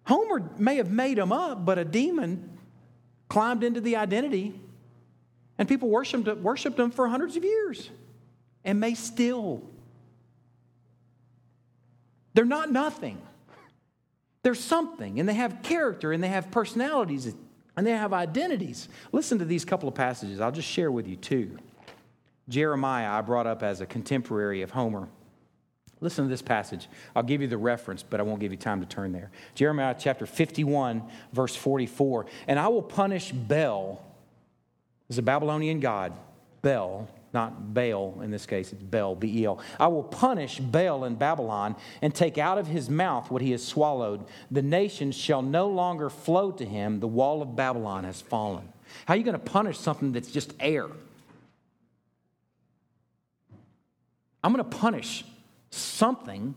Homer 0.04 0.50
may 0.58 0.76
have 0.76 0.90
made 0.90 1.18
them 1.18 1.32
up, 1.32 1.64
but 1.64 1.78
a 1.78 1.84
demon 1.84 2.58
climbed 3.28 3.64
into 3.64 3.80
the 3.80 3.96
identity, 3.96 4.60
and 5.58 5.68
people 5.68 5.88
worshiped, 5.88 6.26
worshiped 6.38 6.76
them 6.76 6.90
for 6.90 7.08
hundreds 7.08 7.36
of 7.36 7.44
years 7.44 7.88
and 8.64 8.78
may 8.78 8.94
still. 8.94 9.62
They're 12.34 12.44
not 12.44 12.70
nothing. 12.70 13.20
They're 14.42 14.54
something, 14.54 15.20
and 15.20 15.28
they 15.28 15.34
have 15.34 15.62
character, 15.62 16.12
and 16.12 16.22
they 16.22 16.28
have 16.28 16.50
personalities, 16.50 17.32
and 17.76 17.86
they 17.86 17.92
have 17.92 18.12
identities. 18.12 18.88
Listen 19.12 19.38
to 19.38 19.44
these 19.44 19.64
couple 19.64 19.88
of 19.88 19.94
passages. 19.94 20.40
I'll 20.40 20.52
just 20.52 20.68
share 20.68 20.90
with 20.90 21.06
you 21.06 21.16
two. 21.16 21.58
Jeremiah, 22.48 23.10
I 23.10 23.20
brought 23.20 23.46
up 23.46 23.62
as 23.62 23.80
a 23.80 23.86
contemporary 23.86 24.62
of 24.62 24.72
Homer. 24.72 25.08
Listen 26.00 26.24
to 26.24 26.28
this 26.28 26.42
passage. 26.42 26.88
I'll 27.14 27.22
give 27.22 27.40
you 27.40 27.46
the 27.46 27.56
reference, 27.56 28.02
but 28.02 28.18
I 28.18 28.24
won't 28.24 28.40
give 28.40 28.50
you 28.50 28.58
time 28.58 28.80
to 28.80 28.86
turn 28.86 29.12
there. 29.12 29.30
Jeremiah 29.54 29.94
chapter 29.96 30.26
51, 30.26 31.04
verse 31.32 31.54
44. 31.54 32.26
And 32.48 32.58
I 32.58 32.66
will 32.66 32.82
punish 32.82 33.30
Bel, 33.30 34.04
as 35.08 35.18
a 35.18 35.22
Babylonian 35.22 35.78
god, 35.78 36.12
Bel, 36.60 37.08
not 37.32 37.74
Baal 37.74 38.20
in 38.22 38.30
this 38.30 38.46
case, 38.46 38.72
it's 38.72 38.82
Bel, 38.82 39.14
B 39.14 39.40
E 39.40 39.44
L. 39.44 39.58
I 39.80 39.86
will 39.88 40.02
punish 40.02 40.58
Baal 40.58 41.04
in 41.04 41.14
Babylon 41.14 41.76
and 42.00 42.14
take 42.14 42.38
out 42.38 42.58
of 42.58 42.66
his 42.66 42.90
mouth 42.90 43.30
what 43.30 43.42
he 43.42 43.52
has 43.52 43.66
swallowed. 43.66 44.24
The 44.50 44.62
nations 44.62 45.14
shall 45.14 45.42
no 45.42 45.68
longer 45.68 46.10
flow 46.10 46.50
to 46.52 46.64
him. 46.64 47.00
The 47.00 47.08
wall 47.08 47.42
of 47.42 47.56
Babylon 47.56 48.04
has 48.04 48.20
fallen. 48.20 48.68
How 49.06 49.14
are 49.14 49.16
you 49.16 49.24
going 49.24 49.32
to 49.32 49.38
punish 49.38 49.78
something 49.78 50.12
that's 50.12 50.30
just 50.30 50.52
air? 50.60 50.88
I'm 54.44 54.52
going 54.52 54.64
to 54.64 54.76
punish 54.76 55.24
something 55.70 56.54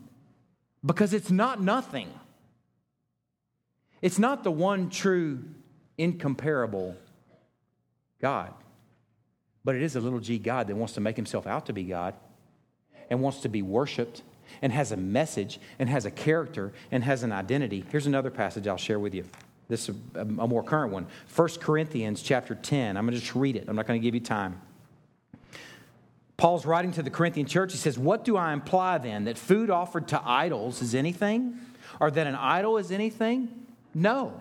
because 0.83 1.13
it's 1.13 1.31
not 1.31 1.61
nothing. 1.61 2.09
It's 4.01 4.19
not 4.19 4.43
the 4.43 4.51
one 4.51 4.89
true, 4.89 5.43
incomparable 5.97 6.95
God, 8.19 8.53
but 9.65 9.75
it 9.75 9.81
is 9.81 9.97
a 9.97 9.99
little 9.99 10.19
g 10.19 10.37
God 10.37 10.67
that 10.67 10.75
wants 10.75 10.93
to 10.93 11.01
make 11.01 11.17
himself 11.17 11.45
out 11.47 11.65
to 11.65 11.73
be 11.73 11.83
God 11.83 12.13
and 13.09 13.21
wants 13.21 13.41
to 13.41 13.49
be 13.49 13.61
worshiped 13.63 14.21
and 14.61 14.71
has 14.71 14.91
a 14.91 14.97
message 14.97 15.59
and 15.79 15.89
has 15.89 16.05
a 16.05 16.11
character 16.11 16.71
and 16.91 17.03
has 17.03 17.23
an 17.23 17.31
identity. 17.31 17.83
Here's 17.91 18.05
another 18.07 18.29
passage 18.29 18.67
I'll 18.67 18.77
share 18.77 18.99
with 18.99 19.13
you. 19.13 19.25
This 19.67 19.89
is 19.89 19.95
a 20.13 20.23
more 20.25 20.63
current 20.63 20.93
one. 20.93 21.07
1 21.35 21.49
Corinthians 21.59 22.21
chapter 22.21 22.53
10. 22.53 22.95
I'm 22.95 23.05
going 23.05 23.15
to 23.15 23.19
just 23.19 23.35
read 23.35 23.55
it. 23.55 23.65
I'm 23.67 23.75
not 23.75 23.87
going 23.87 23.99
to 23.99 24.03
give 24.03 24.13
you 24.13 24.21
time. 24.21 24.61
Paul's 26.37 26.65
writing 26.65 26.91
to 26.91 27.01
the 27.01 27.09
Corinthian 27.09 27.47
church. 27.47 27.71
He 27.71 27.79
says, 27.79 27.97
What 27.97 28.23
do 28.23 28.37
I 28.37 28.53
imply 28.53 28.99
then? 28.99 29.23
That 29.23 29.37
food 29.37 29.71
offered 29.71 30.09
to 30.09 30.21
idols 30.23 30.81
is 30.83 30.93
anything? 30.93 31.57
Or 31.99 32.11
that 32.11 32.27
an 32.27 32.35
idol 32.35 32.77
is 32.77 32.91
anything? 32.91 33.49
No. 33.93 34.39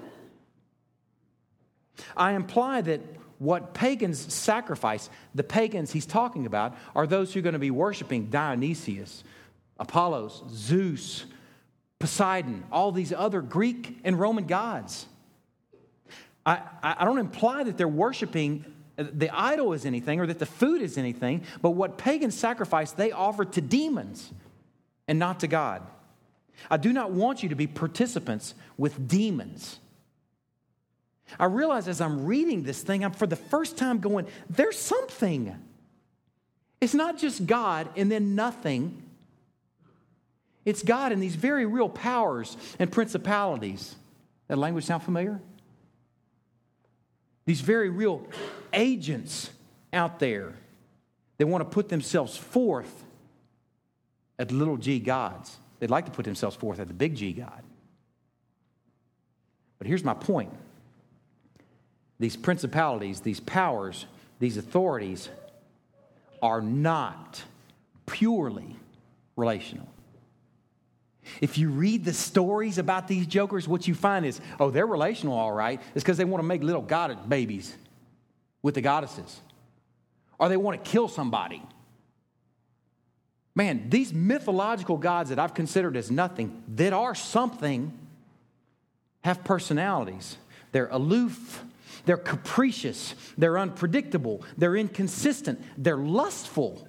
I 2.17 2.33
imply 2.33 2.83
that 2.83 3.01
what 3.39 3.75
pagans 3.75 4.33
sacrifice, 4.33 5.11
the 5.35 5.45
pagans 5.45 5.93
he's 5.93 6.07
talking 6.07 6.47
about, 6.47 6.77
are 6.95 7.07
those 7.07 7.33
who 7.33 7.41
are 7.41 7.43
going 7.43 7.55
to 7.55 7.59
be 7.59 7.71
worshiping 7.71 8.27
Dionysius, 8.27 9.25
Apollos, 9.79 10.43
Zeus, 10.51 11.25
Poseidon, 11.99 12.65
all 12.71 12.93
these 12.93 13.13
other 13.13 13.41
Greek 13.41 13.99
and 14.05 14.19
Roman 14.19 14.47
gods. 14.47 15.07
I, 16.47 16.61
I 16.83 17.05
don't 17.05 17.19
imply 17.19 17.65
that 17.65 17.79
they're 17.79 17.89
worshiping 17.89 18.65
uh, 18.97 19.05
the 19.13 19.31
idol 19.31 19.73
is 19.73 19.85
anything 19.87 20.21
or 20.21 20.27
that 20.27 20.39
the 20.39 20.47
food 20.47 20.81
is 20.83 20.97
anything, 20.99 21.43
but 21.61 21.71
what 21.71 21.99
pagans 21.99 22.35
sacrifice, 22.35 22.93
they 22.93 23.13
offer 23.13 23.45
to 23.45 23.61
demons 23.61 24.33
and 25.09 25.19
not 25.19 25.41
to 25.41 25.49
God. 25.49 25.83
I 26.71 26.77
do 26.77 26.93
not 26.93 27.11
want 27.11 27.43
you 27.43 27.49
to 27.49 27.55
be 27.57 27.67
participants 27.67 28.55
with 28.77 29.09
demons. 29.09 29.81
I 31.39 31.47
realize 31.47 31.89
as 31.89 32.01
I'm 32.01 32.27
reading 32.27 32.63
this 32.63 32.83
thing, 32.83 33.05
I'm 33.05 33.13
for 33.13 33.27
the 33.27 33.37
first 33.37 33.77
time 33.77 33.99
going, 33.99 34.27
there's 34.49 34.79
something. 34.79 35.55
It's 36.81 36.95
not 36.95 37.19
just 37.19 37.47
God 37.47 37.89
and 37.97 38.11
then 38.11 38.35
nothing. 38.35 39.03
It's 40.65 40.83
God 40.83 41.13
and 41.13 41.23
these 41.23 41.37
very 41.37 41.67
real 41.67 41.89
powers 41.89 42.57
and 42.79 42.91
principalities. 42.91 43.95
That 44.49 44.59
language 44.59 44.85
sound 44.85 45.03
familiar? 45.03 45.41
These 47.47 47.61
very 47.61 47.91
real 47.91 48.27
agents 48.73 49.51
out 49.93 50.19
there 50.19 50.55
that 51.39 51.47
want 51.47 51.63
to 51.63 51.69
put 51.69 51.89
themselves 51.89 52.37
forth 52.37 53.05
at 54.39 54.51
little 54.51 54.77
g 54.77 54.99
gods. 54.99 55.59
They'd 55.79 55.91
like 55.91 56.07
to 56.07 56.11
put 56.11 56.25
themselves 56.25 56.57
forth 56.57 56.81
at 56.81 56.89
the 56.89 56.95
big 56.95 57.15
G 57.15 57.33
God. 57.33 57.63
But 59.79 59.87
here's 59.87 60.05
my 60.05 60.15
point 60.15 60.51
these 62.19 62.37
principalities, 62.37 63.21
these 63.21 63.41
powers, 63.41 64.07
these 64.39 64.57
authorities 64.57 65.29
are 66.43 66.61
not 66.61 67.43
purely 68.07 68.77
relational. 69.37 69.89
If 71.41 71.57
you 71.57 71.71
read 71.71 72.05
the 72.05 72.13
stories 72.13 72.79
about 72.79 73.09
these 73.09 73.27
jokers, 73.27 73.67
what 73.67 73.89
you 73.89 73.95
find 73.95 74.27
is, 74.27 74.41
oh, 74.61 74.71
they're 74.71 74.87
relational, 74.87 75.35
all 75.35 75.53
right. 75.53 75.81
It's 75.95 76.05
because 76.05 76.19
they 76.19 76.25
want 76.25 76.43
to 76.43 76.47
make 76.47 76.63
little 76.63 76.83
god 76.83 77.29
babies 77.29 77.75
with 78.63 78.75
the 78.75 78.81
goddesses, 78.81 79.41
or 80.39 80.49
they 80.49 80.57
want 80.57 80.83
to 80.83 80.91
kill 80.91 81.09
somebody. 81.09 81.63
Man, 83.55 83.89
these 83.89 84.13
mythological 84.13 84.97
gods 84.97 85.31
that 85.31 85.39
I've 85.39 85.55
considered 85.55 85.97
as 85.97 86.11
nothing, 86.11 86.63
that 86.75 86.93
are 86.93 87.15
something, 87.15 87.97
have 89.23 89.45
personalities. 89.45 90.37
They're 90.73 90.89
aloof, 90.89 91.65
they're 92.05 92.17
capricious, 92.17 93.15
they're 93.39 93.59
unpredictable, 93.59 94.43
they're 94.57 94.77
inconsistent, 94.77 95.61
they're 95.77 95.97
lustful, 95.97 96.87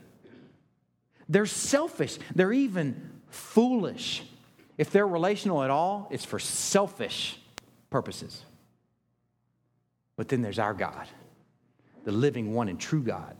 they're 1.29 1.45
selfish, 1.45 2.17
they're 2.33 2.53
even 2.53 3.21
foolish. 3.29 4.23
If 4.77 4.91
they're 4.91 5.07
relational 5.07 5.63
at 5.63 5.69
all, 5.69 6.07
it's 6.11 6.25
for 6.25 6.39
selfish 6.39 7.39
purposes. 7.89 8.43
But 10.17 10.27
then 10.27 10.41
there's 10.41 10.59
our 10.59 10.73
God, 10.73 11.07
the 12.03 12.11
living 12.11 12.53
one 12.53 12.67
and 12.67 12.79
true 12.79 13.03
God, 13.03 13.35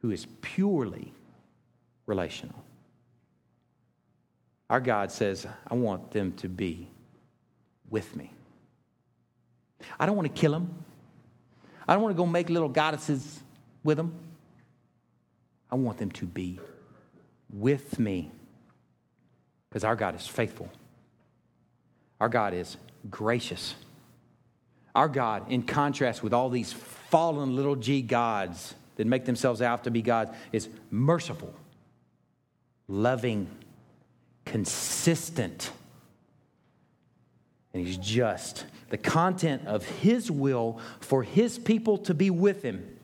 who 0.00 0.10
is 0.10 0.26
purely 0.40 1.12
relational. 2.06 2.62
Our 4.68 4.80
God 4.80 5.12
says, 5.12 5.46
I 5.68 5.74
want 5.74 6.10
them 6.10 6.32
to 6.34 6.48
be 6.48 6.88
with 7.88 8.16
me. 8.16 8.32
I 9.98 10.06
don't 10.06 10.16
want 10.16 10.34
to 10.34 10.40
kill 10.40 10.52
them. 10.52 10.84
I 11.86 11.94
don't 11.94 12.02
want 12.02 12.14
to 12.14 12.16
go 12.16 12.26
make 12.26 12.48
little 12.50 12.68
goddesses 12.68 13.40
with 13.84 13.96
them. 13.96 14.14
I 15.70 15.76
want 15.76 15.98
them 15.98 16.10
to 16.12 16.26
be 16.26 16.60
with 17.52 17.98
me. 17.98 18.30
Because 19.68 19.84
our 19.84 19.96
God 19.96 20.14
is 20.14 20.26
faithful, 20.26 20.70
our 22.20 22.28
God 22.28 22.54
is 22.54 22.76
gracious. 23.10 23.74
Our 24.94 25.08
God, 25.08 25.50
in 25.50 25.62
contrast 25.62 26.22
with 26.22 26.32
all 26.32 26.48
these 26.48 26.72
fallen 26.72 27.54
little 27.54 27.76
g 27.76 28.00
gods 28.00 28.74
that 28.96 29.06
make 29.06 29.26
themselves 29.26 29.60
out 29.60 29.84
to 29.84 29.90
be 29.90 30.00
gods, 30.00 30.30
is 30.52 30.70
merciful, 30.90 31.52
loving, 32.88 33.46
consistent, 34.46 35.70
and 37.74 37.86
He's 37.86 37.98
just. 37.98 38.64
The 38.88 38.98
content 38.98 39.66
of 39.66 39.84
His 39.84 40.30
will 40.30 40.80
for 41.00 41.22
His 41.22 41.58
people 41.58 41.98
to 41.98 42.14
be 42.14 42.30
with 42.30 42.62
Him 42.62 42.98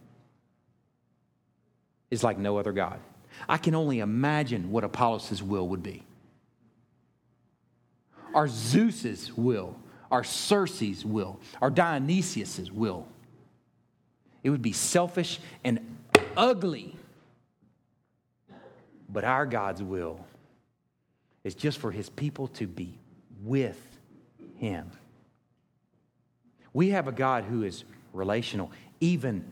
is 2.10 2.22
like 2.22 2.38
no 2.38 2.58
other 2.58 2.72
God. 2.72 3.00
I 3.48 3.56
can 3.56 3.74
only 3.74 4.00
imagine 4.00 4.70
what 4.70 4.84
Apollos' 4.84 5.42
will 5.42 5.68
would 5.68 5.82
be. 5.82 6.02
Our 8.34 8.48
Zeus's 8.48 9.32
will, 9.36 9.76
our 10.10 10.24
Circe's 10.24 11.04
will, 11.04 11.40
our 11.60 11.70
Dionysius's 11.70 12.70
will. 12.70 13.06
It 14.42 14.50
would 14.50 14.62
be 14.62 14.72
selfish 14.72 15.40
and 15.64 15.96
ugly. 16.36 16.96
But 19.08 19.24
our 19.24 19.46
God's 19.46 19.82
will 19.82 20.24
is 21.44 21.54
just 21.54 21.78
for 21.78 21.90
his 21.90 22.08
people 22.08 22.48
to 22.48 22.66
be 22.66 22.98
with 23.42 23.80
him. 24.56 24.90
We 26.72 26.90
have 26.90 27.08
a 27.08 27.12
God 27.12 27.44
who 27.44 27.62
is 27.62 27.84
relational, 28.12 28.70
even 29.00 29.44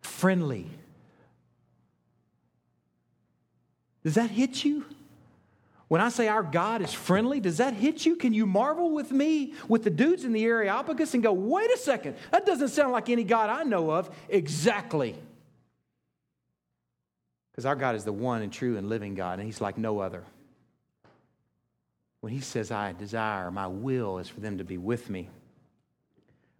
friendly 0.00 0.68
Does 4.04 4.14
that 4.14 4.30
hit 4.30 4.64
you? 4.64 4.84
When 5.88 6.00
I 6.00 6.08
say 6.10 6.28
our 6.28 6.42
God 6.42 6.82
is 6.82 6.92
friendly, 6.92 7.40
does 7.40 7.58
that 7.58 7.74
hit 7.74 8.06
you? 8.06 8.16
Can 8.16 8.34
you 8.34 8.46
marvel 8.46 8.90
with 8.90 9.10
me, 9.10 9.54
with 9.68 9.84
the 9.84 9.90
dudes 9.90 10.24
in 10.24 10.32
the 10.32 10.44
Areopagus, 10.44 11.14
and 11.14 11.22
go, 11.22 11.32
wait 11.32 11.70
a 11.70 11.76
second, 11.76 12.16
that 12.30 12.46
doesn't 12.46 12.68
sound 12.68 12.92
like 12.92 13.08
any 13.08 13.24
God 13.24 13.50
I 13.50 13.64
know 13.64 13.90
of? 13.90 14.14
Exactly. 14.28 15.14
Because 17.50 17.66
our 17.66 17.76
God 17.76 17.94
is 17.94 18.04
the 18.04 18.12
one 18.12 18.42
and 18.42 18.52
true 18.52 18.76
and 18.76 18.88
living 18.88 19.14
God, 19.14 19.38
and 19.38 19.46
He's 19.46 19.60
like 19.60 19.78
no 19.78 20.00
other. 20.00 20.24
When 22.20 22.32
He 22.32 22.40
says, 22.40 22.70
I 22.70 22.92
desire, 22.92 23.50
my 23.50 23.66
will 23.66 24.18
is 24.18 24.28
for 24.28 24.40
them 24.40 24.58
to 24.58 24.64
be 24.64 24.78
with 24.78 25.08
me. 25.08 25.28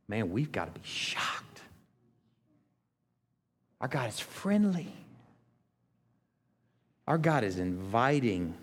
Man, 0.08 0.30
we've 0.30 0.52
got 0.52 0.72
to 0.72 0.80
be 0.80 0.86
shocked. 0.86 1.60
Our 3.80 3.88
God 3.88 4.08
is 4.08 4.20
friendly. 4.20 4.92
Our 7.06 7.18
God 7.18 7.44
is 7.44 7.58
inviting. 7.58 8.54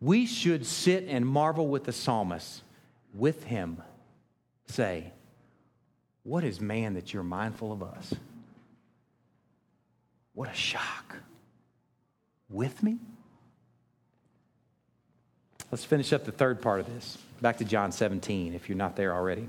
We 0.00 0.26
should 0.26 0.64
sit 0.64 1.04
and 1.08 1.26
marvel 1.26 1.68
with 1.68 1.84
the 1.84 1.92
psalmist, 1.92 2.62
with 3.14 3.44
him, 3.44 3.82
say, 4.66 5.12
What 6.22 6.44
is 6.44 6.60
man 6.60 6.94
that 6.94 7.12
you're 7.12 7.22
mindful 7.22 7.72
of 7.72 7.82
us? 7.82 8.14
What 10.34 10.48
a 10.48 10.54
shock. 10.54 11.16
With 12.48 12.82
me? 12.82 12.98
Let's 15.70 15.84
finish 15.84 16.12
up 16.12 16.24
the 16.24 16.32
third 16.32 16.62
part 16.62 16.80
of 16.80 16.86
this. 16.86 17.18
Back 17.42 17.58
to 17.58 17.64
John 17.64 17.92
17, 17.92 18.54
if 18.54 18.68
you're 18.68 18.78
not 18.78 18.96
there 18.96 19.14
already. 19.14 19.48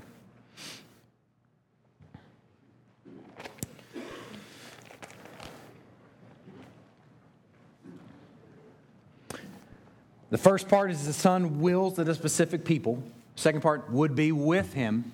The 10.30 10.38
first 10.38 10.68
part 10.68 10.92
is 10.92 11.06
the 11.06 11.14
Son 11.14 11.60
wills 11.60 11.96
that 11.96 12.08
a 12.08 12.14
specific 12.14 12.64
people. 12.64 13.02
Second 13.36 13.62
part 13.62 13.90
would 13.92 14.16
be 14.16 14.32
with 14.32 14.74
him. 14.74 15.12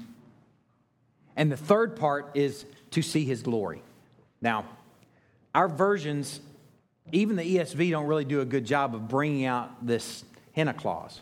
And 1.36 1.52
the 1.52 1.58
third 1.58 1.96
part 1.96 2.32
is 2.34 2.66
to 2.92 3.02
see 3.02 3.26
his 3.26 3.42
glory. 3.42 3.82
Now, 4.42 4.66
our 5.54 5.70
versions, 5.70 6.42
even 7.12 7.36
the 7.36 7.44
ESV, 7.44 7.92
don't 7.92 8.08
really 8.08 8.26
do 8.26 8.42
a 8.42 8.46
good 8.46 8.66
job 8.66 8.94
of 8.94 9.08
bringing 9.08 9.46
out 9.46 9.86
this 9.86 10.26
hina 10.54 10.74
clause. 10.74 11.22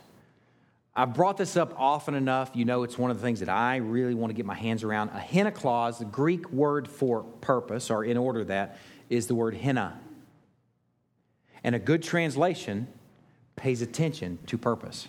I've 0.95 1.13
brought 1.13 1.37
this 1.37 1.57
up 1.57 1.73
often 1.77 2.13
enough. 2.13 2.51
You 2.53 2.65
know, 2.65 2.83
it's 2.83 2.97
one 2.97 3.09
of 3.11 3.17
the 3.17 3.23
things 3.23 3.39
that 3.39 3.49
I 3.49 3.77
really 3.77 4.13
want 4.13 4.29
to 4.29 4.35
get 4.35 4.45
my 4.45 4.55
hands 4.55 4.83
around. 4.83 5.09
A 5.09 5.19
hina 5.19 5.51
clause, 5.51 5.99
the 5.99 6.05
Greek 6.05 6.51
word 6.51 6.87
for 6.87 7.23
purpose, 7.41 7.89
or 7.89 8.03
in 8.03 8.17
order 8.17 8.43
that, 8.45 8.77
is 9.09 9.27
the 9.27 9.35
word 9.35 9.55
hina. 9.55 9.99
And 11.63 11.75
a 11.75 11.79
good 11.79 12.03
translation 12.03 12.87
pays 13.55 13.81
attention 13.81 14.39
to 14.47 14.57
purpose. 14.57 15.07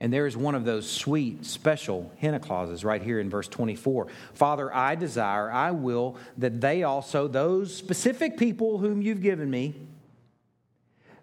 And 0.00 0.12
there 0.12 0.26
is 0.26 0.36
one 0.36 0.54
of 0.54 0.64
those 0.64 0.90
sweet, 0.90 1.46
special 1.46 2.12
hina 2.20 2.40
clauses 2.40 2.84
right 2.84 3.02
here 3.02 3.20
in 3.20 3.30
verse 3.30 3.48
24. 3.48 4.08
Father, 4.34 4.74
I 4.74 4.96
desire, 4.96 5.50
I 5.50 5.70
will 5.70 6.16
that 6.38 6.60
they 6.60 6.82
also, 6.82 7.28
those 7.28 7.74
specific 7.74 8.36
people 8.36 8.78
whom 8.78 9.00
you've 9.00 9.22
given 9.22 9.50
me, 9.50 9.74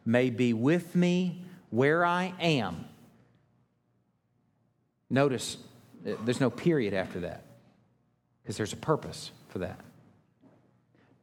may 0.05 0.29
be 0.29 0.53
with 0.53 0.95
me 0.95 1.43
where 1.69 2.03
I 2.03 2.33
am. 2.39 2.85
Notice 5.09 5.57
uh, 6.07 6.13
there's 6.23 6.39
no 6.39 6.49
period 6.49 6.93
after 6.93 7.19
that 7.19 7.43
because 8.41 8.57
there's 8.57 8.73
a 8.73 8.77
purpose 8.77 9.31
for 9.49 9.59
that 9.59 9.79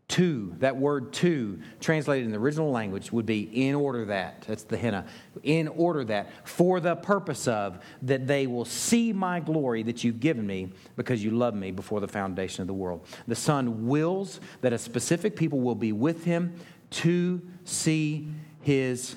to, 0.08 0.54
that 0.60 0.76
word 0.76 1.12
to, 1.12 1.60
translated 1.80 2.24
in 2.24 2.32
the 2.32 2.38
original 2.38 2.70
language, 2.70 3.12
would 3.12 3.26
be 3.26 3.42
in 3.68 3.74
order 3.74 4.06
that. 4.06 4.44
That's 4.48 4.62
the 4.62 4.78
hina. 4.78 5.04
In 5.42 5.68
order 5.68 6.02
that, 6.04 6.30
for 6.48 6.80
the 6.80 6.96
purpose 6.96 7.46
of, 7.46 7.78
that 8.02 8.26
they 8.26 8.46
will 8.46 8.64
see 8.64 9.12
my 9.12 9.38
glory 9.40 9.82
that 9.82 10.04
you've 10.04 10.20
given 10.20 10.46
me 10.46 10.72
because 10.96 11.22
you 11.22 11.30
love 11.30 11.54
me 11.54 11.70
before 11.70 12.00
the 12.00 12.08
foundation 12.08 12.62
of 12.62 12.66
the 12.66 12.74
world. 12.74 13.06
The 13.26 13.34
Son 13.34 13.86
wills 13.86 14.40
that 14.62 14.72
a 14.72 14.78
specific 14.78 15.36
people 15.36 15.60
will 15.60 15.74
be 15.74 15.92
with 15.92 16.24
him 16.24 16.54
to 16.90 17.42
see 17.64 18.28
his 18.62 19.14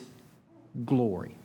glory. 0.83 1.37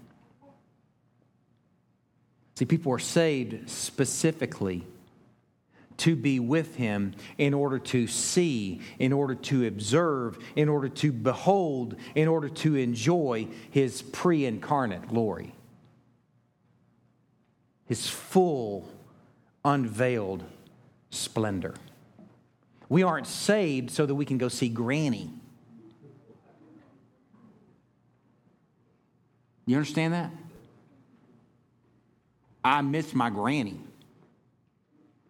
See, 2.57 2.65
people 2.65 2.93
are 2.93 2.99
saved 2.99 3.71
specifically 3.71 4.85
to 5.99 6.17
be 6.17 6.41
with 6.41 6.77
him 6.77 7.15
in 7.39 7.55
order 7.55 7.79
to 7.79 8.07
see, 8.07 8.81
in 8.99 9.13
order 9.13 9.35
to 9.35 9.67
observe, 9.67 10.39
in 10.55 10.69
order 10.69 10.89
to 10.89 11.13
behold, 11.13 11.97
in 12.15 12.29
order 12.29 12.49
to 12.49 12.77
enjoy 12.77 13.49
his 13.71 14.03
pre 14.03 14.45
incarnate 14.45 15.09
glory. 15.09 15.55
His 17.87 18.09
full, 18.09 18.89
unveiled 19.65 20.45
splendor. 21.11 21.75
We 22.89 23.03
aren't 23.03 23.27
saved 23.27 23.91
so 23.91 24.07
that 24.07 24.15
we 24.15 24.25
can 24.25 24.39
go 24.39 24.49
see 24.49 24.69
Granny. 24.69 25.31
You 29.67 29.77
understand 29.77 30.15
that? 30.15 30.31
I 32.65 32.81
miss 32.83 33.15
my 33.15 33.31
granny. 33.31 33.81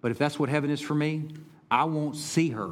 But 0.07 0.13
if 0.13 0.19
that's 0.19 0.39
what 0.39 0.49
heaven 0.49 0.71
is 0.71 0.81
for 0.81 0.95
me, 0.95 1.25
I 1.69 1.83
won't 1.83 2.15
see 2.15 2.51
her. 2.51 2.71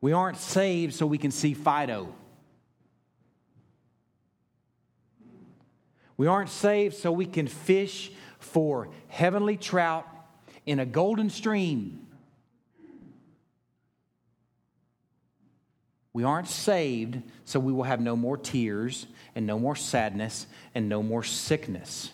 We 0.00 0.12
aren't 0.12 0.38
saved 0.38 0.94
so 0.94 1.06
we 1.06 1.18
can 1.18 1.30
see 1.30 1.54
Fido. 1.54 2.12
We 6.16 6.26
aren't 6.26 6.50
saved 6.50 6.96
so 6.96 7.12
we 7.12 7.26
can 7.26 7.46
fish 7.46 8.10
for 8.40 8.88
heavenly 9.06 9.56
trout 9.56 10.04
in 10.66 10.80
a 10.80 10.84
golden 10.84 11.30
stream. 11.30 12.04
We 16.12 16.24
aren't 16.24 16.48
saved 16.48 17.22
so 17.44 17.60
we 17.60 17.72
will 17.72 17.84
have 17.84 18.00
no 18.00 18.16
more 18.16 18.36
tears 18.36 19.06
and 19.36 19.46
no 19.46 19.60
more 19.60 19.76
sadness 19.76 20.48
and 20.74 20.88
no 20.88 21.04
more 21.04 21.22
sickness. 21.22 22.10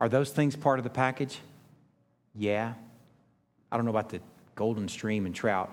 Are 0.00 0.08
those 0.08 0.30
things 0.30 0.54
part 0.56 0.78
of 0.78 0.84
the 0.84 0.90
package? 0.90 1.38
Yeah. 2.34 2.74
I 3.70 3.76
don't 3.76 3.84
know 3.84 3.90
about 3.90 4.10
the 4.10 4.20
golden 4.54 4.88
stream 4.88 5.26
and 5.26 5.34
trout. 5.34 5.70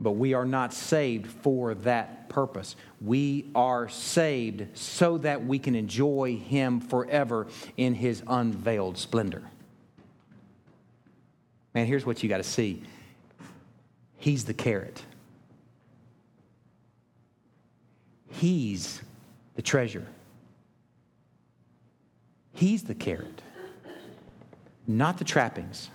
but 0.00 0.12
we 0.12 0.34
are 0.34 0.44
not 0.44 0.72
saved 0.72 1.30
for 1.30 1.74
that 1.74 2.28
purpose. 2.28 2.76
We 3.00 3.50
are 3.54 3.88
saved 3.88 4.76
so 4.76 5.18
that 5.18 5.44
we 5.44 5.58
can 5.58 5.74
enjoy 5.74 6.36
Him 6.36 6.80
forever 6.80 7.48
in 7.76 7.94
His 7.94 8.22
unveiled 8.26 8.98
splendor. 8.98 9.42
Man, 11.74 11.86
here's 11.86 12.06
what 12.06 12.22
you 12.22 12.28
got 12.28 12.36
to 12.38 12.44
see 12.44 12.82
He's 14.16 14.44
the 14.44 14.54
carrot, 14.54 15.02
He's 18.28 19.00
the 19.56 19.62
treasure. 19.62 20.06
He's 22.54 22.84
the 22.84 22.94
carrot, 22.94 23.42
not 24.86 25.18
the 25.18 25.24
trappings. 25.24 25.90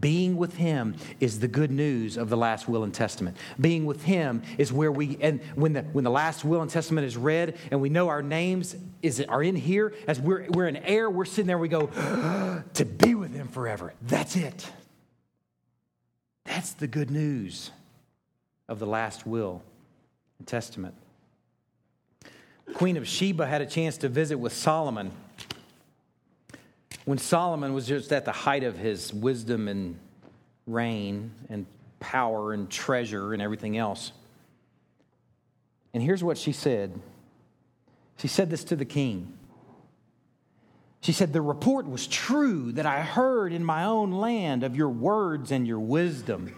Being 0.00 0.36
with 0.36 0.56
him 0.56 0.96
is 1.20 1.40
the 1.40 1.48
good 1.48 1.70
news 1.70 2.16
of 2.16 2.28
the 2.28 2.36
last 2.36 2.68
will 2.68 2.84
and 2.84 2.92
testament. 2.92 3.36
Being 3.60 3.86
with 3.86 4.02
him 4.02 4.42
is 4.58 4.72
where 4.72 4.92
we, 4.92 5.16
and 5.20 5.40
when 5.54 5.72
the, 5.72 5.82
when 5.82 6.04
the 6.04 6.10
last 6.10 6.44
will 6.44 6.60
and 6.60 6.70
testament 6.70 7.06
is 7.06 7.16
read 7.16 7.56
and 7.70 7.80
we 7.80 7.88
know 7.88 8.08
our 8.08 8.22
names 8.22 8.76
is, 9.02 9.20
are 9.20 9.42
in 9.42 9.56
here, 9.56 9.94
as 10.06 10.20
we're, 10.20 10.46
we're 10.50 10.68
in 10.68 10.76
heir, 10.76 11.08
we're 11.08 11.24
sitting 11.24 11.46
there, 11.46 11.58
we 11.58 11.68
go, 11.68 11.86
to 12.74 12.84
be 12.84 13.14
with 13.14 13.32
him 13.32 13.48
forever. 13.48 13.94
That's 14.02 14.36
it. 14.36 14.70
That's 16.44 16.72
the 16.74 16.86
good 16.86 17.10
news 17.10 17.70
of 18.68 18.78
the 18.78 18.86
last 18.86 19.26
will 19.26 19.62
and 20.38 20.46
testament. 20.46 20.94
Queen 22.74 22.98
of 22.98 23.08
Sheba 23.08 23.46
had 23.46 23.62
a 23.62 23.66
chance 23.66 23.96
to 23.98 24.10
visit 24.10 24.36
with 24.36 24.52
Solomon 24.52 25.12
when 27.08 27.16
Solomon 27.16 27.72
was 27.72 27.86
just 27.86 28.12
at 28.12 28.26
the 28.26 28.32
height 28.32 28.64
of 28.64 28.76
his 28.76 29.14
wisdom 29.14 29.66
and 29.66 29.98
reign 30.66 31.32
and 31.48 31.64
power 32.00 32.52
and 32.52 32.68
treasure 32.68 33.32
and 33.32 33.40
everything 33.40 33.78
else. 33.78 34.12
And 35.94 36.02
here's 36.02 36.22
what 36.22 36.36
she 36.36 36.52
said 36.52 37.00
She 38.18 38.28
said 38.28 38.50
this 38.50 38.62
to 38.64 38.76
the 38.76 38.84
king. 38.84 39.38
She 41.00 41.12
said, 41.12 41.32
The 41.32 41.40
report 41.40 41.88
was 41.88 42.06
true 42.06 42.72
that 42.72 42.84
I 42.84 43.00
heard 43.00 43.54
in 43.54 43.64
my 43.64 43.84
own 43.84 44.10
land 44.10 44.62
of 44.62 44.76
your 44.76 44.90
words 44.90 45.50
and 45.50 45.66
your 45.66 45.80
wisdom. 45.80 46.54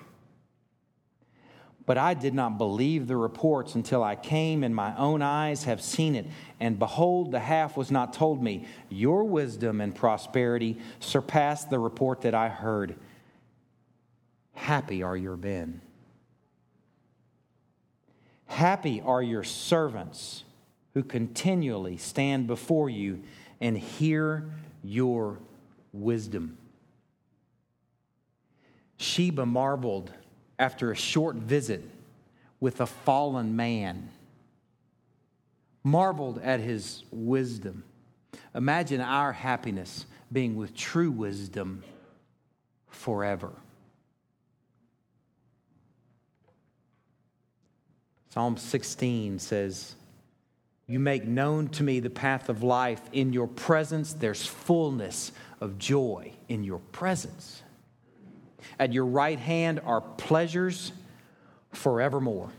But 1.86 1.98
I 1.98 2.14
did 2.14 2.34
not 2.34 2.58
believe 2.58 3.06
the 3.06 3.16
reports 3.16 3.74
until 3.74 4.02
I 4.02 4.14
came, 4.14 4.62
and 4.62 4.74
my 4.74 4.96
own 4.96 5.22
eyes 5.22 5.64
have 5.64 5.82
seen 5.82 6.14
it. 6.14 6.26
And 6.60 6.78
behold, 6.78 7.32
the 7.32 7.40
half 7.40 7.76
was 7.76 7.90
not 7.90 8.12
told 8.12 8.42
me. 8.42 8.66
Your 8.88 9.24
wisdom 9.24 9.80
and 9.80 9.94
prosperity 9.94 10.78
surpassed 11.00 11.70
the 11.70 11.78
report 11.78 12.20
that 12.22 12.34
I 12.34 12.48
heard. 12.48 12.96
Happy 14.54 15.02
are 15.02 15.16
your 15.16 15.36
men. 15.36 15.80
Happy 18.46 19.00
are 19.00 19.22
your 19.22 19.44
servants 19.44 20.44
who 20.94 21.02
continually 21.02 21.96
stand 21.96 22.46
before 22.46 22.90
you 22.90 23.22
and 23.60 23.78
hear 23.78 24.50
your 24.82 25.38
wisdom. 25.92 26.58
Sheba 28.96 29.46
marveled 29.46 30.12
after 30.60 30.92
a 30.92 30.96
short 30.96 31.36
visit 31.36 31.82
with 32.60 32.82
a 32.82 32.86
fallen 32.86 33.56
man, 33.56 34.10
marveled 35.82 36.38
at 36.42 36.60
his 36.60 37.02
wisdom. 37.10 37.82
Imagine 38.54 39.00
our 39.00 39.32
happiness 39.32 40.04
being 40.30 40.56
with 40.56 40.76
true 40.76 41.10
wisdom 41.10 41.82
forever. 42.88 43.50
Psalm 48.28 48.58
16 48.58 49.38
says, 49.38 49.94
You 50.86 50.98
make 50.98 51.24
known 51.24 51.68
to 51.68 51.82
me 51.82 52.00
the 52.00 52.10
path 52.10 52.50
of 52.50 52.62
life. 52.62 53.00
In 53.12 53.32
your 53.32 53.48
presence, 53.48 54.12
there's 54.12 54.46
fullness 54.46 55.32
of 55.58 55.78
joy 55.78 56.32
in 56.48 56.64
your 56.64 56.80
presence. 56.92 57.59
At 58.78 58.92
your 58.92 59.06
right 59.06 59.38
hand 59.38 59.80
are 59.84 60.00
pleasures 60.00 60.92
forevermore. 61.72 62.50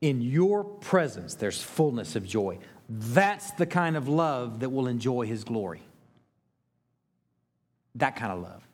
In 0.00 0.22
your 0.22 0.64
presence, 0.64 1.34
there's 1.34 1.62
fullness 1.62 2.16
of 2.16 2.26
joy. 2.26 2.58
That's 2.88 3.50
the 3.52 3.66
kind 3.66 3.96
of 3.96 4.08
love 4.08 4.60
that 4.60 4.70
will 4.70 4.86
enjoy 4.86 5.26
his 5.26 5.44
glory. 5.44 5.82
That 7.96 8.16
kind 8.16 8.32
of 8.32 8.40
love. 8.40 8.66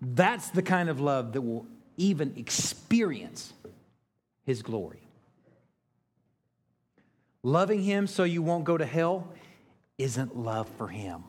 That's 0.00 0.50
the 0.50 0.62
kind 0.62 0.88
of 0.88 1.00
love 1.00 1.32
that 1.32 1.40
will 1.40 1.66
even 1.96 2.34
experience 2.36 3.52
his 4.44 4.62
glory. 4.62 5.00
Loving 7.42 7.82
him 7.82 8.06
so 8.06 8.24
you 8.24 8.42
won't 8.42 8.64
go 8.64 8.78
to 8.78 8.86
hell 8.86 9.28
isn't 9.98 10.36
love 10.36 10.68
for 10.78 10.88
him. 10.88 11.24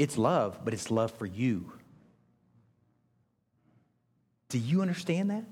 It's 0.00 0.16
love, 0.16 0.60
but 0.64 0.72
it's 0.72 0.90
love 0.90 1.10
for 1.10 1.26
you. 1.26 1.70
Do 4.48 4.56
you 4.56 4.80
understand 4.80 5.28
that? 5.28 5.44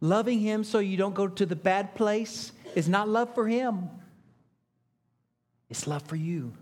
Loving 0.00 0.40
Him 0.40 0.64
so 0.64 0.78
you 0.78 0.96
don't 0.96 1.14
go 1.14 1.28
to 1.28 1.44
the 1.44 1.54
bad 1.54 1.94
place 1.94 2.50
is 2.74 2.88
not 2.88 3.06
love 3.06 3.34
for 3.34 3.46
Him, 3.46 3.90
it's 5.68 5.86
love 5.86 6.02
for 6.04 6.16
you. 6.16 6.54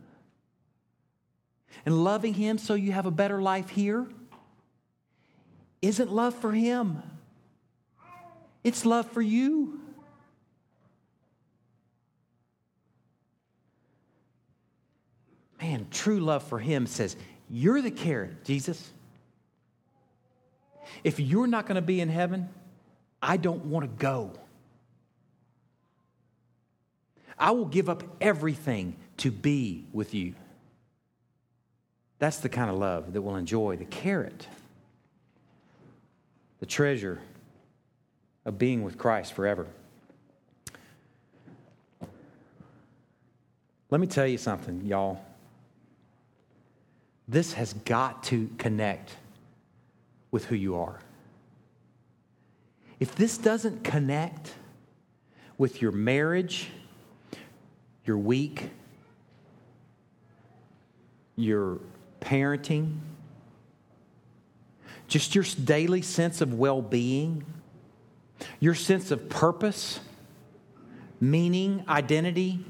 And 1.84 2.02
loving 2.02 2.34
Him 2.34 2.58
so 2.58 2.74
you 2.74 2.90
have 2.90 3.06
a 3.06 3.12
better 3.12 3.40
life 3.40 3.68
here 3.68 4.08
isn't 5.80 6.10
love 6.10 6.34
for 6.34 6.50
Him, 6.50 7.04
it's 8.64 8.84
love 8.84 9.08
for 9.12 9.22
you. 9.22 9.80
Man, 15.60 15.86
true 15.90 16.20
love 16.20 16.42
for 16.42 16.58
Him 16.58 16.86
says, 16.86 17.16
You're 17.48 17.80
the 17.80 17.90
carrot, 17.90 18.44
Jesus. 18.44 18.90
If 21.02 21.18
you're 21.18 21.46
not 21.46 21.66
going 21.66 21.76
to 21.76 21.82
be 21.82 22.00
in 22.00 22.08
heaven, 22.08 22.48
I 23.22 23.36
don't 23.36 23.66
want 23.66 23.84
to 23.84 24.02
go. 24.02 24.32
I 27.38 27.50
will 27.50 27.66
give 27.66 27.88
up 27.88 28.02
everything 28.20 28.96
to 29.18 29.30
be 29.30 29.84
with 29.92 30.14
you. 30.14 30.34
That's 32.18 32.38
the 32.38 32.48
kind 32.48 32.70
of 32.70 32.76
love 32.76 33.12
that 33.12 33.20
will 33.20 33.36
enjoy 33.36 33.76
the 33.76 33.84
carrot, 33.84 34.48
the 36.60 36.66
treasure 36.66 37.20
of 38.44 38.58
being 38.58 38.82
with 38.82 38.96
Christ 38.96 39.34
forever. 39.34 39.66
Let 43.90 44.00
me 44.00 44.06
tell 44.06 44.26
you 44.26 44.38
something, 44.38 44.84
y'all. 44.84 45.20
This 47.28 47.54
has 47.54 47.72
got 47.72 48.22
to 48.24 48.48
connect 48.58 49.12
with 50.30 50.44
who 50.46 50.54
you 50.54 50.76
are. 50.76 51.00
If 53.00 53.14
this 53.14 53.36
doesn't 53.36 53.84
connect 53.84 54.54
with 55.58 55.82
your 55.82 55.92
marriage, 55.92 56.68
your 58.04 58.18
week, 58.18 58.70
your 61.34 61.78
parenting, 62.20 62.98
just 65.08 65.34
your 65.34 65.44
daily 65.64 66.02
sense 66.02 66.40
of 66.40 66.54
well 66.54 66.82
being, 66.82 67.44
your 68.60 68.74
sense 68.74 69.10
of 69.10 69.28
purpose, 69.28 70.00
meaning, 71.20 71.84
identity, 71.88 72.64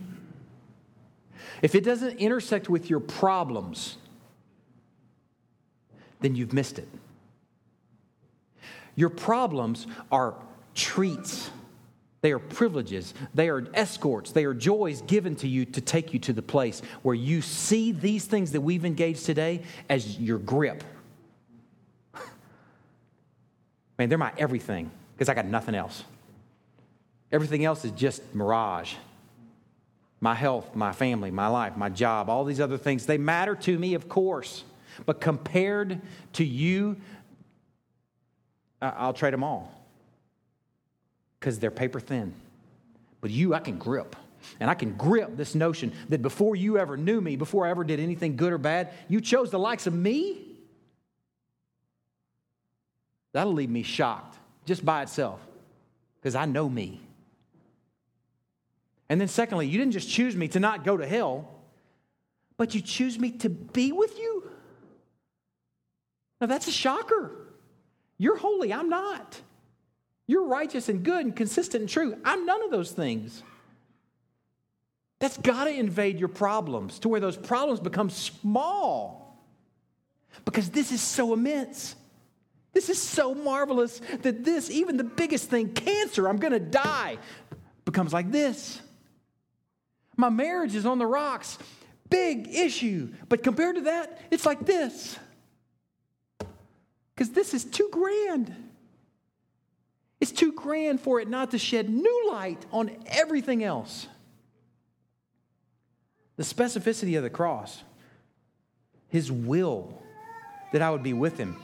if 1.63 1.75
it 1.75 1.85
doesn't 1.85 2.19
intersect 2.19 2.69
with 2.69 2.91
your 2.91 3.01
problems, 3.01 3.97
then 6.21 6.35
you've 6.35 6.53
missed 6.53 6.79
it. 6.79 6.89
Your 8.95 9.11
problems 9.11 9.87
are 10.11 10.35
treats. 10.75 11.51
They 12.23 12.33
are 12.33 12.39
privileges. 12.39 13.15
They 13.35 13.49
are 13.49 13.67
escorts. 13.75 14.33
They 14.33 14.45
are 14.45 14.55
joys 14.55 15.03
given 15.03 15.37
to 15.37 15.49
you 15.49 15.65
to 15.67 15.81
take 15.81 16.13
you 16.13 16.19
to 16.21 16.33
the 16.33 16.43
place 16.43 16.83
where 17.03 17.15
you 17.15 17.43
see 17.43 17.93
these 17.93 18.25
things 18.25 18.53
that 18.53 18.63
we've 18.63 18.85
engaged 18.85 19.27
today 19.27 19.63
as 19.89 20.19
your 20.19 20.39
grip. 20.39 20.83
Man, 23.99 24.09
they're 24.09 24.19
my 24.19 24.33
everything 24.39 24.91
because 25.15 25.29
I 25.29 25.35
got 25.35 25.47
nothing 25.47 25.75
else. 25.75 26.05
Everything 27.31 27.65
else 27.65 27.85
is 27.85 27.93
just 27.93 28.23
mirage. 28.35 28.95
My 30.21 30.35
health, 30.35 30.75
my 30.75 30.93
family, 30.93 31.31
my 31.31 31.49
life, 31.49 31.77
my 31.77 31.91
job, 31.91 32.31
all 32.31 32.45
these 32.45 32.61
other 32.61 32.79
things, 32.79 33.05
they 33.05 33.19
matter 33.19 33.55
to 33.55 33.79
me, 33.79 33.95
of 33.95 34.09
course. 34.09 34.65
But 35.05 35.21
compared 35.21 36.01
to 36.35 36.45
you, 36.45 36.97
I'll 38.81 39.13
trade 39.13 39.33
them 39.33 39.45
all 39.45 39.73
because 41.39 41.59
they're 41.59 41.71
paper 41.71 42.01
thin. 42.01 42.35
But 43.21 43.31
you, 43.31 43.55
I 43.55 43.61
can 43.61 43.79
grip. 43.79 44.17
And 44.61 44.71
I 44.71 44.75
can 44.75 44.93
grip 44.93 45.37
this 45.37 45.55
notion 45.55 45.93
that 46.09 46.23
before 46.23 46.57
you 46.57 46.79
ever 46.79 46.97
knew 46.97 47.21
me, 47.21 47.37
before 47.37 47.67
I 47.67 47.71
ever 47.71 47.85
did 47.85 47.99
anything 47.99 48.37
good 48.37 48.53
or 48.53 48.59
bad, 48.59 48.93
you 49.09 49.21
chose 49.21 49.51
the 49.51 49.59
likes 49.59 49.87
of 49.87 49.95
me. 49.95 50.43
That'll 53.33 53.53
leave 53.53 53.71
me 53.71 53.83
shocked 53.83 54.37
just 54.65 54.85
by 54.85 55.03
itself 55.03 55.41
because 56.21 56.35
I 56.35 56.47
know 56.47 56.69
me. 56.69 57.01
And 59.09 59.21
then, 59.21 59.29
secondly, 59.29 59.67
you 59.67 59.79
didn't 59.79 59.93
just 59.93 60.09
choose 60.09 60.35
me 60.35 60.49
to 60.49 60.61
not 60.61 60.85
go 60.85 60.97
to 60.97 61.07
hell, 61.07 61.49
but 62.57 62.75
you 62.75 62.81
choose 62.81 63.19
me 63.19 63.31
to 63.33 63.49
be 63.49 63.93
with 63.93 64.19
you. 64.19 64.46
Now, 66.41 66.47
that's 66.47 66.69
a 66.69 66.73
shocker. 66.73 67.33
You're 68.19 68.37
holy, 68.37 68.73
I'm 68.73 68.89
not. 68.89 69.41
You're 70.27 70.47
righteous 70.47 70.89
and 70.89 71.03
good 71.03 71.25
and 71.25 71.37
consistent 71.37 71.83
and 71.83 71.89
true. 71.89 72.17
I'm 72.25 72.47
none 72.47 72.63
of 72.65 72.71
those 72.71 72.91
things. 72.91 73.43
That's 75.19 75.39
got 75.39 75.65
to 75.65 75.71
invade 75.71 76.19
your 76.19 76.29
problems 76.29 76.99
to 77.01 77.09
where 77.09 77.21
those 77.21 77.37
problems 77.37 77.81
become 77.81 78.11
small. 78.11 79.43
Because 80.45 80.71
this 80.71 80.93
is 80.93 81.01
so 81.01 81.33
immense. 81.33 81.95
This 82.73 82.91
is 82.91 83.01
so 83.01 83.35
marvelous 83.35 84.01
that 84.21 84.45
this, 84.45 84.71
even 84.71 84.99
the 84.99 85.05
biggest 85.05 85.49
thing, 85.49 85.73
cancer, 85.73 86.29
I'm 86.29 86.37
going 86.37 86.53
to 86.53 86.61
die, 86.61 87.17
becomes 87.87 88.13
like 88.13 88.31
this. 88.31 88.81
My 90.17 90.29
marriage 90.29 90.75
is 90.75 90.85
on 90.85 90.99
the 90.99 91.07
rocks, 91.07 91.57
big 92.11 92.49
issue. 92.49 93.15
But 93.29 93.43
compared 93.43 93.77
to 93.77 93.83
that, 93.83 94.21
it's 94.31 94.45
like 94.45 94.67
this 94.67 95.19
because 97.17 97.31
this 97.31 97.55
is 97.55 97.65
too 97.65 97.89
grand. 97.91 98.55
It's 100.21 100.33
too 100.33 100.53
grand 100.53 101.01
for 101.01 101.19
it 101.21 101.29
not 101.29 101.51
to 101.53 101.59
shed 101.59 101.89
new 101.89 102.29
light 102.31 102.65
on 102.71 102.95
everything 103.07 103.65
else. 103.65 104.07
The 106.37 106.43
specificity 106.43 107.17
of 107.17 107.23
the 107.23 107.31
cross, 107.31 107.83
His 109.09 109.33
will 109.33 110.03
that 110.73 110.83
I 110.83 110.91
would 110.91 111.03
be 111.03 111.15
with 111.15 111.39
Him, 111.39 111.57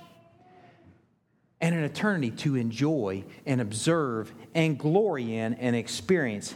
and 1.61 1.75
an 1.75 1.85
eternity 1.85 2.31
to 2.31 2.57
enjoy 2.57 3.25
and 3.45 3.61
observe 3.61 4.33
and 4.55 4.79
glory 4.79 5.37
in 5.37 5.55
and 5.55 5.77
experience 5.77 6.55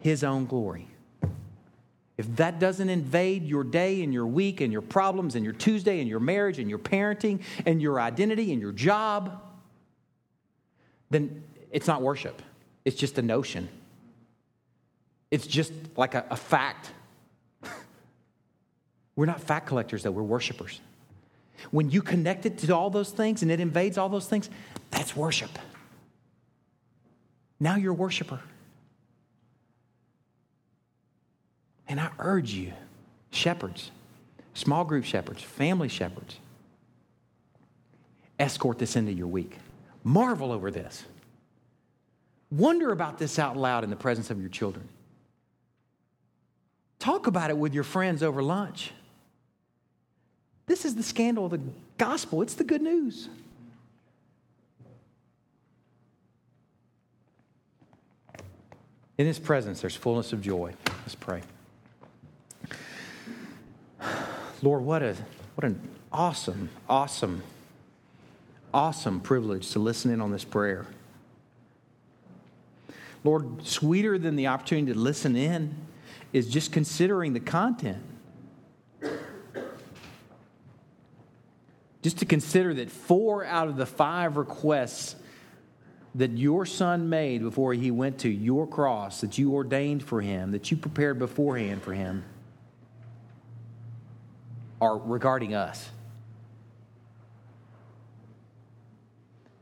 His 0.00 0.24
own 0.24 0.46
glory. 0.46 0.88
If 2.18 2.36
that 2.36 2.58
doesn't 2.58 2.88
invade 2.88 3.44
your 3.46 3.62
day 3.62 4.02
and 4.02 4.12
your 4.12 4.26
week 4.26 4.60
and 4.60 4.72
your 4.72 4.82
problems 4.82 5.36
and 5.36 5.44
your 5.44 5.54
Tuesday 5.54 6.00
and 6.00 6.08
your 6.08 6.18
marriage 6.18 6.58
and 6.58 6.68
your 6.68 6.80
parenting 6.80 7.42
and 7.64 7.80
your 7.80 8.00
identity 8.00 8.52
and 8.52 8.60
your 8.60 8.72
job, 8.72 9.40
then 11.10 11.44
it's 11.70 11.86
not 11.86 12.02
worship. 12.02 12.42
It's 12.84 12.96
just 12.96 13.18
a 13.18 13.22
notion. 13.22 13.68
It's 15.30 15.46
just 15.46 15.72
like 15.96 16.14
a, 16.14 16.24
a 16.28 16.36
fact. 16.36 16.90
we're 19.16 19.26
not 19.26 19.40
fact 19.40 19.68
collectors, 19.68 20.02
though, 20.02 20.10
we're 20.10 20.22
worshipers. 20.22 20.80
When 21.70 21.88
you 21.88 22.02
connect 22.02 22.46
it 22.46 22.58
to 22.58 22.74
all 22.74 22.90
those 22.90 23.10
things 23.10 23.42
and 23.42 23.50
it 23.50 23.60
invades 23.60 23.96
all 23.96 24.08
those 24.08 24.26
things, 24.26 24.50
that's 24.90 25.14
worship. 25.14 25.50
Now 27.60 27.76
you're 27.76 27.92
a 27.92 27.96
worshiper. 27.96 28.40
And 31.88 31.98
I 31.98 32.10
urge 32.18 32.52
you, 32.52 32.72
shepherds, 33.30 33.90
small 34.52 34.84
group 34.84 35.04
shepherds, 35.04 35.42
family 35.42 35.88
shepherds, 35.88 36.36
escort 38.38 38.78
this 38.78 38.94
into 38.94 39.12
your 39.12 39.26
week. 39.26 39.56
Marvel 40.04 40.52
over 40.52 40.70
this. 40.70 41.04
Wonder 42.50 42.92
about 42.92 43.18
this 43.18 43.38
out 43.38 43.56
loud 43.56 43.84
in 43.84 43.90
the 43.90 43.96
presence 43.96 44.30
of 44.30 44.40
your 44.40 44.48
children. 44.48 44.88
Talk 46.98 47.26
about 47.26 47.50
it 47.50 47.56
with 47.56 47.74
your 47.74 47.84
friends 47.84 48.22
over 48.22 48.42
lunch. 48.42 48.92
This 50.66 50.84
is 50.84 50.94
the 50.94 51.02
scandal 51.02 51.46
of 51.46 51.52
the 51.52 51.60
gospel, 51.96 52.42
it's 52.42 52.54
the 52.54 52.64
good 52.64 52.82
news. 52.82 53.28
In 59.16 59.26
his 59.26 59.38
presence, 59.38 59.80
there's 59.80 59.96
fullness 59.96 60.32
of 60.32 60.40
joy. 60.40 60.74
Let's 60.86 61.16
pray. 61.16 61.42
Lord, 64.62 64.82
what, 64.82 65.02
a, 65.02 65.16
what 65.54 65.64
an 65.64 65.80
awesome, 66.10 66.70
awesome, 66.88 67.42
awesome 68.74 69.20
privilege 69.20 69.70
to 69.70 69.78
listen 69.78 70.10
in 70.10 70.20
on 70.20 70.32
this 70.32 70.44
prayer. 70.44 70.86
Lord, 73.24 73.66
sweeter 73.66 74.18
than 74.18 74.36
the 74.36 74.46
opportunity 74.46 74.92
to 74.92 74.98
listen 74.98 75.36
in 75.36 75.74
is 76.32 76.48
just 76.48 76.72
considering 76.72 77.32
the 77.32 77.40
content. 77.40 78.02
Just 82.02 82.18
to 82.18 82.26
consider 82.26 82.74
that 82.74 82.90
four 82.90 83.44
out 83.44 83.68
of 83.68 83.76
the 83.76 83.86
five 83.86 84.36
requests 84.36 85.16
that 86.14 86.30
your 86.32 86.64
son 86.64 87.08
made 87.08 87.42
before 87.42 87.74
he 87.74 87.90
went 87.90 88.18
to 88.20 88.28
your 88.28 88.66
cross, 88.66 89.20
that 89.20 89.36
you 89.36 89.52
ordained 89.54 90.02
for 90.02 90.20
him, 90.20 90.52
that 90.52 90.70
you 90.70 90.76
prepared 90.76 91.18
beforehand 91.18 91.82
for 91.82 91.92
him, 91.92 92.24
are 94.80 94.96
regarding 94.96 95.54
us. 95.54 95.90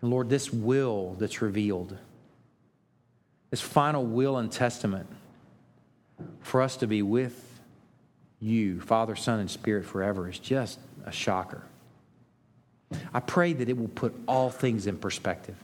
And 0.02 0.10
Lord, 0.10 0.28
this 0.28 0.52
will 0.52 1.16
that's 1.18 1.42
revealed, 1.42 1.96
this 3.50 3.60
final 3.60 4.04
will 4.04 4.36
and 4.36 4.50
testament 4.52 5.08
for 6.40 6.62
us 6.62 6.76
to 6.78 6.86
be 6.86 7.02
with 7.02 7.42
you, 8.40 8.80
Father, 8.80 9.16
Son, 9.16 9.40
and 9.40 9.50
Spirit 9.50 9.86
forever, 9.86 10.28
is 10.28 10.38
just 10.38 10.78
a 11.04 11.12
shocker. 11.12 11.62
I 13.12 13.20
pray 13.20 13.52
that 13.54 13.68
it 13.68 13.76
will 13.76 13.88
put 13.88 14.14
all 14.28 14.50
things 14.50 14.86
in 14.86 14.98
perspective 14.98 15.56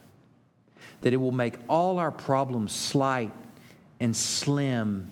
that 1.03 1.13
it 1.13 1.17
will 1.17 1.33
make 1.33 1.55
all 1.69 1.99
our 1.99 2.11
problems 2.11 2.73
slight 2.73 3.33
and 4.01 4.17
slim, 4.17 5.11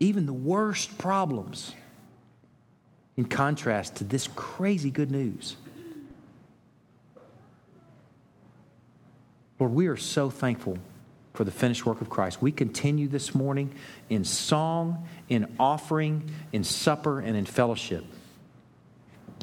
even 0.00 0.26
the 0.26 0.32
worst 0.32 0.96
problems, 0.98 1.74
in 3.16 3.24
contrast 3.24 3.96
to 3.96 4.04
this 4.04 4.28
crazy 4.34 4.90
good 4.90 5.10
news. 5.10 5.56
Lord, 9.58 9.72
we 9.72 9.86
are 9.86 9.96
so 9.96 10.28
thankful 10.28 10.78
for 11.32 11.44
the 11.44 11.50
finished 11.50 11.86
work 11.86 12.00
of 12.00 12.10
Christ. 12.10 12.42
We 12.42 12.52
continue 12.52 13.08
this 13.08 13.34
morning 13.34 13.74
in 14.08 14.24
song, 14.24 15.06
in 15.28 15.54
offering, 15.58 16.30
in 16.52 16.64
supper, 16.64 17.20
and 17.20 17.36
in 17.36 17.46
fellowship. 17.46 18.04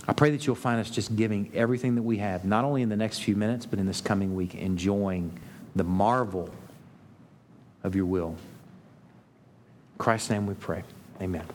I 0.07 0.13
pray 0.13 0.31
that 0.31 0.45
you'll 0.45 0.55
find 0.55 0.79
us 0.79 0.89
just 0.89 1.15
giving 1.15 1.51
everything 1.53 1.95
that 1.95 2.03
we 2.03 2.17
have, 2.17 2.45
not 2.45 2.65
only 2.65 2.81
in 2.81 2.89
the 2.89 2.95
next 2.95 3.19
few 3.19 3.35
minutes, 3.35 3.65
but 3.65 3.79
in 3.79 3.85
this 3.85 4.01
coming 4.01 4.35
week, 4.35 4.53
enjoying 4.55 5.39
the 5.75 5.83
marvel 5.83 6.53
of 7.83 7.95
your 7.95 8.05
will. 8.05 8.29
In 8.29 9.97
Christ's 9.97 10.29
name 10.29 10.45
we 10.45 10.55
pray. 10.55 10.83
Amen. 11.21 11.45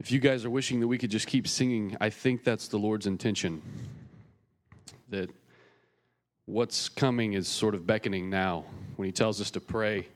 If 0.00 0.10
you 0.10 0.18
guys 0.18 0.46
are 0.46 0.50
wishing 0.50 0.80
that 0.80 0.88
we 0.88 0.96
could 0.96 1.10
just 1.10 1.26
keep 1.26 1.46
singing, 1.46 1.94
I 2.00 2.08
think 2.08 2.42
that's 2.42 2.68
the 2.68 2.78
Lord's 2.78 3.06
intention. 3.06 3.60
That 5.10 5.28
what's 6.46 6.88
coming 6.88 7.34
is 7.34 7.46
sort 7.48 7.74
of 7.74 7.86
beckoning 7.86 8.30
now. 8.30 8.64
When 8.96 9.04
He 9.04 9.12
tells 9.12 9.42
us 9.42 9.50
to 9.50 9.60
pray, 9.60 10.08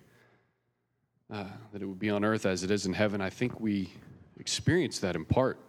uh, 1.31 1.45
that 1.73 1.83
it 1.83 1.85
would 1.85 1.99
be 1.99 2.09
on 2.09 2.25
earth 2.25 2.47
as 2.47 2.63
it 2.63 2.71
is 2.71 2.87
in 2.87 2.95
heaven, 2.95 3.21
I 3.21 3.29
think 3.29 3.61
we 3.61 3.93
experience 4.41 5.01
that 5.01 5.17
in 5.17 5.27
part 5.27 5.61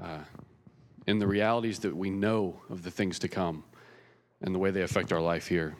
uh, 0.00 0.20
in 1.08 1.18
the 1.18 1.26
realities 1.26 1.80
that 1.80 1.96
we 1.96 2.10
know 2.10 2.60
of 2.70 2.84
the 2.84 2.90
things 2.92 3.18
to 3.18 3.28
come 3.28 3.64
and 4.42 4.54
the 4.54 4.60
way 4.60 4.70
they 4.70 4.82
affect 4.82 5.12
our 5.12 5.20
life 5.20 5.48
here. 5.48 5.74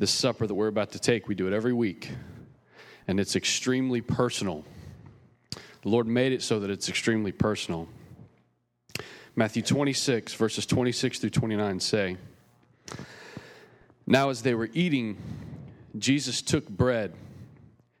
This 0.00 0.10
supper 0.10 0.48
that 0.48 0.54
we're 0.54 0.66
about 0.66 0.90
to 0.92 0.98
take, 0.98 1.28
we 1.28 1.36
do 1.36 1.46
it 1.46 1.52
every 1.52 1.72
week, 1.72 2.10
and 3.06 3.20
it's 3.20 3.36
extremely 3.36 4.00
personal. 4.00 4.64
The 5.84 5.90
Lord 5.90 6.06
made 6.06 6.32
it 6.32 6.40
so 6.40 6.60
that 6.60 6.70
it's 6.70 6.88
extremely 6.88 7.30
personal. 7.30 7.86
Matthew 9.36 9.62
26, 9.62 10.32
verses 10.32 10.64
26 10.64 11.18
through 11.18 11.28
29 11.28 11.78
say, 11.78 12.16
Now 14.06 14.30
as 14.30 14.40
they 14.40 14.54
were 14.54 14.70
eating, 14.72 15.18
Jesus 15.98 16.40
took 16.40 16.66
bread, 16.70 17.12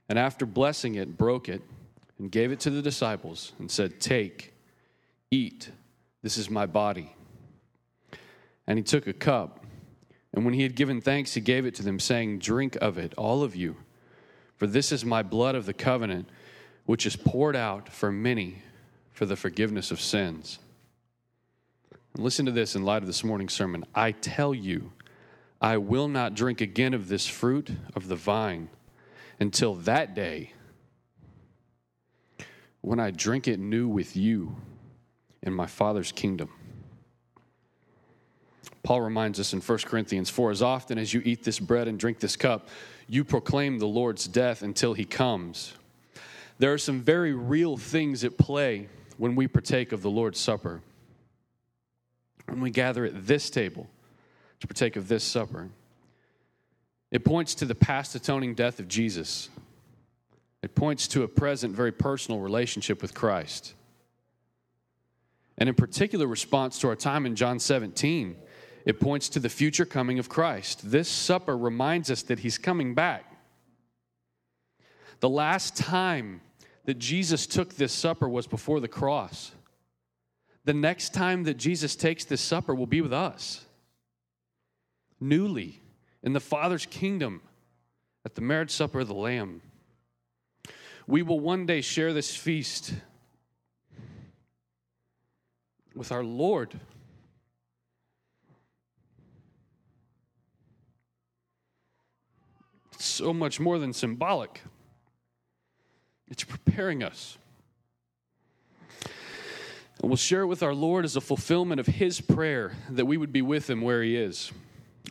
and 0.08 0.18
after 0.18 0.46
blessing 0.46 0.94
it, 0.94 1.18
broke 1.18 1.46
it, 1.50 1.60
and 2.18 2.30
gave 2.30 2.52
it 2.52 2.60
to 2.60 2.70
the 2.70 2.80
disciples, 2.80 3.52
and 3.58 3.70
said, 3.70 4.00
Take, 4.00 4.54
eat, 5.30 5.68
this 6.22 6.38
is 6.38 6.48
my 6.48 6.64
body. 6.64 7.14
And 8.66 8.78
he 8.78 8.82
took 8.82 9.06
a 9.06 9.12
cup, 9.12 9.62
and 10.32 10.46
when 10.46 10.54
he 10.54 10.62
had 10.62 10.74
given 10.74 11.02
thanks, 11.02 11.34
he 11.34 11.42
gave 11.42 11.66
it 11.66 11.74
to 11.74 11.82
them, 11.82 12.00
saying, 12.00 12.38
Drink 12.38 12.78
of 12.80 12.96
it, 12.96 13.12
all 13.18 13.42
of 13.42 13.54
you, 13.54 13.76
for 14.56 14.66
this 14.66 14.90
is 14.90 15.04
my 15.04 15.22
blood 15.22 15.54
of 15.54 15.66
the 15.66 15.74
covenant, 15.74 16.30
which 16.86 17.06
is 17.06 17.16
poured 17.16 17.56
out 17.56 17.88
for 17.88 18.12
many 18.12 18.62
for 19.12 19.26
the 19.26 19.36
forgiveness 19.36 19.90
of 19.90 20.00
sins. 20.00 20.58
And 22.14 22.22
listen 22.22 22.46
to 22.46 22.52
this 22.52 22.74
in 22.74 22.84
light 22.84 23.02
of 23.02 23.06
this 23.06 23.24
morning's 23.24 23.52
sermon. 23.52 23.84
I 23.94 24.12
tell 24.12 24.54
you, 24.54 24.92
I 25.60 25.78
will 25.78 26.08
not 26.08 26.34
drink 26.34 26.60
again 26.60 26.94
of 26.94 27.08
this 27.08 27.26
fruit 27.26 27.70
of 27.94 28.08
the 28.08 28.16
vine 28.16 28.68
until 29.40 29.74
that 29.74 30.14
day 30.14 30.52
when 32.80 33.00
I 33.00 33.10
drink 33.10 33.48
it 33.48 33.58
new 33.58 33.88
with 33.88 34.14
you 34.14 34.56
in 35.42 35.54
my 35.54 35.66
Father's 35.66 36.12
kingdom. 36.12 36.50
Paul 38.82 39.00
reminds 39.00 39.40
us 39.40 39.54
in 39.54 39.60
1 39.60 39.78
Corinthians 39.78 40.28
4 40.28 40.50
as 40.50 40.60
often 40.60 40.98
as 40.98 41.14
you 41.14 41.22
eat 41.24 41.42
this 41.42 41.58
bread 41.58 41.88
and 41.88 41.98
drink 41.98 42.20
this 42.20 42.36
cup, 42.36 42.68
you 43.08 43.24
proclaim 43.24 43.78
the 43.78 43.86
Lord's 43.86 44.28
death 44.28 44.62
until 44.62 44.92
he 44.92 45.06
comes. 45.06 45.72
There 46.58 46.72
are 46.72 46.78
some 46.78 47.00
very 47.00 47.32
real 47.32 47.76
things 47.76 48.24
at 48.24 48.38
play 48.38 48.88
when 49.18 49.34
we 49.34 49.48
partake 49.48 49.92
of 49.92 50.02
the 50.02 50.10
Lord's 50.10 50.38
Supper. 50.38 50.82
When 52.46 52.60
we 52.60 52.70
gather 52.70 53.04
at 53.04 53.26
this 53.26 53.50
table 53.50 53.88
to 54.60 54.66
partake 54.66 54.96
of 54.96 55.08
this 55.08 55.24
supper, 55.24 55.70
it 57.10 57.24
points 57.24 57.54
to 57.56 57.64
the 57.64 57.74
past 57.74 58.14
atoning 58.14 58.54
death 58.54 58.78
of 58.78 58.88
Jesus. 58.88 59.48
It 60.62 60.74
points 60.74 61.08
to 61.08 61.22
a 61.22 61.28
present, 61.28 61.74
very 61.74 61.92
personal 61.92 62.40
relationship 62.40 63.02
with 63.02 63.14
Christ. 63.14 63.74
And 65.56 65.68
in 65.68 65.74
particular 65.74 66.26
response 66.26 66.78
to 66.80 66.88
our 66.88 66.96
time 66.96 67.26
in 67.26 67.36
John 67.36 67.58
17, 67.58 68.36
it 68.84 69.00
points 69.00 69.28
to 69.30 69.40
the 69.40 69.48
future 69.48 69.84
coming 69.84 70.18
of 70.18 70.28
Christ. 70.28 70.90
This 70.90 71.08
supper 71.08 71.56
reminds 71.56 72.10
us 72.10 72.22
that 72.22 72.40
he's 72.40 72.58
coming 72.58 72.94
back. 72.94 73.24
The 75.20 75.28
last 75.28 75.76
time 75.76 76.40
that 76.84 76.98
Jesus 76.98 77.46
took 77.46 77.74
this 77.74 77.92
supper 77.92 78.28
was 78.28 78.46
before 78.46 78.80
the 78.80 78.88
cross. 78.88 79.52
The 80.64 80.74
next 80.74 81.14
time 81.14 81.44
that 81.44 81.54
Jesus 81.54 81.96
takes 81.96 82.24
this 82.24 82.40
supper 82.40 82.74
will 82.74 82.86
be 82.86 83.00
with 83.00 83.12
us, 83.12 83.64
newly 85.20 85.80
in 86.22 86.32
the 86.32 86.40
Father's 86.40 86.86
kingdom 86.86 87.42
at 88.24 88.34
the 88.34 88.40
marriage 88.40 88.70
supper 88.70 89.00
of 89.00 89.08
the 89.08 89.14
Lamb. 89.14 89.60
We 91.06 91.22
will 91.22 91.40
one 91.40 91.66
day 91.66 91.82
share 91.82 92.12
this 92.12 92.34
feast 92.34 92.94
with 95.94 96.10
our 96.12 96.24
Lord. 96.24 96.80
so 103.04 103.32
much 103.32 103.60
more 103.60 103.78
than 103.78 103.92
symbolic, 103.92 104.62
it's 106.30 106.44
preparing 106.44 107.02
us. 107.02 107.38
And 110.00 110.10
we'll 110.10 110.16
share 110.16 110.42
it 110.42 110.46
with 110.46 110.62
our 110.62 110.74
Lord 110.74 111.04
as 111.04 111.16
a 111.16 111.20
fulfillment 111.20 111.80
of 111.80 111.86
His 111.86 112.20
prayer 112.20 112.72
that 112.90 113.06
we 113.06 113.16
would 113.16 113.32
be 113.32 113.42
with 113.42 113.70
Him 113.70 113.80
where 113.80 114.02
He 114.02 114.16
is, 114.16 114.52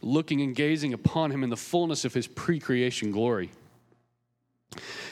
looking 0.02 0.42
and 0.42 0.56
gazing 0.56 0.94
upon 0.94 1.32
Him 1.32 1.44
in 1.44 1.50
the 1.50 1.58
fullness 1.58 2.06
of 2.06 2.14
His 2.14 2.28
pre 2.28 2.60
creation 2.60 3.12
glory. 3.12 3.50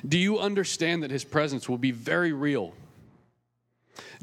Do 0.08 0.18
you 0.18 0.39
understand 0.39 1.04
that 1.04 1.12
His 1.12 1.24
presence 1.24 1.70
will 1.70 1.78
be 1.78 1.91
very 1.91 2.34
real? 2.34 2.74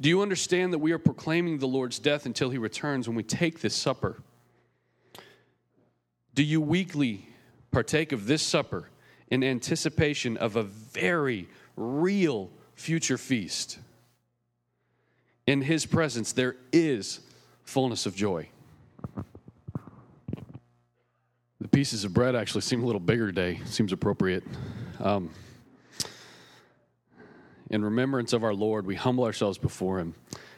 Do 0.01 0.09
you 0.09 0.23
understand 0.23 0.73
that 0.73 0.79
we 0.79 0.93
are 0.93 0.99
proclaiming 0.99 1.59
the 1.59 1.67
Lord's 1.67 1.99
death 1.99 2.27
until 2.27 2.51
He 2.51 2.59
returns 2.59 3.09
when 3.09 3.17
we 3.17 3.23
take 3.23 3.61
this 3.61 3.75
supper? 3.75 4.23
Do 6.35 6.43
you 6.43 6.61
weekly 6.61 7.27
partake 7.71 8.13
of 8.13 8.27
this 8.27 8.43
supper 8.43 8.89
in 9.29 9.43
anticipation 9.43 10.37
of 10.37 10.57
a 10.57 10.63
very 10.63 11.49
real 11.79 12.51
future 12.75 13.17
feast. 13.17 13.79
In 15.47 15.63
his 15.63 15.87
presence, 15.87 16.33
there 16.33 16.57
is 16.73 17.21
fullness 17.65 18.05
of 18.05 18.15
joy. 18.15 18.49
The 21.61 21.69
pieces 21.69 22.05
of 22.05 22.13
bread 22.13 22.35
actually 22.35 22.61
seem 22.63 22.83
a 22.83 22.87
little 22.87 23.01
bigger 23.01 23.27
today. 23.27 23.61
Seems 23.65 23.93
appropriate. 23.93 24.45
Um, 25.01 25.31
in 27.71 27.85
remembrance 27.85 28.33
of 28.33 28.45
our 28.45 28.55
Lord, 28.55 28.87
we 28.87 28.95
humble 28.95 29.25
ourselves 29.25 29.59
before 29.59 29.99
Him 29.99 30.15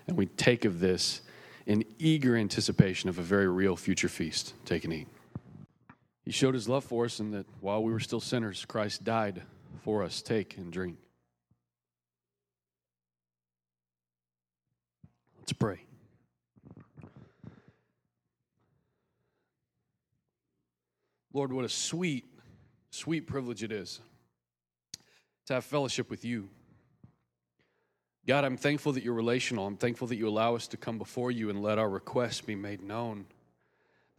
and 0.06 0.16
we 0.16 0.26
take 0.26 0.64
of 0.64 0.80
this 0.80 1.22
in 1.66 1.84
eager 1.98 2.36
anticipation 2.36 3.08
of 3.08 3.18
a 3.18 3.22
very 3.22 3.48
real 3.48 3.76
future 3.76 4.08
feast. 4.08 4.54
Take 4.64 4.84
and 4.84 4.92
eat. 4.92 5.08
He 6.24 6.32
showed 6.32 6.54
His 6.54 6.68
love 6.68 6.84
for 6.84 7.04
us, 7.04 7.20
and 7.20 7.32
that 7.32 7.46
while 7.60 7.82
we 7.82 7.92
were 7.92 8.00
still 8.00 8.20
sinners, 8.20 8.64
Christ 8.64 9.04
died 9.04 9.42
for 9.82 10.02
us. 10.02 10.20
Take 10.20 10.56
and 10.56 10.72
drink. 10.72 10.96
Let's 15.50 15.58
pray. 15.58 15.84
Lord, 21.32 21.52
what 21.52 21.64
a 21.64 21.68
sweet, 21.68 22.24
sweet 22.90 23.26
privilege 23.26 23.64
it 23.64 23.72
is 23.72 23.98
to 25.46 25.54
have 25.54 25.64
fellowship 25.64 26.08
with 26.08 26.24
you. 26.24 26.50
God, 28.28 28.44
I'm 28.44 28.56
thankful 28.56 28.92
that 28.92 29.02
you're 29.02 29.12
relational. 29.12 29.66
I'm 29.66 29.76
thankful 29.76 30.06
that 30.06 30.16
you 30.16 30.28
allow 30.28 30.54
us 30.54 30.68
to 30.68 30.76
come 30.76 30.98
before 30.98 31.32
you 31.32 31.50
and 31.50 31.60
let 31.60 31.80
our 31.80 31.90
requests 31.90 32.42
be 32.42 32.54
made 32.54 32.80
known, 32.80 33.24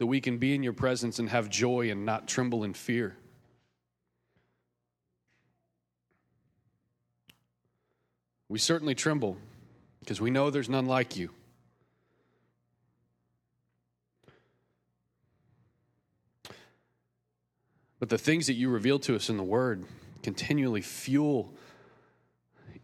that 0.00 0.06
we 0.06 0.20
can 0.20 0.36
be 0.36 0.54
in 0.54 0.62
your 0.62 0.74
presence 0.74 1.18
and 1.18 1.30
have 1.30 1.48
joy 1.48 1.90
and 1.90 2.04
not 2.04 2.28
tremble 2.28 2.62
in 2.62 2.74
fear. 2.74 3.16
We 8.50 8.58
certainly 8.58 8.94
tremble 8.94 9.38
because 10.02 10.20
we 10.20 10.30
know 10.30 10.50
there's 10.50 10.68
none 10.68 10.86
like 10.86 11.16
you. 11.16 11.30
But 18.00 18.08
the 18.08 18.18
things 18.18 18.48
that 18.48 18.54
you 18.54 18.68
reveal 18.68 18.98
to 18.98 19.14
us 19.14 19.28
in 19.28 19.36
the 19.36 19.44
Word 19.44 19.84
continually 20.24 20.82
fuel 20.82 21.54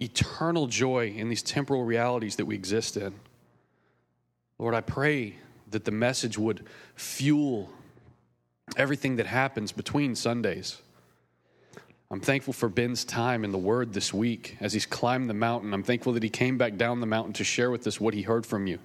eternal 0.00 0.68
joy 0.68 1.08
in 1.08 1.28
these 1.28 1.42
temporal 1.42 1.82
realities 1.82 2.36
that 2.36 2.44
we 2.44 2.54
exist 2.54 2.96
in. 2.96 3.14
Lord, 4.60 4.76
I 4.76 4.80
pray 4.80 5.34
that 5.72 5.84
the 5.84 5.90
message 5.90 6.38
would 6.38 6.64
fuel 6.94 7.68
everything 8.76 9.16
that 9.16 9.26
happens 9.26 9.72
between 9.72 10.14
Sundays. 10.14 10.80
I'm 12.10 12.20
thankful 12.20 12.54
for 12.54 12.70
Ben's 12.70 13.04
time 13.04 13.44
in 13.44 13.52
the 13.52 13.58
Word 13.58 13.92
this 13.92 14.14
week 14.14 14.56
as 14.60 14.72
he's 14.72 14.86
climbed 14.86 15.28
the 15.28 15.34
mountain. 15.34 15.74
I'm 15.74 15.82
thankful 15.82 16.14
that 16.14 16.22
he 16.22 16.30
came 16.30 16.56
back 16.56 16.76
down 16.78 17.00
the 17.00 17.06
mountain 17.06 17.34
to 17.34 17.44
share 17.44 17.70
with 17.70 17.86
us 17.86 18.00
what 18.00 18.14
he 18.14 18.22
heard 18.22 18.46
from 18.46 18.66
you. 18.66 18.78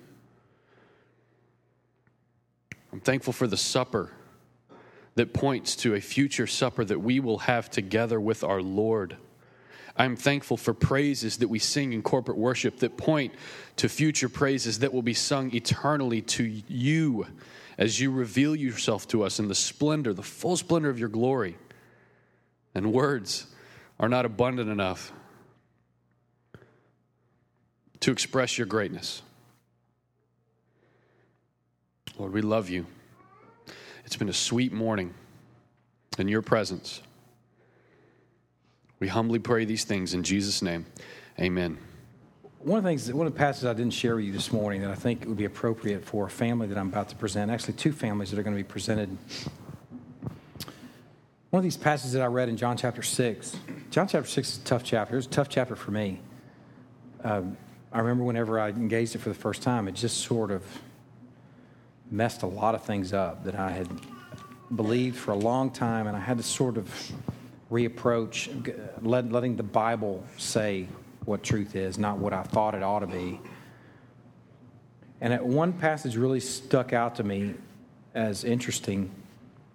I'm 2.92 3.00
thankful 3.00 3.32
for 3.32 3.48
the 3.48 3.56
supper 3.56 4.12
that 5.16 5.34
points 5.34 5.78
to 5.78 5.96
a 5.96 6.02
future 6.02 6.48
supper 6.48 6.84
that 6.84 7.00
we 7.00 7.22
will 7.22 7.38
have 7.40 7.72
together 7.72 8.20
with 8.20 8.44
our 8.44 8.62
Lord. 8.62 9.16
I'm 9.96 10.18
thankful 10.18 10.58
for 10.58 10.74
praises 10.74 11.38
that 11.38 11.48
we 11.48 11.60
sing 11.60 11.94
in 11.94 12.02
corporate 12.02 12.38
worship 12.38 12.80
that 12.80 12.98
point 12.98 13.34
to 13.78 13.88
future 13.88 14.28
praises 14.28 14.80
that 14.80 14.92
will 14.92 15.02
be 15.02 15.14
sung 15.14 15.56
eternally 15.56 16.22
to 16.22 16.44
you 16.68 17.28
as 17.78 18.02
you 18.02 18.12
reveal 18.12 18.54
yourself 18.54 19.08
to 19.10 19.24
us 19.24 19.40
in 19.40 19.48
the 19.48 19.56
splendor, 19.56 20.14
the 20.14 20.24
full 20.24 20.58
splendor 20.58 20.90
of 20.90 21.00
your 21.00 21.10
glory. 21.10 21.56
And 22.76 22.92
words 22.92 23.48
are 24.00 24.10
not 24.10 24.26
abundant 24.26 24.70
enough 24.70 25.12
to 28.00 28.12
express 28.12 28.58
your 28.58 28.68
greatness. 28.68 29.22
Lord, 32.18 32.34
we 32.34 32.42
love 32.42 32.70
you. 32.70 32.86
It's 34.06 34.16
been 34.16 34.30
a 34.30 34.34
sweet 34.34 34.74
morning 34.74 35.14
in 36.18 36.28
your 36.28 36.42
presence. 36.42 37.02
We 39.00 39.08
humbly 39.08 39.40
pray 39.40 39.66
these 39.66 39.84
things 39.84 40.14
in 40.14 40.24
Jesus' 40.24 40.62
name. 40.62 40.86
Amen. 41.40 41.78
One 42.60 42.78
of 42.78 42.84
the 42.84 42.90
things, 42.90 43.12
one 43.12 43.28
of 43.28 43.34
the 43.34 43.40
passages 43.40 43.66
I 43.66 43.74
didn't 43.74 43.94
share 43.94 44.16
with 44.16 44.26
you 44.26 44.32
this 44.32 44.52
morning 44.52 44.82
that 44.82 44.92
I 44.92 44.96
think 44.96 45.26
would 45.26 45.36
be 45.36 45.46
appropriate 45.46 46.06
for 46.06 46.28
a 46.28 46.30
family 46.30 46.68
that 46.68 46.78
I'm 46.78 46.88
about 46.88 47.10
to 47.10 47.16
present, 47.16 47.52
actually, 47.52 47.74
two 47.74 47.92
families 47.92 48.32
that 48.32 48.40
are 48.40 48.44
going 48.44 48.56
to 48.56 48.64
be 48.64 48.68
presented. 48.68 49.18
One 51.54 51.60
of 51.60 51.66
these 51.66 51.78
passages 51.78 52.14
that 52.14 52.24
I 52.24 52.26
read 52.26 52.50
in 52.50 52.58
John 52.58 52.78
chapter 52.78 53.04
6, 53.04 53.56
John 53.92 54.08
chapter 54.08 54.28
6 54.28 54.50
is 54.50 54.58
a 54.58 54.62
tough 54.62 54.84
chapter. 54.84 55.14
It 55.14 55.18
was 55.18 55.28
a 55.28 55.30
tough 55.30 55.50
chapter 55.50 55.76
for 55.76 55.92
me. 55.92 56.20
Um, 57.24 57.58
I 57.92 58.00
remember 58.00 58.24
whenever 58.24 58.60
I 58.60 58.70
engaged 58.70 59.14
it 59.14 59.20
for 59.20 59.30
the 59.30 59.36
first 59.36 59.62
time, 59.62 59.88
it 59.88 59.92
just 59.92 60.22
sort 60.22 60.50
of 60.50 60.64
messed 62.10 62.42
a 62.42 62.48
lot 62.48 62.74
of 62.74 62.84
things 62.84 63.14
up 63.14 63.44
that 63.44 63.54
I 63.54 63.70
had 63.70 63.88
believed 64.76 65.16
for 65.16 65.30
a 65.30 65.36
long 65.36 65.70
time, 65.70 66.08
and 66.08 66.18
I 66.18 66.20
had 66.20 66.38
to 66.38 66.44
sort 66.44 66.76
of 66.76 66.90
reapproach, 67.72 68.50
let, 69.04 69.32
letting 69.32 69.56
the 69.56 69.62
Bible 69.62 70.26
say 70.40 70.88
what 71.26 71.44
truth 71.44 71.76
is, 71.76 72.00
not 72.00 72.18
what 72.18 72.34
I 72.34 72.42
thought 72.42 72.74
it 72.74 72.82
ought 72.82 73.02
to 73.02 73.06
be. 73.06 73.40
And 75.22 75.40
one 75.40 75.74
passage 75.74 76.18
really 76.18 76.40
stuck 76.40 76.94
out 76.94 77.14
to 77.18 77.24
me 77.24 77.54
as 78.16 78.44
interesting 78.44 79.12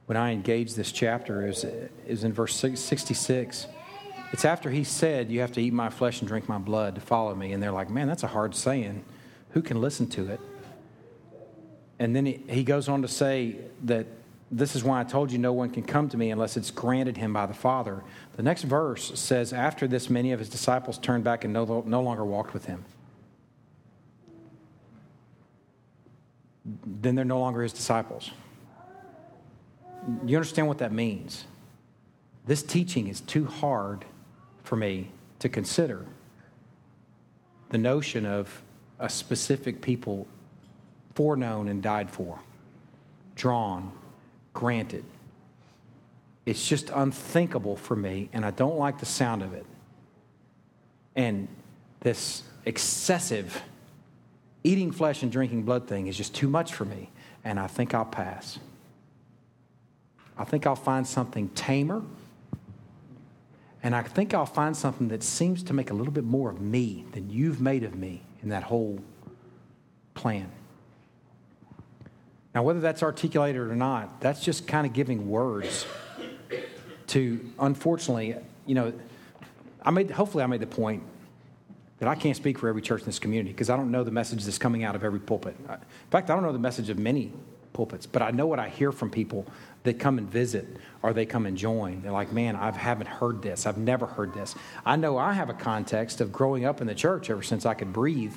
when 0.09 0.17
I 0.17 0.33
engage 0.33 0.73
this 0.73 0.91
chapter 0.91 1.47
is, 1.47 1.67
is 2.07 2.25
in 2.25 2.33
verse 2.33 2.57
66. 2.57 3.67
It's 4.33 4.45
after 4.47 4.71
he 4.71 4.83
said, 4.83 5.31
You 5.31 5.41
have 5.41 5.53
to 5.53 5.61
eat 5.61 5.75
my 5.75 5.91
flesh 5.91 6.21
and 6.21 6.29
drink 6.29 6.49
my 6.49 6.57
blood 6.57 6.95
to 6.95 7.03
follow 7.03 7.35
me. 7.35 7.53
And 7.53 7.63
they're 7.63 7.73
like, 7.73 7.91
Man, 7.91 8.09
that's 8.09 8.23
a 8.23 8.29
hard 8.29 8.55
saying. 8.55 9.05
Who 9.51 9.61
can 9.61 9.83
listen 9.83 10.07
to 10.09 10.29
it? 10.29 10.41
And 11.99 12.17
then 12.17 12.25
he, 12.25 12.43
he 12.49 12.65
goes 12.65 12.89
on 12.89 13.03
to 13.03 13.09
say 13.09 13.57
that 13.85 14.07
this 14.51 14.75
is 14.75 14.83
why 14.83 14.99
I 14.99 15.05
told 15.05 15.31
you 15.31 15.37
no 15.37 15.53
one 15.53 15.69
can 15.69 15.83
come 15.83 16.09
to 16.09 16.17
me 16.17 16.31
unless 16.31 16.57
it's 16.57 16.71
granted 16.71 17.19
him 17.19 17.35
by 17.35 17.45
the 17.45 17.53
Father. 17.53 18.03
The 18.37 18.43
next 18.43 18.63
verse 18.63 19.13
says, 19.21 19.53
After 19.53 19.87
this, 19.87 20.09
many 20.09 20.33
of 20.33 20.39
his 20.39 20.49
disciples 20.49 20.97
turned 20.97 21.25
back 21.25 21.45
and 21.45 21.53
no, 21.53 21.85
no 21.87 22.01
longer 22.01 22.25
walked 22.25 22.55
with 22.55 22.65
him. 22.65 22.83
Then 26.65 27.15
they're 27.15 27.27
no 27.27 27.41
longer 27.41 27.63
his 27.63 27.75
disciples. 27.75 28.31
You 30.27 30.37
understand 30.37 30.69
what 30.69 30.79
that 30.79 30.93
means? 30.93 31.45
This 32.47 32.63
teaching 32.63 33.09
is 33.09 33.21
too 33.21 33.45
hard 33.45 34.05
for 34.63 34.77
me 34.77 35.11
to 35.39 35.49
consider. 35.49 36.07
The 37.71 37.79
notion 37.79 38.25
of 38.25 38.63
a 38.99 39.09
specific 39.09 39.83
people 39.83 40.27
foreknown 41.15 41.69
and 41.69 41.83
died 41.83 42.11
for, 42.11 42.39
drawn, 43.35 43.93
granted. 44.55 45.05
It's 46.47 46.67
just 46.67 46.91
unthinkable 46.91 47.77
for 47.77 47.97
me, 47.97 48.31
and 48.33 48.47
I 48.47 48.51
don't 48.51 48.79
like 48.79 49.01
the 49.01 49.07
sound 49.07 49.43
of 49.43 49.53
it. 49.53 49.67
And 51.17 51.49
this 52.01 52.45
excessive 52.65 53.63
eating 54.65 54.93
flesh 54.93 55.23
and 55.23 55.31
drinking 55.31 55.65
blood 55.65 55.89
thing 55.89 56.07
is 56.07 56.17
just 56.17 56.35
too 56.35 56.49
much 56.49 56.73
for 56.73 56.85
me, 56.85 57.11
and 57.45 57.61
I 57.61 57.67
think 57.67 57.95
I'll 57.95 58.05
pass. 58.05 58.59
I 60.39 60.45
think 60.45 60.67
I'll 60.67 60.77
find 60.77 61.07
something 61.07 61.49
tamer, 61.51 62.03
and 63.83 63.95
I 63.95 64.03
think 64.03 64.35
I'll 64.35 64.47
find 64.47 64.77
something 64.77 65.09
that 65.09 65.23
seems 65.23 65.63
to 65.65 65.73
make 65.73 65.91
a 65.91 65.95
little 65.95 66.13
bit 66.13 66.25
more 66.25 66.51
of 66.51 66.61
me 66.61 67.05
than 67.13 67.31
you've 67.31 67.61
made 67.61 67.83
of 67.83 67.95
me 67.95 68.23
in 68.43 68.51
that 68.51 68.63
whole 68.63 69.01
plan. 70.15 70.51
Now, 72.55 72.63
whether 72.63 72.81
that's 72.81 73.03
articulated 73.03 73.61
or 73.61 73.77
not, 73.77 74.21
that's 74.21 74.43
just 74.43 74.67
kind 74.67 74.87
of 74.87 74.93
giving 74.93 75.29
words 75.29 75.87
to, 77.09 77.53
unfortunately, 77.59 78.37
you 78.67 78.75
know, 78.75 78.93
I 79.83 79.91
made, 79.91 80.11
hopefully, 80.11 80.45
I 80.45 80.47
made 80.47 80.61
the 80.61 80.67
point 80.67 81.03
that 81.99 82.09
I 82.09 82.15
can't 82.15 82.37
speak 82.37 82.59
for 82.59 82.69
every 82.69 82.83
church 82.83 83.01
in 83.01 83.07
this 83.07 83.19
community 83.19 83.53
because 83.53 83.71
I 83.71 83.77
don't 83.77 83.91
know 83.91 84.05
the 84.05 84.11
message 84.11 84.45
that's 84.45 84.59
coming 84.59 84.85
out 84.85 84.95
of 84.95 85.05
every 85.05 85.21
pulpit. 85.21 85.57
In 85.69 85.77
fact, 86.11 86.31
I 86.31 86.35
don't 86.35 86.43
know 86.43 86.53
the 86.53 86.59
message 86.59 86.91
of 86.91 86.99
many 86.99 87.33
pulpits, 87.73 88.07
but 88.07 88.23
I 88.23 88.31
know 88.31 88.47
what 88.47 88.59
I 88.59 88.69
hear 88.69 88.93
from 88.93 89.11
people 89.11 89.47
that 89.85 89.99
come 89.99 90.19
and 90.19 90.29
visit 90.29 90.67
or 91.03 91.13
they 91.13 91.27
come 91.27 91.47
and 91.47 91.57
join. 91.57 92.03
They're 92.03 92.13
like, 92.13 92.33
man, 92.33 92.57
I 92.57 92.71
haven't 92.73 93.07
heard 93.07 93.43
this. 93.43 93.67
I've 93.67 93.79
never 93.79 94.07
heard 94.07 94.35
this. 94.35 94.55
I 94.85 94.97
know 94.97 95.17
I 95.17 95.33
have 95.33 95.49
a 95.49 95.55
context 95.55 96.21
of 96.21 96.33
growing 96.33 96.65
up 96.65 96.81
in 96.81 96.87
the 96.87 96.95
church 96.95 97.31
ever 97.31 97.43
since 97.43 97.65
I 97.65 97.75
could 97.75 97.93
breathe 97.93 98.35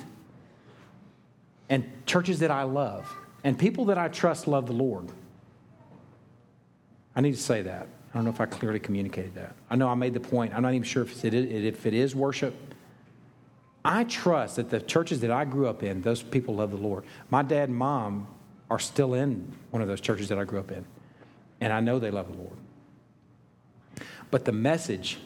and 1.68 1.90
churches 2.06 2.40
that 2.40 2.50
I 2.50 2.62
love 2.62 3.10
and 3.44 3.58
people 3.58 3.86
that 3.86 3.98
I 3.98 4.08
trust 4.08 4.46
love 4.46 4.66
the 4.66 4.72
Lord. 4.72 5.08
I 7.14 7.20
need 7.20 7.32
to 7.32 7.40
say 7.40 7.62
that. 7.62 7.88
I 8.12 8.14
don't 8.14 8.24
know 8.24 8.30
if 8.30 8.40
I 8.40 8.46
clearly 8.46 8.78
communicated 8.78 9.34
that. 9.36 9.54
I 9.70 9.76
know 9.76 9.88
I 9.88 9.94
made 9.94 10.14
the 10.14 10.20
point. 10.20 10.54
I'm 10.54 10.62
not 10.62 10.74
even 10.74 10.82
sure 10.82 11.02
if 11.02 11.24
it 11.24 11.34
is, 11.34 11.64
if 11.64 11.86
it 11.86 11.94
is 11.94 12.14
worship. 12.14 12.54
I 13.84 14.04
trust 14.04 14.56
that 14.56 14.70
the 14.70 14.80
churches 14.80 15.20
that 15.20 15.30
I 15.30 15.44
grew 15.44 15.66
up 15.66 15.82
in, 15.82 16.02
those 16.02 16.22
people 16.22 16.56
love 16.56 16.70
the 16.70 16.76
Lord. 16.76 17.04
My 17.30 17.42
dad 17.42 17.68
and 17.68 17.76
mom 17.76 18.28
are 18.70 18.78
still 18.78 19.14
in 19.14 19.52
one 19.70 19.82
of 19.82 19.88
those 19.88 20.00
churches 20.00 20.28
that 20.28 20.38
I 20.38 20.44
grew 20.44 20.60
up 20.60 20.70
in, 20.70 20.84
and 21.62 21.72
I 21.72 21.78
know 21.78 22.00
they 22.00 22.10
love 22.10 22.26
the 22.26 22.36
Lord. 22.36 22.56
But 24.32 24.44
the 24.44 24.52
message, 24.52 25.18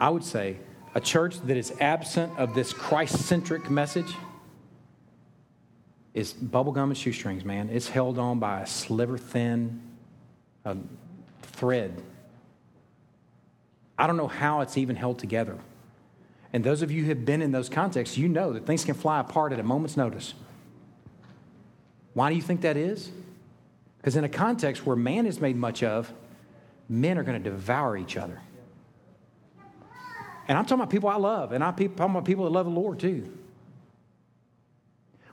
I 0.00 0.10
would 0.10 0.24
say, 0.24 0.56
a 0.96 1.00
church 1.00 1.40
that 1.42 1.56
is 1.56 1.72
absent 1.80 2.36
of 2.36 2.52
this 2.52 2.72
Christ 2.72 3.16
centric 3.26 3.70
message 3.70 4.12
is 6.14 6.32
bubblegum 6.32 6.84
and 6.84 6.98
shoestrings, 6.98 7.44
man. 7.44 7.70
It's 7.70 7.88
held 7.88 8.18
on 8.18 8.40
by 8.40 8.62
a 8.62 8.66
sliver 8.66 9.16
thin, 9.16 9.80
thread. 11.42 12.02
I 13.96 14.08
don't 14.08 14.16
know 14.16 14.26
how 14.26 14.62
it's 14.62 14.76
even 14.76 14.96
held 14.96 15.20
together. 15.20 15.56
And 16.52 16.64
those 16.64 16.82
of 16.82 16.90
you 16.90 17.02
who 17.02 17.10
have 17.10 17.24
been 17.24 17.40
in 17.40 17.52
those 17.52 17.68
contexts, 17.68 18.18
you 18.18 18.26
know 18.26 18.52
that 18.52 18.66
things 18.66 18.84
can 18.84 18.94
fly 18.94 19.20
apart 19.20 19.52
at 19.52 19.60
a 19.60 19.62
moment's 19.62 19.96
notice. 19.96 20.34
Why 22.14 22.30
do 22.30 22.34
you 22.34 22.42
think 22.42 22.62
that 22.62 22.76
is? 22.76 23.12
Because 23.98 24.16
in 24.16 24.24
a 24.24 24.28
context 24.28 24.86
where 24.86 24.96
man 24.96 25.26
is 25.26 25.40
made 25.40 25.56
much 25.56 25.82
of, 25.82 26.12
men 26.88 27.18
are 27.18 27.22
going 27.22 27.42
to 27.42 27.50
devour 27.50 27.96
each 27.96 28.16
other. 28.16 28.40
And 30.46 30.56
I'm 30.56 30.64
talking 30.64 30.80
about 30.80 30.90
people 30.90 31.10
I 31.10 31.16
love, 31.16 31.52
and 31.52 31.62
I'm 31.62 31.74
talking 31.74 31.96
about 31.96 32.24
people 32.24 32.44
that 32.44 32.50
love 32.50 32.66
the 32.66 32.72
Lord 32.72 32.98
too. 32.98 33.30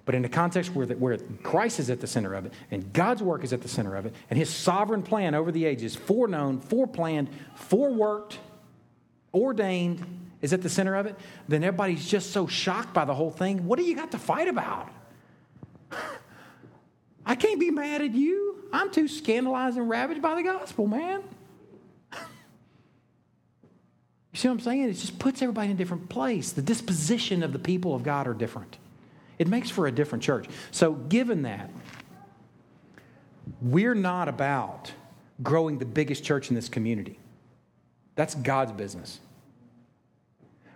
But 0.04 0.14
in 0.14 0.24
a 0.24 0.30
context 0.30 0.76
where, 0.76 0.86
the, 0.86 0.96
where 0.96 1.18
Christ 1.42 1.80
is 1.80 1.90
at 1.90 2.00
the 2.00 2.08
center 2.08 2.34
of 2.34 2.46
it, 2.46 2.54
and 2.70 2.94
God's 2.94 3.24
work 3.24 3.44
is 3.44 3.54
at 3.54 3.62
the 3.62 3.68
center 3.68 3.96
of 3.96 4.06
it, 4.06 4.14
and 4.30 4.38
his 4.38 4.50
sovereign 4.50 5.02
plan 5.02 5.34
over 5.34 5.52
the 5.52 5.66
ages, 5.66 5.96
foreknown, 5.96 6.60
foreplanned, 6.60 7.30
foreworked, 7.56 8.38
ordained, 9.34 10.06
is 10.42 10.54
at 10.54 10.62
the 10.62 10.70
center 10.70 10.96
of 10.96 11.08
it, 11.08 11.16
then 11.48 11.64
everybody's 11.64 12.08
just 12.08 12.32
so 12.32 12.46
shocked 12.46 12.94
by 12.94 13.06
the 13.06 13.16
whole 13.16 13.32
thing. 13.32 13.66
What 13.66 13.80
do 13.80 13.86
you 13.86 13.96
got 13.96 14.12
to 14.12 14.20
fight 14.20 14.48
about? 14.48 14.90
I 17.26 17.36
can't 17.36 17.60
be 17.60 17.72
mad 17.72 18.02
at 18.02 18.14
you. 18.14 18.64
I'm 18.72 18.92
too 18.92 19.08
scandalized 19.08 19.78
and 19.78 19.90
ravaged 19.90 20.22
by 20.22 20.36
the 20.36 20.44
gospel, 20.44 20.88
man. 20.88 21.24
You 24.34 24.40
see 24.40 24.50
what 24.50 24.56
I'm 24.56 24.60
saying? 24.60 24.90
It 24.90 24.94
just 24.96 25.18
puts 25.18 25.42
everybody 25.42 25.70
in 25.70 25.76
a 25.76 25.78
different 25.78 26.10
place. 26.10 26.52
The 26.52 26.62
disposition 26.62 27.42
of 27.42 27.54
the 27.54 27.60
people 27.60 27.96
of 27.96 28.04
God 28.04 28.28
are 28.28 28.34
different. 28.34 28.78
It 29.40 29.48
makes 29.48 29.70
for 29.70 29.88
a 29.88 29.94
different 29.94 30.26
church. 30.26 30.48
So, 30.72 30.92
given 30.92 31.44
that, 31.44 31.70
we're 33.62 33.96
not 33.96 34.28
about 34.28 34.92
growing 35.42 35.78
the 35.78 35.86
biggest 35.86 36.26
church 36.26 36.50
in 36.50 36.56
this 36.56 36.68
community. 36.68 37.18
That's 38.16 38.36
God's 38.36 38.74
business. 38.74 39.20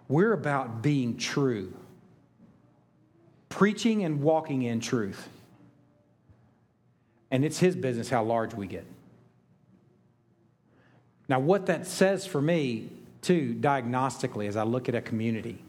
We're 0.08 0.34
about 0.34 0.82
being 0.82 1.18
true, 1.18 1.74
preaching 3.50 4.04
and 4.04 4.22
walking 4.22 4.64
in 4.64 4.80
truth. 4.80 5.28
And 7.32 7.46
it's 7.46 7.60
His 7.60 7.76
business 7.76 8.10
how 8.10 8.24
large 8.24 8.54
we 8.54 8.68
get. 8.68 8.86
Now, 11.28 11.40
what 11.40 11.68
that 11.68 11.86
says 11.86 12.26
for 12.26 12.42
me, 12.42 12.90
too, 13.22 13.56
diagnostically, 13.60 14.48
as 14.48 14.56
I 14.56 14.64
look 14.64 14.90
at 14.90 14.96
a 14.96 15.02
community, 15.02 15.64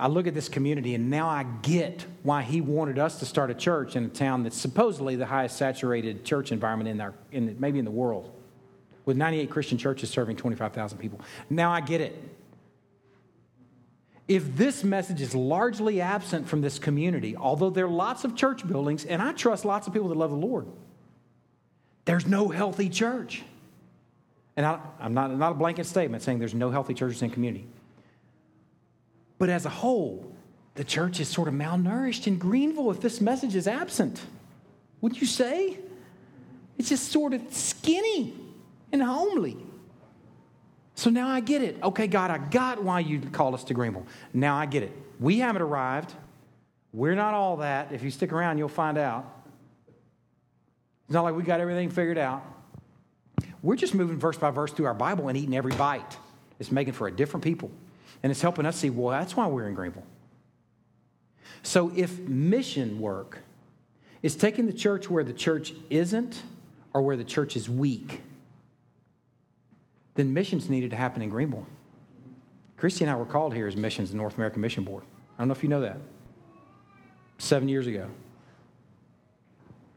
I 0.00 0.06
look 0.06 0.26
at 0.26 0.34
this 0.34 0.48
community 0.48 0.94
and 0.94 1.10
now 1.10 1.28
I 1.28 1.44
get 1.62 2.04
why 2.22 2.42
he 2.42 2.60
wanted 2.60 2.98
us 2.98 3.18
to 3.18 3.26
start 3.26 3.50
a 3.50 3.54
church 3.54 3.96
in 3.96 4.04
a 4.04 4.08
town 4.08 4.44
that's 4.44 4.56
supposedly 4.56 5.16
the 5.16 5.26
highest 5.26 5.56
saturated 5.56 6.24
church 6.24 6.52
environment 6.52 6.88
in, 6.88 7.00
our, 7.00 7.14
in 7.32 7.56
maybe 7.58 7.80
in 7.80 7.84
the 7.84 7.90
world, 7.90 8.32
with 9.04 9.16
98 9.16 9.50
Christian 9.50 9.76
churches 9.76 10.10
serving 10.10 10.36
25,000 10.36 10.98
people. 10.98 11.20
Now 11.50 11.72
I 11.72 11.80
get 11.80 12.00
it. 12.00 12.16
If 14.28 14.56
this 14.56 14.84
message 14.84 15.20
is 15.20 15.34
largely 15.34 16.00
absent 16.00 16.48
from 16.48 16.60
this 16.60 16.78
community, 16.78 17.34
although 17.34 17.70
there 17.70 17.86
are 17.86 17.90
lots 17.90 18.24
of 18.24 18.36
church 18.36 18.66
buildings, 18.68 19.04
and 19.04 19.22
I 19.22 19.32
trust 19.32 19.64
lots 19.64 19.86
of 19.86 19.94
people 19.94 20.08
that 20.10 20.18
love 20.18 20.30
the 20.30 20.36
Lord, 20.36 20.66
there's 22.08 22.26
no 22.26 22.48
healthy 22.48 22.88
church. 22.88 23.42
And 24.56 24.64
I, 24.64 24.80
am 24.98 25.12
not, 25.12 25.30
not 25.36 25.52
a 25.52 25.54
blanket 25.54 25.84
statement 25.84 26.22
saying 26.22 26.38
there's 26.38 26.54
no 26.54 26.70
healthy 26.70 26.94
churches 26.94 27.20
in 27.20 27.28
community. 27.28 27.66
But 29.36 29.50
as 29.50 29.66
a 29.66 29.68
whole, 29.68 30.32
the 30.74 30.84
church 30.84 31.20
is 31.20 31.28
sort 31.28 31.48
of 31.48 31.54
malnourished 31.54 32.26
in 32.26 32.38
Greenville 32.38 32.90
if 32.90 33.02
this 33.02 33.20
message 33.20 33.54
is 33.54 33.68
absent. 33.68 34.22
Would 35.02 35.20
you 35.20 35.26
say? 35.26 35.78
It's 36.78 36.88
just 36.88 37.12
sort 37.12 37.34
of 37.34 37.42
skinny 37.50 38.32
and 38.90 39.02
homely. 39.02 39.58
So 40.94 41.10
now 41.10 41.28
I 41.28 41.40
get 41.40 41.60
it. 41.60 41.76
Okay, 41.82 42.06
God, 42.06 42.30
I 42.30 42.38
got 42.38 42.82
why 42.82 43.00
you 43.00 43.20
called 43.20 43.52
us 43.52 43.64
to 43.64 43.74
Greenville. 43.74 44.06
Now 44.32 44.56
I 44.56 44.64
get 44.64 44.82
it. 44.82 44.92
We 45.20 45.40
haven't 45.40 45.60
arrived. 45.60 46.14
We're 46.94 47.16
not 47.16 47.34
all 47.34 47.58
that. 47.58 47.92
If 47.92 48.02
you 48.02 48.10
stick 48.10 48.32
around, 48.32 48.56
you'll 48.56 48.70
find 48.70 48.96
out. 48.96 49.37
It's 51.08 51.14
not 51.14 51.24
like 51.24 51.34
we 51.34 51.42
got 51.42 51.58
everything 51.58 51.88
figured 51.88 52.18
out. 52.18 52.44
We're 53.62 53.76
just 53.76 53.94
moving 53.94 54.18
verse 54.18 54.36
by 54.36 54.50
verse 54.50 54.72
through 54.72 54.84
our 54.84 54.94
Bible 54.94 55.28
and 55.28 55.38
eating 55.38 55.56
every 55.56 55.72
bite. 55.72 56.18
It's 56.60 56.70
making 56.70 56.92
for 56.92 57.08
a 57.08 57.10
different 57.10 57.42
people. 57.42 57.70
And 58.22 58.30
it's 58.30 58.42
helping 58.42 58.66
us 58.66 58.76
see, 58.76 58.90
well, 58.90 59.18
that's 59.18 59.34
why 59.34 59.46
we're 59.46 59.68
in 59.68 59.74
Greenville. 59.74 60.04
So 61.62 61.90
if 61.96 62.18
mission 62.18 63.00
work 63.00 63.38
is 64.22 64.36
taking 64.36 64.66
the 64.66 64.72
church 64.72 65.08
where 65.08 65.24
the 65.24 65.32
church 65.32 65.72
isn't 65.88 66.42
or 66.92 67.00
where 67.00 67.16
the 67.16 67.24
church 67.24 67.56
is 67.56 67.70
weak, 67.70 68.20
then 70.14 70.34
missions 70.34 70.68
needed 70.68 70.90
to 70.90 70.96
happen 70.96 71.22
in 71.22 71.30
Greenville. 71.30 71.66
Christy 72.76 73.04
and 73.04 73.10
I 73.10 73.16
were 73.16 73.24
called 73.24 73.54
here 73.54 73.66
as 73.66 73.76
missions, 73.76 74.10
the 74.10 74.18
North 74.18 74.34
American 74.34 74.60
Mission 74.60 74.84
Board. 74.84 75.04
I 75.36 75.40
don't 75.40 75.48
know 75.48 75.52
if 75.52 75.62
you 75.62 75.70
know 75.70 75.80
that. 75.80 75.96
Seven 77.38 77.66
years 77.66 77.86
ago. 77.86 78.10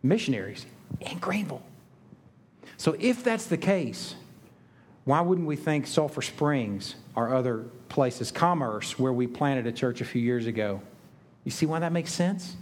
Missionaries 0.03 0.65
in 0.99 1.17
Greenville. 1.19 1.63
So 2.77 2.95
if 2.99 3.23
that's 3.23 3.45
the 3.45 3.57
case, 3.57 4.15
why 5.05 5.21
wouldn't 5.21 5.47
we 5.47 5.55
think 5.55 5.87
Sulphur 5.87 6.21
Springs 6.21 6.95
or 7.15 7.33
other 7.33 7.65
places, 7.89 8.31
Commerce, 8.31 8.99
where 8.99 9.13
we 9.13 9.27
planted 9.27 9.67
a 9.67 9.71
church 9.71 10.01
a 10.01 10.05
few 10.05 10.21
years 10.21 10.45
ago? 10.45 10.81
You 11.43 11.51
see 11.51 11.65
why 11.65 11.79
that 11.79 11.91
makes 11.91 12.13
sense? 12.13 12.55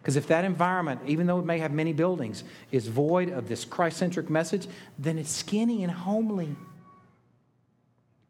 Because 0.00 0.16
if 0.16 0.26
that 0.28 0.44
environment, 0.44 1.00
even 1.06 1.26
though 1.26 1.38
it 1.38 1.44
may 1.44 1.58
have 1.58 1.72
many 1.72 1.92
buildings, 1.92 2.44
is 2.70 2.86
void 2.86 3.30
of 3.30 3.48
this 3.48 3.64
Christ 3.64 3.98
centric 3.98 4.30
message, 4.30 4.66
then 4.98 5.18
it's 5.18 5.30
skinny 5.30 5.82
and 5.82 5.92
homely. 5.92 6.54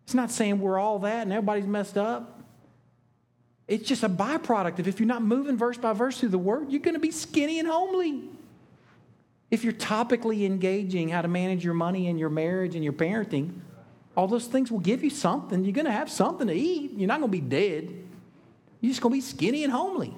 It's 0.04 0.14
not 0.14 0.30
saying 0.30 0.60
we're 0.60 0.78
all 0.78 1.00
that 1.00 1.22
and 1.22 1.32
everybody's 1.32 1.66
messed 1.66 1.98
up. 1.98 2.42
It's 3.66 3.86
just 3.86 4.02
a 4.02 4.08
byproduct 4.08 4.78
of 4.78 4.88
if 4.88 4.98
you're 4.98 5.06
not 5.06 5.22
moving 5.22 5.56
verse 5.56 5.76
by 5.76 5.92
verse 5.92 6.18
through 6.18 6.30
the 6.30 6.38
word, 6.38 6.72
you're 6.72 6.80
going 6.80 6.94
to 6.94 7.00
be 7.00 7.10
skinny 7.10 7.58
and 7.58 7.68
homely. 7.68 8.24
If 9.50 9.64
you're 9.64 9.72
topically 9.72 10.44
engaging 10.44 11.08
how 11.08 11.22
to 11.22 11.28
manage 11.28 11.64
your 11.64 11.74
money 11.74 12.08
and 12.08 12.18
your 12.18 12.28
marriage 12.28 12.74
and 12.74 12.84
your 12.84 12.92
parenting, 12.92 13.60
all 14.16 14.26
those 14.26 14.46
things 14.46 14.70
will 14.70 14.80
give 14.80 15.02
you 15.02 15.10
something. 15.10 15.64
You're 15.64 15.72
going 15.72 15.86
to 15.86 15.92
have 15.92 16.10
something 16.10 16.48
to 16.48 16.52
eat. 16.52 16.92
You're 16.92 17.08
not 17.08 17.20
going 17.20 17.30
to 17.30 17.38
be 17.38 17.40
dead. 17.40 18.04
You're 18.80 18.90
just 18.90 19.00
going 19.00 19.12
to 19.12 19.16
be 19.16 19.20
skinny 19.20 19.64
and 19.64 19.72
homely. 19.72 20.14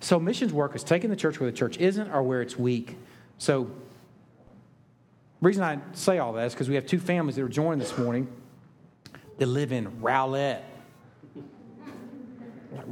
So, 0.00 0.20
missions 0.20 0.52
work 0.52 0.76
is 0.76 0.84
taking 0.84 1.10
the 1.10 1.16
church 1.16 1.40
where 1.40 1.50
the 1.50 1.56
church 1.56 1.78
isn't 1.78 2.10
or 2.10 2.22
where 2.22 2.40
it's 2.40 2.56
weak. 2.56 2.96
So, 3.38 3.64
the 5.40 5.46
reason 5.46 5.62
I 5.64 5.78
say 5.92 6.18
all 6.18 6.32
that 6.34 6.46
is 6.46 6.54
because 6.54 6.68
we 6.68 6.76
have 6.76 6.86
two 6.86 7.00
families 7.00 7.36
that 7.36 7.42
are 7.42 7.48
joining 7.48 7.80
this 7.80 7.96
morning 7.98 8.28
that 9.38 9.46
live 9.46 9.72
in 9.72 10.00
Rowlett. 10.00 10.62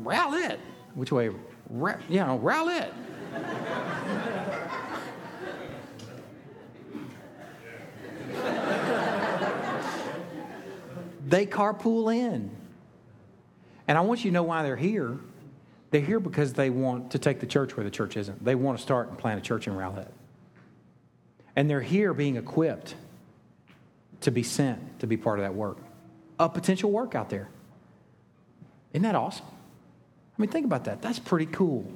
Rowlett? 0.03 0.59
Which 0.95 1.13
way? 1.13 1.31
Ra- 1.71 1.99
yeah, 2.09 2.37
Rowlett. 2.41 2.93
they 11.27 11.47
carpool 11.47 12.15
in. 12.15 12.51
And 13.89 13.97
I 13.97 14.01
want 14.01 14.25
you 14.25 14.31
to 14.31 14.35
know 14.35 14.43
why 14.43 14.63
they're 14.63 14.77
here. 14.77 15.19
They're 15.91 16.01
here 16.01 16.21
because 16.21 16.53
they 16.53 16.71
want 16.71 17.13
to 17.13 17.19
take 17.19 17.41
the 17.41 17.47
church 17.47 17.77
where 17.77 17.85
the 17.85 17.91
church 17.91 18.17
isn't. 18.17 18.45
They 18.45 18.55
want 18.55 18.79
to 18.79 18.83
start 18.83 19.09
and 19.09 19.19
plant 19.19 19.39
a 19.39 19.43
church 19.43 19.67
in 19.67 19.77
Rowlett. 19.77 20.11
And 21.55 21.71
they're 21.71 21.81
here 21.81 22.13
being 22.13 22.37
equipped 22.37 22.95
to 24.23 24.31
be 24.31 24.43
sent 24.43 25.01
to 25.01 25.07
be 25.07 25.17
part 25.17 25.39
of 25.39 25.45
that 25.45 25.55
work. 25.55 25.79
A 26.39 26.49
potential 26.49 26.91
work 26.91 27.15
out 27.15 27.31
there. 27.31 27.49
Isn't 28.93 29.03
that 29.03 29.15
awesome? 29.15 29.47
I 29.47 30.43
mean, 30.43 30.51
think 30.51 30.67
about 30.67 30.85
that. 30.85 31.01
That's 31.01 31.19
pretty 31.19 31.47
cool. 31.47 31.87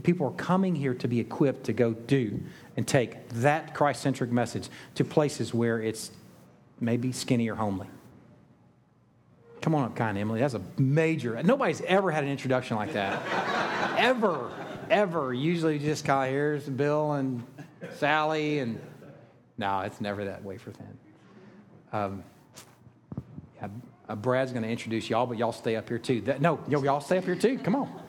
The 0.00 0.04
people 0.12 0.28
are 0.28 0.42
coming 0.42 0.74
here 0.74 0.94
to 0.94 1.06
be 1.06 1.20
equipped 1.20 1.64
to 1.64 1.74
go 1.74 1.92
do 1.92 2.40
and 2.74 2.88
take 2.88 3.28
that 3.28 3.74
Christ 3.74 4.00
centric 4.00 4.32
message 4.32 4.70
to 4.94 5.04
places 5.04 5.52
where 5.52 5.78
it's 5.82 6.10
maybe 6.80 7.12
skinny 7.12 7.50
or 7.50 7.54
homely. 7.54 7.86
Come 9.60 9.74
on 9.74 9.84
up, 9.84 9.94
Kai 9.94 10.08
and 10.08 10.16
Emily. 10.16 10.40
That's 10.40 10.54
a 10.54 10.62
major. 10.78 11.42
Nobody's 11.42 11.82
ever 11.82 12.10
had 12.10 12.24
an 12.24 12.30
introduction 12.30 12.78
like 12.78 12.94
that. 12.94 13.20
ever, 13.98 14.50
ever. 14.88 15.34
Usually 15.34 15.78
just 15.78 16.06
kind 16.06 16.28
of 16.28 16.32
here's 16.32 16.66
Bill 16.66 17.12
and 17.12 17.42
Sally, 17.96 18.60
and 18.60 18.80
no, 19.58 19.80
it's 19.80 20.00
never 20.00 20.24
that 20.24 20.42
way 20.42 20.56
for 20.56 20.70
them. 20.70 20.98
Um, 21.92 22.24
yeah, 23.56 24.14
Brad's 24.14 24.52
going 24.52 24.62
to 24.62 24.70
introduce 24.70 25.10
y'all, 25.10 25.26
but 25.26 25.36
y'all 25.36 25.52
stay 25.52 25.76
up 25.76 25.90
here 25.90 25.98
too. 25.98 26.22
That, 26.22 26.40
no, 26.40 26.58
y'all 26.70 27.02
stay 27.02 27.18
up 27.18 27.24
here 27.24 27.36
too. 27.36 27.58
Come 27.58 27.76
on. 27.76 27.99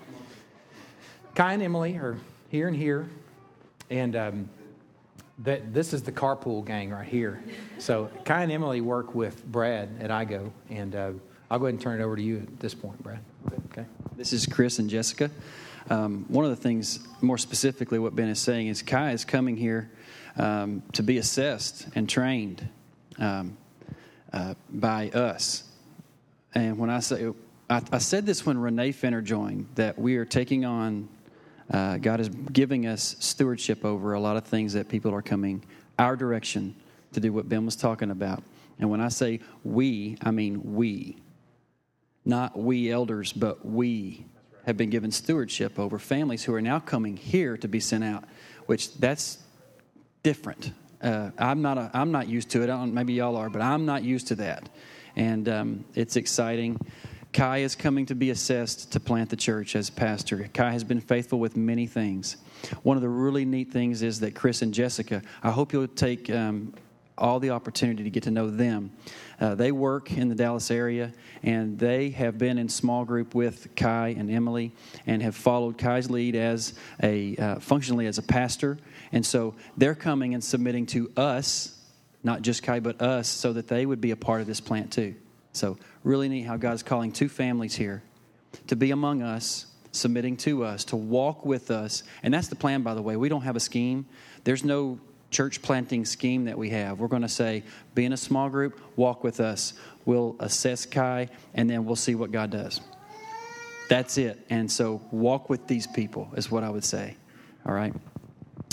Kai 1.35 1.53
and 1.53 1.63
Emily 1.63 1.95
are 1.95 2.17
here 2.49 2.67
and 2.67 2.75
here, 2.75 3.09
and 3.89 4.15
um, 4.15 4.49
that 5.39 5.73
this 5.73 5.93
is 5.93 6.03
the 6.03 6.11
carpool 6.11 6.65
gang 6.65 6.89
right 6.89 7.07
here. 7.07 7.41
So 7.77 8.09
Kai 8.25 8.43
and 8.43 8.51
Emily 8.51 8.81
work 8.81 9.15
with 9.15 9.45
Brad 9.45 9.89
at 10.01 10.09
IGO, 10.09 10.51
and 10.69 10.95
uh, 10.95 11.11
I'll 11.49 11.59
go 11.59 11.65
ahead 11.65 11.75
and 11.75 11.81
turn 11.81 12.01
it 12.01 12.03
over 12.03 12.15
to 12.15 12.21
you 12.21 12.39
at 12.39 12.59
this 12.59 12.73
point, 12.73 13.01
Brad. 13.01 13.19
Okay. 13.71 13.85
This 14.17 14.33
is 14.33 14.45
Chris 14.45 14.79
and 14.79 14.89
Jessica. 14.89 15.31
um, 15.89 16.25
one 16.27 16.43
of 16.43 16.51
the 16.51 16.57
things, 16.57 16.99
more 17.21 17.37
specifically, 17.37 17.97
what 17.97 18.15
Ben 18.15 18.27
is 18.27 18.39
saying 18.39 18.67
is 18.67 18.81
Kai 18.81 19.11
is 19.11 19.23
coming 19.23 19.55
here 19.55 19.89
um, 20.37 20.83
to 20.93 21.03
be 21.03 21.17
assessed 21.17 21.87
and 21.95 22.09
trained 22.09 22.67
um, 23.19 23.57
uh, 24.33 24.53
by 24.69 25.09
us. 25.09 25.63
And 26.53 26.77
when 26.77 26.89
I 26.89 26.99
say, 26.99 27.31
I, 27.69 27.81
I, 27.91 27.97
said 27.99 28.25
this 28.25 28.45
when 28.45 28.57
Renee 28.57 28.91
Fenner 28.91 29.21
joined, 29.21 29.67
that 29.75 29.97
we 29.97 30.17
are 30.17 30.25
taking 30.25 30.65
on, 30.65 31.07
uh, 31.71 31.97
God 31.97 32.19
is 32.19 32.29
giving 32.29 32.85
us 32.85 33.15
stewardship 33.19 33.85
over 33.85 34.13
a 34.13 34.19
lot 34.19 34.37
of 34.37 34.45
things 34.45 34.73
that 34.73 34.89
people 34.89 35.13
are 35.13 35.21
coming 35.21 35.63
our 35.97 36.15
direction 36.15 36.75
to 37.13 37.19
do 37.19 37.31
what 37.31 37.47
Ben 37.47 37.65
was 37.65 37.75
talking 37.75 38.11
about. 38.11 38.43
And 38.79 38.89
when 38.89 39.01
I 39.01 39.09
say 39.09 39.39
we, 39.63 40.17
I 40.21 40.31
mean 40.31 40.75
we. 40.75 41.17
Not 42.25 42.57
we 42.57 42.91
elders, 42.91 43.33
but 43.33 43.65
we 43.65 44.25
have 44.65 44.77
been 44.77 44.89
given 44.89 45.11
stewardship 45.11 45.79
over 45.79 45.97
families 45.97 46.43
who 46.43 46.53
are 46.53 46.61
now 46.61 46.79
coming 46.79 47.17
here 47.17 47.57
to 47.57 47.67
be 47.67 47.79
sent 47.79 48.03
out, 48.03 48.25
which 48.67 48.95
that's 48.95 49.39
different. 50.23 50.71
Uh, 51.01 51.31
I'm 51.37 51.61
not 51.61 51.77
a, 51.77 51.91
I'm 51.93 52.11
not 52.11 52.27
used 52.27 52.49
to 52.51 52.61
it. 52.61 52.85
maybe 52.87 53.13
y'all 53.13 53.35
are, 53.35 53.49
but 53.49 53.61
I'm 53.61 53.85
not 53.85 54.03
used 54.03 54.27
to 54.27 54.35
that, 54.35 54.69
and 55.15 55.49
um, 55.49 55.85
it's 55.95 56.15
exciting. 56.15 56.79
Kai 57.33 57.59
is 57.59 57.75
coming 57.75 58.05
to 58.07 58.15
be 58.15 58.29
assessed 58.29 58.91
to 58.91 58.99
plant 58.99 59.29
the 59.29 59.35
church 59.35 59.75
as 59.75 59.89
pastor. 59.89 60.49
Kai 60.53 60.71
has 60.71 60.83
been 60.83 60.99
faithful 60.99 61.39
with 61.39 61.55
many 61.55 61.87
things. 61.87 62.37
One 62.83 62.97
of 62.97 63.01
the 63.01 63.09
really 63.09 63.45
neat 63.45 63.71
things 63.71 64.01
is 64.01 64.19
that 64.19 64.35
Chris 64.35 64.61
and 64.61 64.73
Jessica. 64.73 65.21
I 65.41 65.51
hope 65.51 65.71
you'll 65.71 65.87
take 65.87 66.29
um, 66.29 66.73
all 67.17 67.39
the 67.39 67.51
opportunity 67.51 68.03
to 68.03 68.09
get 68.09 68.23
to 68.23 68.31
know 68.31 68.49
them. 68.49 68.91
Uh, 69.39 69.55
they 69.55 69.71
work 69.71 70.11
in 70.11 70.27
the 70.27 70.35
Dallas 70.35 70.69
area, 70.69 71.13
and 71.41 71.79
they 71.79 72.09
have 72.09 72.37
been 72.37 72.57
in 72.57 72.67
small 72.67 73.05
group 73.05 73.33
with 73.33 73.75
Kai 73.75 74.09
and 74.09 74.29
Emily, 74.29 74.73
and 75.07 75.21
have 75.21 75.35
followed 75.35 75.77
Kai's 75.77 76.09
lead 76.09 76.35
as 76.35 76.73
a 77.01 77.37
uh, 77.37 77.59
functionally 77.59 78.07
as 78.07 78.17
a 78.17 78.23
pastor. 78.23 78.77
And 79.11 79.25
so 79.25 79.55
they're 79.77 79.95
coming 79.95 80.33
and 80.33 80.43
submitting 80.43 80.85
to 80.87 81.11
us, 81.15 81.77
not 82.23 82.41
just 82.41 82.61
Kai, 82.61 82.81
but 82.81 83.01
us, 83.01 83.29
so 83.29 83.53
that 83.53 83.67
they 83.67 83.85
would 83.85 84.01
be 84.01 84.11
a 84.11 84.17
part 84.17 84.41
of 84.41 84.47
this 84.47 84.59
plant 84.59 84.91
too. 84.91 85.15
So 85.53 85.77
really 86.03 86.29
neat 86.29 86.43
how 86.43 86.57
God's 86.57 86.83
calling 86.83 87.11
two 87.11 87.29
families 87.29 87.75
here 87.75 88.03
to 88.67 88.75
be 88.75 88.91
among 88.91 89.21
us 89.21 89.67
submitting 89.91 90.37
to 90.37 90.63
us, 90.63 90.85
to 90.85 90.95
walk 90.95 91.45
with 91.45 91.71
us. 91.71 92.03
And 92.23 92.33
that's 92.33 92.47
the 92.47 92.55
plan, 92.55 92.81
by 92.81 92.93
the 92.93 93.01
way. 93.01 93.15
We 93.17 93.29
don't 93.29 93.41
have 93.41 93.55
a 93.55 93.59
scheme. 93.59 94.05
There's 94.43 94.63
no 94.63 94.99
church 95.29 95.61
planting 95.61 96.05
scheme 96.05 96.45
that 96.45 96.57
we 96.57 96.69
have. 96.69 96.99
We're 96.99 97.07
going 97.07 97.21
to 97.21 97.29
say, 97.29 97.63
be 97.95 98.05
in 98.05 98.13
a 98.13 98.17
small 98.17 98.49
group, 98.49 98.79
walk 98.95 99.23
with 99.23 99.39
us. 99.39 99.73
We'll 100.05 100.35
assess 100.39 100.85
Kai, 100.85 101.29
and 101.53 101.69
then 101.69 101.85
we'll 101.85 101.95
see 101.95 102.15
what 102.15 102.31
God 102.31 102.51
does. 102.51 102.81
That's 103.89 104.17
it. 104.17 104.45
And 104.49 104.71
so, 104.71 105.01
walk 105.11 105.49
with 105.49 105.67
these 105.67 105.85
people, 105.85 106.31
is 106.35 106.49
what 106.49 106.63
I 106.63 106.69
would 106.69 106.85
say. 106.85 107.17
All 107.65 107.73
right? 107.73 107.93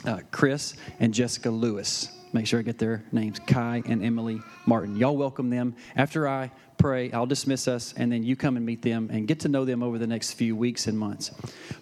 Uh, 0.05 0.21
Chris 0.31 0.75
and 1.01 1.13
Jessica 1.13 1.51
Lewis. 1.51 2.09
Make 2.33 2.47
sure 2.47 2.61
I 2.61 2.63
get 2.63 2.79
their 2.79 3.05
names 3.11 3.41
Kai 3.41 3.83
and 3.87 4.05
Emily 4.05 4.41
Martin. 4.67 4.97
Y'all 4.97 5.17
welcome 5.17 5.51
them. 5.51 5.75
After 5.97 6.29
I 6.29 6.51
pray, 6.79 7.13
I'll 7.13 7.27
dismiss 7.27 7.69
us, 7.69 7.93
and 7.97 8.11
then 8.11 8.23
you 8.23 8.37
come 8.37 8.57
and 8.57 8.65
meet 8.65 8.83
them 8.83 9.11
and 9.13 9.29
get 9.29 9.41
to 9.41 9.49
know 9.49 9.65
them 9.65 9.83
over 9.83 9.99
the 9.99 10.07
next 10.07 10.33
few 10.33 10.57
weeks 10.57 10.87
and 10.87 10.99
months. 10.99 11.31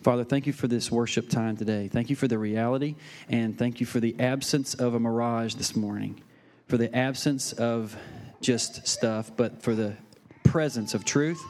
Father, 0.03 0.25
thank 0.25 0.47
you 0.47 0.53
for 0.53 0.67
this 0.67 0.91
worship 0.91 1.29
time 1.29 1.57
today. 1.57 1.89
Thank 1.89 2.11
you 2.11 2.17
for 2.17 2.27
the 2.27 2.39
reality, 2.39 2.97
and 3.29 3.57
thank 3.57 3.79
you 3.81 3.87
for 3.87 4.01
the 4.01 4.19
absence 4.19 4.75
of 4.75 4.95
a 4.95 5.01
mirage 5.01 5.55
this 5.55 5.77
morning, 5.77 6.23
for 6.67 6.77
the 6.77 6.95
absence 6.97 7.53
of 7.53 7.97
just 8.41 8.87
stuff, 8.89 9.31
but 9.37 9.63
for 9.63 9.75
the 9.75 9.95
presence 10.43 10.95
of 10.95 11.05
truth 11.05 11.43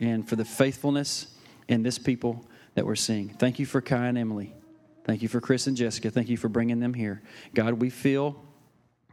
and 0.00 0.28
for 0.28 0.36
the 0.36 0.44
faithfulness 0.44 1.26
in 1.68 1.82
this 1.82 1.98
people 1.98 2.44
that 2.74 2.86
we're 2.86 2.96
seeing. 2.96 3.28
Thank 3.28 3.58
you 3.58 3.66
for 3.66 3.80
Kai 3.80 4.06
and 4.06 4.18
Emily. 4.18 4.54
Thank 5.04 5.22
you 5.22 5.28
for 5.28 5.40
Chris 5.40 5.66
and 5.66 5.76
Jessica. 5.76 6.10
Thank 6.10 6.28
you 6.28 6.36
for 6.36 6.48
bringing 6.48 6.80
them 6.80 6.94
here. 6.94 7.22
God, 7.54 7.74
we 7.74 7.90
feel 7.90 8.42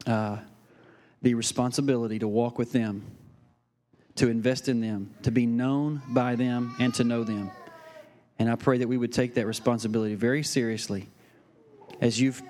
uh, 0.06 0.38
the 1.22 1.34
responsibility 1.34 2.20
to 2.20 2.28
walk 2.28 2.58
with 2.58 2.72
them, 2.72 3.04
to 4.18 4.30
invest 4.30 4.68
in 4.68 4.81
them, 4.81 5.14
to 5.23 5.31
be 5.31 5.45
known 5.45 6.02
by 6.10 6.35
them, 6.35 6.76
and 6.80 6.94
to 6.95 7.03
know 7.03 7.23
them. 7.23 7.52
And 8.39 8.49
I 8.49 8.56
pray 8.56 8.80
that 8.80 8.88
we 8.88 8.98
would 8.98 9.14
take 9.14 9.35
that 9.35 9.48
responsibility 9.48 10.15
very 10.15 10.44
seriously 10.44 11.07
as 12.02 12.19
you've 12.19 12.41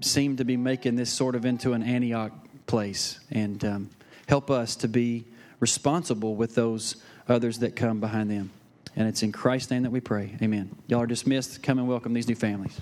seemed 0.00 0.38
to 0.38 0.44
be 0.44 0.56
making 0.56 0.96
this 0.96 1.12
sort 1.12 1.34
of 1.34 1.44
into 1.44 1.72
an 1.72 1.82
Antioch 1.82 2.32
place 2.66 3.20
and 3.30 3.64
um, 3.64 3.90
help 4.28 4.50
us 4.50 4.76
to 4.76 4.88
be 4.88 5.24
responsible 5.60 6.34
with 6.34 6.54
those 6.54 6.96
others 7.28 7.60
that 7.60 7.76
come 7.76 8.00
behind 8.00 8.30
them. 8.30 8.50
And 8.94 9.08
it's 9.08 9.22
in 9.22 9.32
Christ's 9.32 9.70
name 9.70 9.82
that 9.82 9.90
we 9.90 10.00
pray. 10.00 10.36
Amen. 10.42 10.74
Y'all 10.86 11.02
are 11.02 11.06
dismissed. 11.06 11.62
Come 11.62 11.78
and 11.78 11.86
welcome 11.86 12.12
these 12.12 12.28
new 12.28 12.34
families. 12.34 12.78